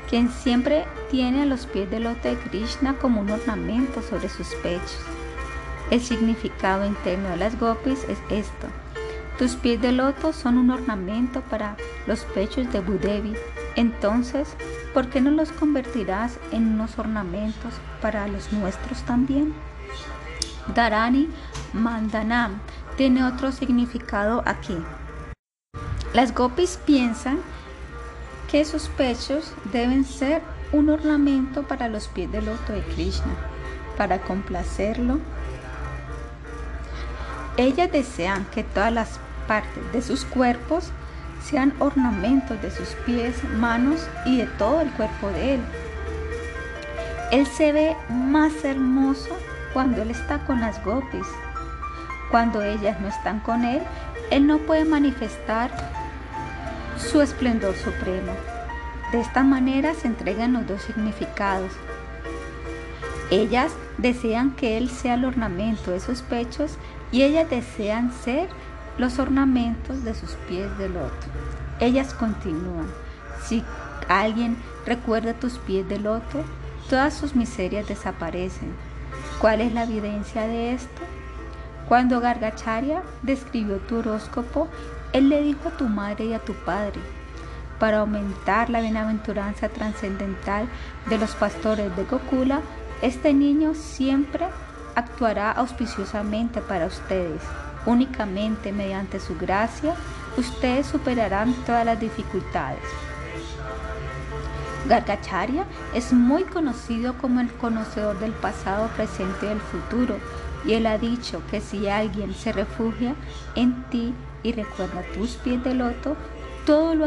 quien 0.09 0.31
siempre 0.31 0.87
tiene 1.11 1.43
a 1.43 1.47
los 1.47 1.67
pies 1.67 1.91
del 1.91 2.05
loto 2.05 2.29
de 2.29 2.37
Krishna 2.37 2.95
como 2.95 3.21
un 3.21 3.31
ornamento 3.31 4.01
sobre 4.01 4.29
sus 4.29 4.47
pechos. 4.63 5.01
El 5.91 6.01
significado 6.01 6.87
interno 6.87 7.31
de 7.31 7.37
las 7.37 7.59
gopis 7.59 8.05
es 8.05 8.19
esto. 8.31 8.69
Tus 9.39 9.57
pies 9.57 9.83
de 9.83 9.91
loto 9.91 10.33
son 10.33 10.57
un 10.57 10.71
ornamento 10.71 11.41
para 11.41 11.77
los 12.07 12.21
pechos 12.21 12.73
de 12.73 12.79
Bhudevi. 12.79 13.35
Entonces, 13.75 14.55
¿por 14.95 15.09
qué 15.09 15.21
no 15.21 15.33
los 15.33 15.51
convertirás 15.51 16.39
en 16.53 16.75
unos 16.75 16.97
ornamentos 16.97 17.75
para 18.01 18.29
los 18.29 18.53
nuestros 18.53 19.03
también? 19.03 19.53
Dharani 20.75 21.29
Mandanam 21.73 22.61
tiene 22.97 23.25
otro 23.25 23.53
significado 23.53 24.43
aquí. 24.47 24.77
Las 26.13 26.35
gopis 26.35 26.79
piensan 26.85 27.39
que 28.51 28.65
sus 28.65 28.89
pechos 28.89 29.53
deben 29.73 30.05
ser 30.05 30.43
un 30.73 30.89
ornamento 30.89 31.63
para 31.65 31.89
los 31.89 32.09
pies 32.09 32.31
del 32.31 32.47
loto 32.47 32.73
de 32.73 32.83
Krishna, 32.83 33.35
para 33.97 34.21
complacerlo. 34.21 35.19
Ellas 37.57 37.91
desean 37.91 38.45
que 38.47 38.65
todas 38.65 38.93
las 38.93 39.21
partes 39.47 39.93
de 39.93 40.03
sus 40.03 40.25
cuerpos 40.25 40.91
sean 41.43 41.75
ornamentos 41.79 42.61
de 42.63 42.71
sus 42.71 42.89
pies, 43.07 43.35
manos 43.59 44.07
y 44.25 44.39
de 44.39 44.47
todo 44.47 44.81
el 44.81 44.91
cuerpo 44.93 45.29
de 45.29 45.55
él. 45.55 45.61
Él 47.33 47.47
se 47.47 47.73
ve 47.73 47.97
más 48.09 48.65
hermoso 48.65 49.37
cuando 49.73 50.03
él 50.03 50.11
está 50.11 50.39
con 50.47 50.61
las 50.61 50.83
gopis. 50.85 51.27
Cuando 52.35 52.63
ellas 52.63 53.01
no 53.01 53.07
están 53.07 53.39
con 53.39 53.63
él, 53.63 53.81
él 54.33 54.49
no 54.49 54.59
puede 54.59 54.85
manifestar 54.85 55.71
su 56.99 57.21
esplendor 57.21 57.77
supremo. 57.77 58.33
De 59.13 59.21
esta 59.21 59.45
manera 59.45 59.95
se 59.95 60.09
entregan 60.09 60.55
los 60.55 60.67
dos 60.67 60.83
significados. 60.83 61.71
Ellas 63.31 63.71
desean 63.99 64.51
que 64.57 64.77
él 64.77 64.91
sea 64.91 65.15
el 65.15 65.27
ornamento 65.27 65.93
de 65.93 66.01
sus 66.01 66.23
pechos 66.23 66.77
y 67.13 67.23
ellas 67.23 67.49
desean 67.49 68.11
ser 68.13 68.49
los 68.99 69.21
ornamentos 69.21 70.03
de 70.03 70.15
sus 70.15 70.33
pies 70.49 70.77
de 70.77 70.89
loto. 70.89 71.27
Ellas 71.79 72.15
continúan. 72.15 72.89
Si 73.45 73.63
alguien 74.09 74.57
recuerda 74.85 75.35
tus 75.35 75.59
pies 75.59 75.89
de 75.89 76.01
loto, 76.01 76.43
todas 76.91 77.15
sus 77.15 77.37
miserias 77.37 77.87
desaparecen. 77.87 78.73
¿Cuál 79.41 79.61
es 79.61 79.73
la 79.73 79.85
evidencia 79.85 80.49
de 80.49 80.73
esto? 80.75 81.14
Cuando 81.89 82.21
Gargacharya 82.21 83.03
describió 83.23 83.79
tu 83.79 83.99
horóscopo, 83.99 84.69
él 85.13 85.29
le 85.29 85.43
dijo 85.43 85.69
a 85.69 85.77
tu 85.77 85.89
madre 85.89 86.27
y 86.27 86.33
a 86.33 86.39
tu 86.39 86.55
padre, 86.55 87.01
para 87.79 87.99
aumentar 87.99 88.71
la 88.71 88.81
bienaventuranza 88.81 89.69
trascendental 89.69 90.69
de 91.07 91.19
los 91.19 91.35
pastores 91.35 91.95
de 91.97 92.05
Gokula, 92.05 92.63
este 93.03 93.35
niño 93.35 93.75
siempre 93.75 94.47
actuará 94.95 95.51
auspiciosamente 95.53 96.61
para 96.61 96.87
ustedes. 96.87 97.43
Únicamente 97.85 98.73
mediante 98.73 99.21
su 99.21 99.37
gracia, 99.37 99.95
ustedes 100.39 100.87
superarán 100.87 101.53
todas 101.67 101.85
las 101.85 102.01
dificultades. 102.01 102.81
Gargacharya 104.87 105.65
es 105.95 106.13
muy 106.13 106.45
conocido 106.45 107.19
como 107.19 107.41
el 107.41 107.53
conocedor 107.53 108.19
del 108.21 108.33
pasado, 108.33 108.89
presente 108.97 109.47
y 109.47 109.49
del 109.49 109.61
futuro, 109.61 110.17
y 110.67 110.73
él 110.73 110.87
ha 110.87 110.99
dicho 110.99 111.43
que 111.51 111.61
si 111.61 111.89
alguien 111.89 112.35
se 112.35 112.53
refugia 112.53 113.15
en 113.55 113.85
ti 113.85 114.15
y 114.43 114.53
recuerda 114.53 115.03
tus 115.15 115.33
pies 115.33 115.63
de 115.65 115.75
loto, 115.75 116.17
todo 116.67 116.95
lo 116.95 117.07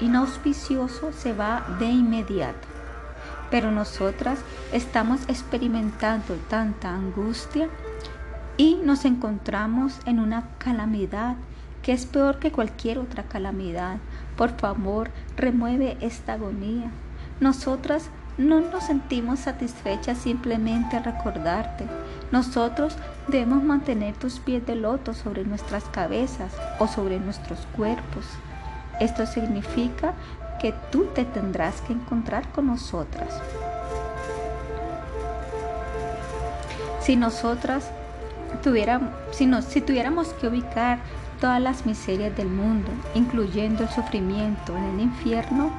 inauspicioso 0.00 1.12
se 1.12 1.32
va 1.32 1.66
de 1.78 1.86
inmediato. 1.86 2.68
Pero 3.50 3.70
nosotras 3.70 4.38
estamos 4.72 5.20
experimentando 5.28 6.34
tanta 6.48 6.94
angustia 6.94 7.68
y 8.56 8.76
nos 8.84 9.04
encontramos 9.04 9.98
en 10.06 10.20
una 10.20 10.48
calamidad 10.58 11.36
que 11.82 11.92
es 11.92 12.06
peor 12.06 12.38
que 12.38 12.50
cualquier 12.50 12.98
otra 12.98 13.24
calamidad. 13.24 13.98
Por 14.36 14.56
favor, 14.56 15.10
remueve 15.36 15.96
esta 16.00 16.34
agonía. 16.34 16.90
Nosotras 17.40 18.08
no 18.38 18.60
nos 18.60 18.84
sentimos 18.84 19.40
satisfechas 19.40 20.18
simplemente 20.18 20.98
recordarte. 20.98 21.86
Nosotros 22.34 22.96
debemos 23.28 23.62
mantener 23.62 24.16
tus 24.16 24.40
pies 24.40 24.66
de 24.66 24.74
loto 24.74 25.14
sobre 25.14 25.44
nuestras 25.44 25.84
cabezas 25.84 26.52
o 26.80 26.88
sobre 26.88 27.20
nuestros 27.20 27.60
cuerpos. 27.76 28.24
Esto 28.98 29.24
significa 29.24 30.14
que 30.60 30.74
tú 30.90 31.04
te 31.14 31.24
tendrás 31.24 31.80
que 31.82 31.92
encontrar 31.92 32.48
con 32.48 32.66
nosotras. 32.66 33.40
Si 36.98 37.14
nosotras 37.14 37.88
tuviéramos, 38.64 39.10
si, 39.30 39.48
si 39.62 39.80
tuviéramos 39.80 40.30
que 40.32 40.48
ubicar 40.48 40.98
todas 41.40 41.62
las 41.62 41.86
miserias 41.86 42.36
del 42.36 42.48
mundo, 42.48 42.90
incluyendo 43.14 43.84
el 43.84 43.90
sufrimiento 43.90 44.76
en 44.76 44.82
el 44.82 45.00
infierno, 45.02 45.70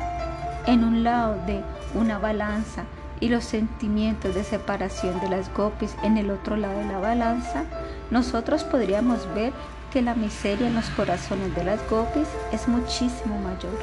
en 0.67 0.85
un 0.85 1.03
lado 1.03 1.35
de 1.47 1.61
una 1.95 2.17
balanza 2.17 2.85
y 3.19 3.29
los 3.29 3.43
sentimientos 3.43 4.35
de 4.35 4.43
separación 4.43 5.19
de 5.21 5.29
las 5.29 5.53
gopis 5.53 5.95
en 6.03 6.17
el 6.17 6.29
otro 6.31 6.57
lado 6.57 6.79
de 6.79 6.85
la 6.85 6.99
balanza, 6.99 7.63
nosotros 8.11 8.63
podríamos 8.63 9.27
ver 9.33 9.53
que 9.91 10.01
la 10.01 10.15
miseria 10.15 10.67
en 10.67 10.75
los 10.75 10.89
corazones 10.89 11.55
de 11.55 11.63
las 11.63 11.79
gopis 11.89 12.27
es 12.51 12.67
muchísimo 12.67 13.39
mayor. 13.39 13.79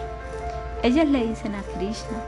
Ellas 0.82 1.08
le 1.08 1.26
dicen 1.26 1.54
a 1.54 1.62
Krishna, 1.62 2.18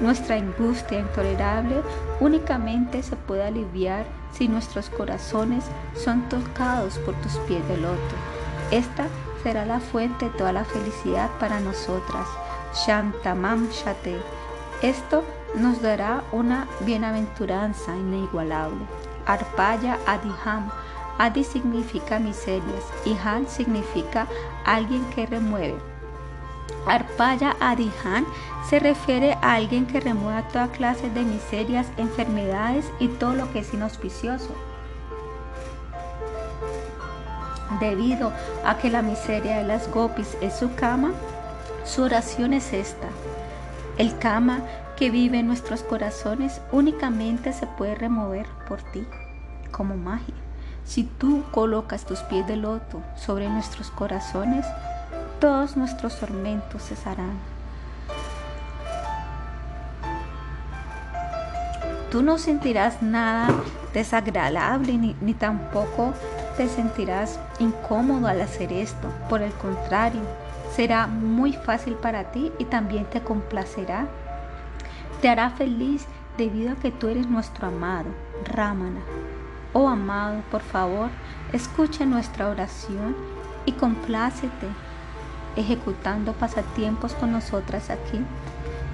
nuestra 0.00 0.36
angustia 0.36 1.00
intolerable 1.00 1.82
únicamente 2.20 3.02
se 3.02 3.16
puede 3.16 3.44
aliviar 3.44 4.04
si 4.32 4.48
nuestros 4.48 4.88
corazones 4.90 5.64
son 5.94 6.28
tocados 6.28 6.98
por 6.98 7.14
tus 7.16 7.36
pies 7.48 7.66
de 7.68 7.76
loto. 7.76 8.14
Esta 8.70 9.06
será 9.42 9.66
la 9.66 9.80
fuente 9.80 10.26
de 10.26 10.38
toda 10.38 10.52
la 10.52 10.64
felicidad 10.64 11.28
para 11.38 11.60
nosotras. 11.60 12.26
Shantamam 12.74 13.68
Shate. 13.70 14.22
Esto 14.82 15.24
nos 15.56 15.82
dará 15.82 16.22
una 16.32 16.66
bienaventuranza 16.80 17.94
inigualable. 17.96 18.84
Arpaya 19.26 19.98
Adiham. 20.06 20.70
Adi 21.18 21.44
significa 21.44 22.18
miserias 22.18 22.84
y 23.04 23.14
Han 23.22 23.46
significa 23.46 24.26
alguien 24.64 25.04
que 25.10 25.26
remueve. 25.26 25.78
Arpaya 26.86 27.56
Adihan 27.60 28.26
se 28.68 28.78
refiere 28.78 29.34
a 29.42 29.54
alguien 29.54 29.86
que 29.86 30.00
remueva 30.00 30.48
toda 30.48 30.68
clase 30.68 31.10
de 31.10 31.22
miserias, 31.22 31.86
enfermedades 31.98 32.90
y 32.98 33.08
todo 33.08 33.34
lo 33.34 33.52
que 33.52 33.58
es 33.60 33.74
inauspicioso. 33.74 34.54
Debido 37.80 38.32
a 38.64 38.78
que 38.78 38.90
la 38.90 39.02
miseria 39.02 39.58
de 39.58 39.64
las 39.64 39.90
gopis 39.90 40.36
es 40.40 40.58
su 40.58 40.74
cama, 40.74 41.12
su 41.84 42.02
oración 42.02 42.54
es 42.54 42.72
esta. 42.72 43.08
El 43.98 44.18
cama 44.18 44.60
que 45.00 45.08
vive 45.08 45.38
en 45.38 45.46
nuestros 45.46 45.82
corazones 45.82 46.60
únicamente 46.72 47.54
se 47.54 47.66
puede 47.66 47.94
remover 47.94 48.46
por 48.68 48.82
ti, 48.82 49.06
como 49.70 49.96
magia. 49.96 50.34
Si 50.84 51.04
tú 51.04 51.42
colocas 51.52 52.04
tus 52.04 52.18
pies 52.18 52.46
de 52.46 52.56
loto 52.56 53.00
sobre 53.16 53.48
nuestros 53.48 53.90
corazones, 53.90 54.66
todos 55.40 55.78
nuestros 55.78 56.20
tormentos 56.20 56.82
cesarán. 56.82 57.32
Tú 62.10 62.20
no 62.20 62.36
sentirás 62.36 63.00
nada 63.00 63.48
desagradable 63.94 64.98
ni, 64.98 65.16
ni 65.22 65.32
tampoco 65.32 66.12
te 66.58 66.68
sentirás 66.68 67.40
incómodo 67.58 68.26
al 68.26 68.42
hacer 68.42 68.70
esto. 68.70 69.08
Por 69.30 69.40
el 69.40 69.52
contrario, 69.54 70.20
será 70.76 71.06
muy 71.06 71.54
fácil 71.54 71.94
para 71.94 72.32
ti 72.32 72.52
y 72.58 72.66
también 72.66 73.06
te 73.06 73.22
complacerá. 73.22 74.06
Te 75.20 75.28
hará 75.28 75.50
feliz 75.50 76.06
debido 76.38 76.72
a 76.72 76.76
que 76.76 76.90
tú 76.90 77.08
eres 77.08 77.28
nuestro 77.28 77.66
amado, 77.66 78.08
Ramana. 78.44 79.00
Oh 79.74 79.86
amado, 79.86 80.40
por 80.50 80.62
favor, 80.62 81.10
escucha 81.52 82.06
nuestra 82.06 82.48
oración 82.48 83.14
y 83.66 83.72
complácete 83.72 84.66
ejecutando 85.56 86.32
pasatiempos 86.32 87.12
con 87.14 87.32
nosotras 87.32 87.90
aquí. 87.90 88.20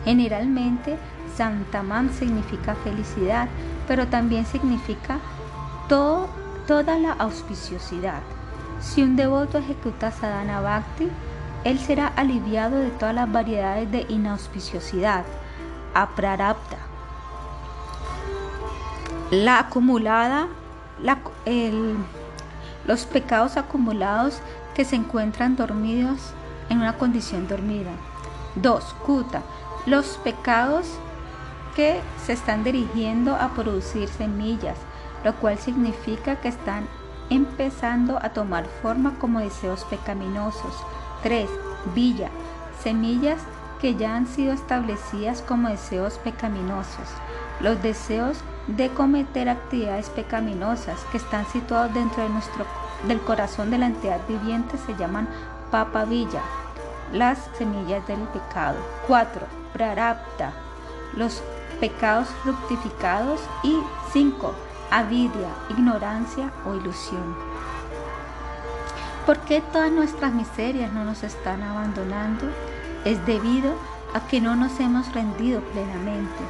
Generalmente, 0.05 0.99
Santamán 1.37 2.13
significa 2.13 2.75
felicidad, 2.75 3.49
pero 3.87 4.09
también 4.09 4.47
significa 4.47 5.19
toda 5.89 6.99
la 6.99 7.13
auspiciosidad. 7.13 8.21
Si 8.81 9.03
un 9.03 9.15
devoto 9.15 9.59
ejecuta 9.59 10.11
sadhana 10.11 10.61
bhakti, 10.61 11.09
él 11.63 11.79
será 11.79 12.09
aliviado 12.09 12.79
de 12.79 12.91
todas 12.91 13.15
las 13.15 13.31
variedades 13.31 13.91
de 13.93 14.07
inauspiciosidad, 14.09 15.25
aprarabdha. 16.03 16.79
La 19.31 19.59
acumulada, 19.59 20.49
los 22.87 23.07
pecados 23.07 23.57
acumulados 23.57 24.41
que 24.75 24.85
se 24.85 24.97
encuentran 24.97 25.57
dormidos 25.57 26.33
en 26.69 26.79
una 26.79 26.99
condición 26.99 27.49
dormida. 27.49 27.91
2. 28.57 28.85
Kuta, 29.05 29.43
los 29.87 30.19
pecados 30.19 30.87
que 31.75 32.01
se 32.25 32.35
están 32.35 32.63
dirigiendo 32.63 33.35
a 33.35 33.49
producir 33.51 34.09
semillas, 34.09 34.79
lo 35.25 35.35
cual 35.35 35.59
significa 35.59 36.37
que 36.37 36.49
están 36.49 36.87
empezando 37.31 38.19
a 38.23 38.31
tomar 38.31 38.67
forma 38.83 39.15
como 39.19 39.41
deseos 39.41 39.85
pecaminosos. 39.85 40.75
3. 41.23 41.49
Villa, 41.95 42.31
semillas 42.83 43.41
que 43.87 43.95
ya 43.95 44.17
han 44.17 44.27
sido 44.27 44.53
establecidas 44.53 45.43
como 45.43 45.69
deseos 45.69 46.19
pecaminosos. 46.19 47.09
Los 47.61 47.81
deseos 47.85 48.37
de 48.67 48.89
cometer 48.89 49.49
actividades 49.49 50.11
pecaminosas 50.11 50.99
que 51.13 51.19
están 51.19 51.47
situados 51.47 51.95
dentro 51.95 52.25
de 52.25 52.31
nuestro, 52.31 52.67
del 53.07 53.21
corazón 53.21 53.71
de 53.71 53.79
la 53.79 53.87
entidad 53.87 54.19
viviente 54.27 54.77
se 54.77 54.97
llaman 54.97 55.29
papa 55.71 56.05
villa, 56.05 56.43
las 57.13 57.39
semillas 57.57 58.05
del 58.09 58.19
pecado. 58.23 58.77
4. 59.07 59.47
Prarabdha, 59.73 60.51
los 61.15 61.41
pecados 61.79 62.27
fructificados. 62.43 63.41
Y 63.63 63.79
5 64.13 64.53
avidia, 64.91 65.51
ignorancia 65.71 66.51
o 66.65 66.75
ilusión. 66.75 67.37
¿Por 69.27 69.39
qué 69.43 69.61
todas 69.61 69.93
nuestras 69.93 70.33
miserias 70.33 70.93
no 70.93 71.05
nos 71.05 71.23
están 71.23 71.63
abandonando? 71.63 72.47
Es 73.07 73.25
debido 73.25 73.73
a 74.15 74.27
que 74.27 74.41
no 74.41 74.57
nos 74.57 74.81
hemos 74.81 75.15
rendido 75.15 75.61
plenamente. 75.61 76.43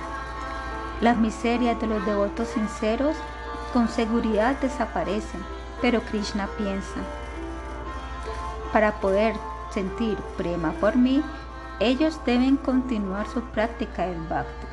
Las 1.03 1.19
miserias 1.19 1.79
de 1.79 1.87
los 1.87 2.05
devotos 2.07 2.49
sinceros 2.49 3.15
con 3.75 3.89
seguridad 3.89 4.57
desaparecen, 4.63 5.45
pero 5.83 6.01
Krishna 6.01 6.49
piensa, 6.57 7.01
para 8.73 8.93
poder 9.01 9.37
sentir 9.71 10.17
prema 10.39 10.73
por 10.73 10.97
mí, 10.97 11.23
ellos 11.79 12.19
deben 12.25 12.57
continuar 12.57 13.27
su 13.29 13.43
práctica 13.43 14.07
del 14.07 14.21
bhakti. 14.27 14.67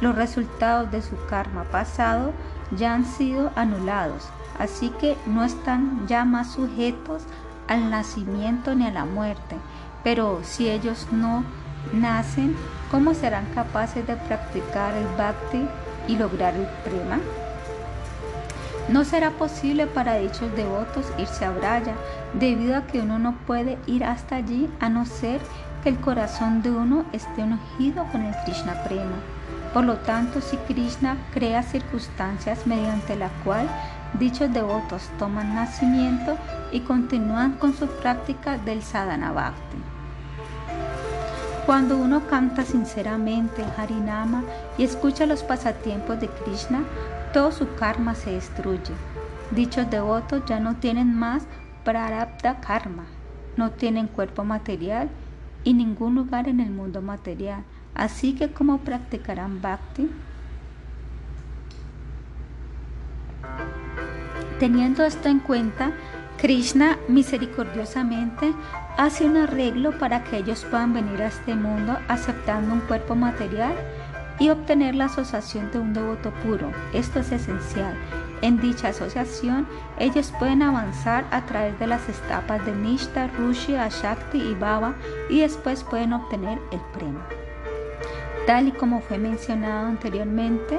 Los 0.00 0.14
resultados 0.14 0.92
de 0.92 1.02
su 1.02 1.16
karma 1.26 1.64
pasado 1.64 2.32
ya 2.70 2.94
han 2.94 3.04
sido 3.04 3.50
anulados, 3.56 4.28
así 4.60 4.90
que 5.00 5.16
no 5.26 5.42
están 5.42 6.06
ya 6.06 6.24
más 6.24 6.52
sujetos 6.52 7.24
al 7.66 7.90
nacimiento 7.90 8.76
ni 8.76 8.86
a 8.86 8.92
la 8.92 9.04
muerte. 9.04 9.56
Pero 10.04 10.40
si 10.42 10.68
ellos 10.68 11.06
no 11.10 11.44
nacen, 11.92 12.56
¿cómo 12.90 13.14
serán 13.14 13.46
capaces 13.54 14.06
de 14.06 14.16
practicar 14.16 14.94
el 14.94 15.06
bhakti 15.16 15.66
y 16.06 16.16
lograr 16.16 16.54
el 16.54 16.66
prema? 16.84 17.18
No 18.88 19.04
será 19.04 19.32
posible 19.32 19.86
para 19.86 20.16
dichos 20.16 20.54
devotos 20.56 21.04
irse 21.18 21.44
a 21.44 21.50
Braya, 21.50 21.94
debido 22.32 22.76
a 22.76 22.86
que 22.86 23.00
uno 23.00 23.18
no 23.18 23.34
puede 23.46 23.78
ir 23.86 24.02
hasta 24.02 24.36
allí 24.36 24.70
a 24.80 24.88
no 24.88 25.04
ser 25.04 25.40
que 25.82 25.90
el 25.90 26.00
corazón 26.00 26.62
de 26.62 26.70
uno 26.70 27.04
esté 27.12 27.42
ungido 27.42 28.06
con 28.10 28.22
el 28.22 28.34
Krishna 28.44 28.82
Prema. 28.84 29.16
Por 29.74 29.84
lo 29.84 29.96
tanto, 29.98 30.40
si 30.40 30.56
Krishna 30.56 31.18
crea 31.34 31.62
circunstancias 31.62 32.66
mediante 32.66 33.14
la 33.14 33.28
cual 33.44 33.68
dichos 34.18 34.52
devotos 34.52 35.10
toman 35.18 35.54
nacimiento 35.54 36.38
y 36.72 36.80
continúan 36.80 37.52
con 37.52 37.74
su 37.74 37.86
práctica 37.86 38.56
del 38.56 38.82
sadhana 38.82 39.32
bhakti. 39.32 39.87
Cuando 41.68 41.98
uno 41.98 42.26
canta 42.26 42.64
sinceramente 42.64 43.62
Harinama 43.76 44.42
y 44.78 44.84
escucha 44.84 45.26
los 45.26 45.42
pasatiempos 45.42 46.18
de 46.18 46.28
Krishna, 46.28 46.82
todo 47.34 47.52
su 47.52 47.74
karma 47.74 48.14
se 48.14 48.30
destruye. 48.30 48.94
Dichos 49.50 49.90
devotos 49.90 50.40
ya 50.46 50.60
no 50.60 50.76
tienen 50.76 51.14
más 51.14 51.42
prarabdha 51.84 52.62
karma, 52.62 53.04
no 53.58 53.72
tienen 53.72 54.06
cuerpo 54.06 54.44
material 54.44 55.10
y 55.62 55.74
ningún 55.74 56.14
lugar 56.14 56.48
en 56.48 56.60
el 56.60 56.70
mundo 56.70 57.02
material 57.02 57.64
Así 57.94 58.34
que, 58.34 58.50
¿cómo 58.50 58.78
practicarán 58.78 59.60
bhakti? 59.60 60.08
Teniendo 64.58 65.04
esto 65.04 65.28
en 65.28 65.40
cuenta, 65.40 65.92
Krishna 66.38 66.98
misericordiosamente 67.08 68.54
hace 68.96 69.24
un 69.24 69.36
arreglo 69.36 69.98
para 69.98 70.22
que 70.22 70.36
ellos 70.36 70.64
puedan 70.70 70.92
venir 70.92 71.20
a 71.20 71.26
este 71.26 71.56
mundo 71.56 71.98
aceptando 72.06 72.74
un 72.74 72.80
cuerpo 72.80 73.16
material 73.16 73.72
y 74.38 74.50
obtener 74.50 74.94
la 74.94 75.06
asociación 75.06 75.72
de 75.72 75.80
un 75.80 75.92
devoto 75.92 76.30
puro. 76.44 76.70
Esto 76.92 77.18
es 77.18 77.32
esencial. 77.32 77.92
En 78.40 78.60
dicha 78.60 78.90
asociación, 78.90 79.66
ellos 79.98 80.32
pueden 80.38 80.62
avanzar 80.62 81.26
a 81.32 81.44
través 81.44 81.76
de 81.80 81.88
las 81.88 82.08
etapas 82.08 82.64
de 82.64 82.72
Nishta, 82.72 83.26
Rushi, 83.36 83.74
Ashakti 83.74 84.38
y 84.38 84.54
Baba 84.54 84.94
y 85.28 85.40
después 85.40 85.82
pueden 85.82 86.12
obtener 86.12 86.60
el 86.70 86.80
premio. 86.96 87.20
Tal 88.46 88.68
y 88.68 88.72
como 88.72 89.00
fue 89.00 89.18
mencionado 89.18 89.88
anteriormente, 89.88 90.78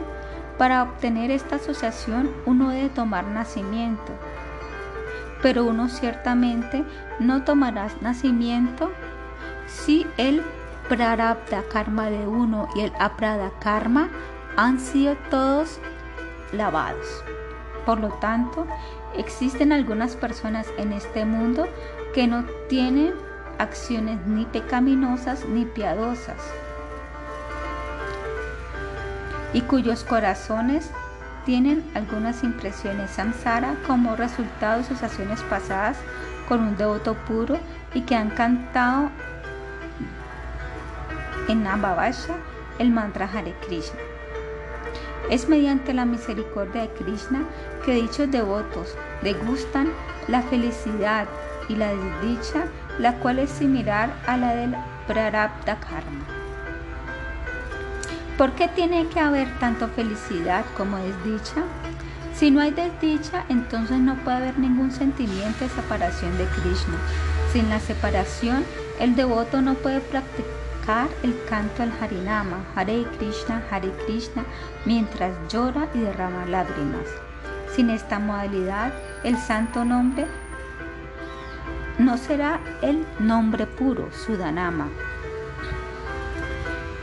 para 0.58 0.84
obtener 0.84 1.32
esta 1.32 1.58
asociación 1.58 2.32
uno 2.46 2.70
debe 2.70 2.90
tomar 2.90 3.26
nacimiento, 3.26 4.14
pero 5.42 5.66
uno 5.66 5.90
ciertamente 5.90 6.84
no 7.20 7.44
tomará 7.44 7.88
nacimiento 8.02 8.92
si 9.68 10.06
el 10.18 10.44
prarabdha 10.88 11.64
karma 11.72 12.10
de 12.10 12.28
uno 12.28 12.68
y 12.76 12.82
el 12.82 12.94
aprada 13.00 13.52
karma 13.60 14.10
han 14.58 14.80
sido 14.80 15.16
todos 15.30 15.80
lavados. 16.52 17.24
Por 17.86 18.00
lo 18.00 18.10
tanto, 18.10 18.68
existen 19.16 19.72
algunas 19.72 20.16
personas 20.16 20.68
en 20.78 20.94
este 20.94 21.26
mundo 21.26 21.68
que 22.14 22.28
no 22.28 22.44
tienen 22.68 23.14
acciones 23.60 24.26
ni 24.26 24.46
pecaminosas 24.46 25.46
ni 25.46 25.66
piadosas 25.66 26.38
y 29.54 29.62
cuyos 29.62 30.04
corazones 30.04 30.92
tienen 31.50 31.84
algunas 31.96 32.44
impresiones 32.44 33.10
samsara 33.10 33.74
como 33.88 34.16
resultado 34.16 34.78
de 34.78 34.84
sus 34.84 35.02
acciones 35.02 35.42
pasadas 35.50 35.98
con 36.48 36.60
un 36.62 36.78
devoto 36.78 37.16
puro 37.16 37.58
y 37.96 38.02
que 38.02 38.14
han 38.14 38.30
cantado 38.30 39.10
en 41.48 41.64
Nambavasha 41.64 42.36
el 42.78 42.92
mantra 42.92 43.28
Hare 43.34 43.56
Krishna. 43.66 44.00
Es 45.32 45.50
mediante 45.50 45.92
la 45.92 46.06
misericordia 46.06 46.84
de 46.84 46.90
Krishna 46.90 47.42
que 47.84 47.96
dichos 47.96 48.30
devotos 48.30 48.96
degustan 49.24 49.90
la 50.28 50.44
felicidad 50.44 51.28
y 51.68 51.78
la 51.78 51.88
desdicha, 51.88 52.66
la 53.00 53.16
cual 53.16 53.40
es 53.40 53.50
similar 53.50 54.14
a 54.28 54.38
la 54.38 54.54
del 54.54 54.76
Prarabdha 55.08 55.80
Karma. 55.80 56.39
¿Por 58.40 58.54
qué 58.54 58.70
tiene 58.70 59.06
que 59.08 59.20
haber 59.20 59.50
tanto 59.60 59.90
felicidad 59.90 60.64
como 60.78 60.96
desdicha? 60.96 61.62
Si 62.34 62.50
no 62.50 62.62
hay 62.62 62.72
desdicha, 62.72 63.44
entonces 63.50 64.00
no 64.00 64.16
puede 64.24 64.38
haber 64.38 64.58
ningún 64.58 64.92
sentimiento 64.92 65.66
de 65.66 65.70
separación 65.70 66.38
de 66.38 66.46
Krishna. 66.46 66.96
Sin 67.52 67.68
la 67.68 67.82
separación, 67.82 68.64
el 68.98 69.18
devoto 69.18 69.62
no 69.62 69.74
puede 69.74 70.00
practicar 70.00 71.10
el 71.22 71.38
canto 71.50 71.84
al 71.84 71.92
Harinama, 72.00 72.64
Hare 72.78 73.04
Krishna, 73.18 73.62
Hare 73.70 73.92
Krishna, 74.06 74.46
mientras 74.86 75.34
llora 75.52 75.90
y 75.94 76.00
derrama 76.00 76.46
lágrimas. 76.46 77.10
Sin 77.76 77.90
esta 77.90 78.20
modalidad, 78.20 78.94
el 79.26 79.38
santo 79.38 79.84
nombre 79.84 80.26
no 81.98 82.18
será 82.18 82.62
el 82.82 83.06
nombre 83.20 83.68
puro, 83.68 84.08
Sudanama, 84.14 84.88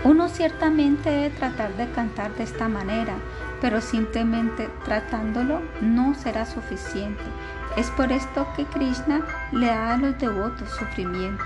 uno 0.06 0.28
ciertamente 0.28 1.10
debe 1.10 1.30
tratar 1.30 1.76
de 1.76 1.90
cantar 1.90 2.34
de 2.34 2.44
esta 2.44 2.68
manera 2.68 3.14
pero 3.60 3.80
simplemente 3.80 4.68
tratándolo 4.84 5.60
no 5.80 6.14
será 6.14 6.46
suficiente. 6.46 7.22
Es 7.76 7.90
por 7.90 8.12
esto 8.12 8.46
que 8.56 8.64
Krishna 8.64 9.22
le 9.52 9.66
da 9.66 9.94
a 9.94 9.98
los 9.98 10.18
devotos 10.18 10.68
sufrimiento, 10.70 11.44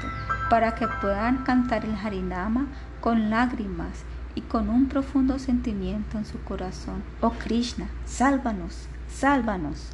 para 0.49 0.75
que 0.75 0.87
puedan 1.01 1.45
cantar 1.45 1.85
el 1.85 1.95
Harinama 1.95 2.67
con 3.01 3.31
lágrimas 3.31 4.05
y 4.35 4.43
con 4.43 4.69
un 4.69 4.89
profundo 4.89 5.39
sentimiento 5.39 6.19
en 6.19 6.25
su 6.25 6.43
corazón. 6.45 7.03
Oh 7.21 7.31
Krishna, 7.31 7.89
sálvanos, 8.05 8.87
sálvanos. 9.09 9.93